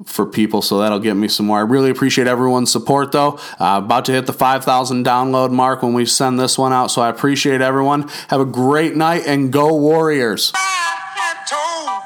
for 0.06 0.26
people. 0.26 0.62
So 0.62 0.80
that'll 0.80 1.00
get 1.00 1.16
me 1.16 1.28
some 1.28 1.46
more. 1.48 1.60
I 1.60 1.62
really 1.62 1.89
appreciate 1.89 2.28
everyone's 2.28 2.72
support, 2.72 3.12
though. 3.12 3.39
Uh, 3.60 3.82
about 3.84 4.06
to 4.06 4.12
hit 4.12 4.26
the 4.26 4.34
5,000 4.34 5.06
download 5.06 5.52
mark 5.52 5.84
when 5.84 5.94
we 5.94 6.06
send 6.06 6.39
this 6.39 6.58
one 6.58 6.74
out. 6.74 6.88
So 6.88 7.02
I 7.02 7.10
appreciate 7.10 7.62
everyone. 7.62 8.10
Have 8.30 8.42
a 8.42 8.46
great 8.46 8.96
night 8.96 9.24
and 9.26 9.52
go 9.52 9.74
Warriors. 9.76 10.52
I 10.56 11.36
told 11.48 12.02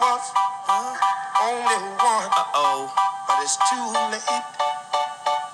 was 0.00 0.32
only 1.42 1.78
one. 1.98 2.28
Uh-oh. 2.30 2.92
But 3.28 3.42
it's 3.42 3.56
too 3.70 3.86
late. 4.10 4.44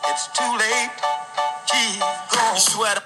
It's 0.09 0.27
too 0.29 0.53
late. 0.59 0.91
Keep 1.67 2.01
going. 2.33 2.57
Sweater. 2.57 3.03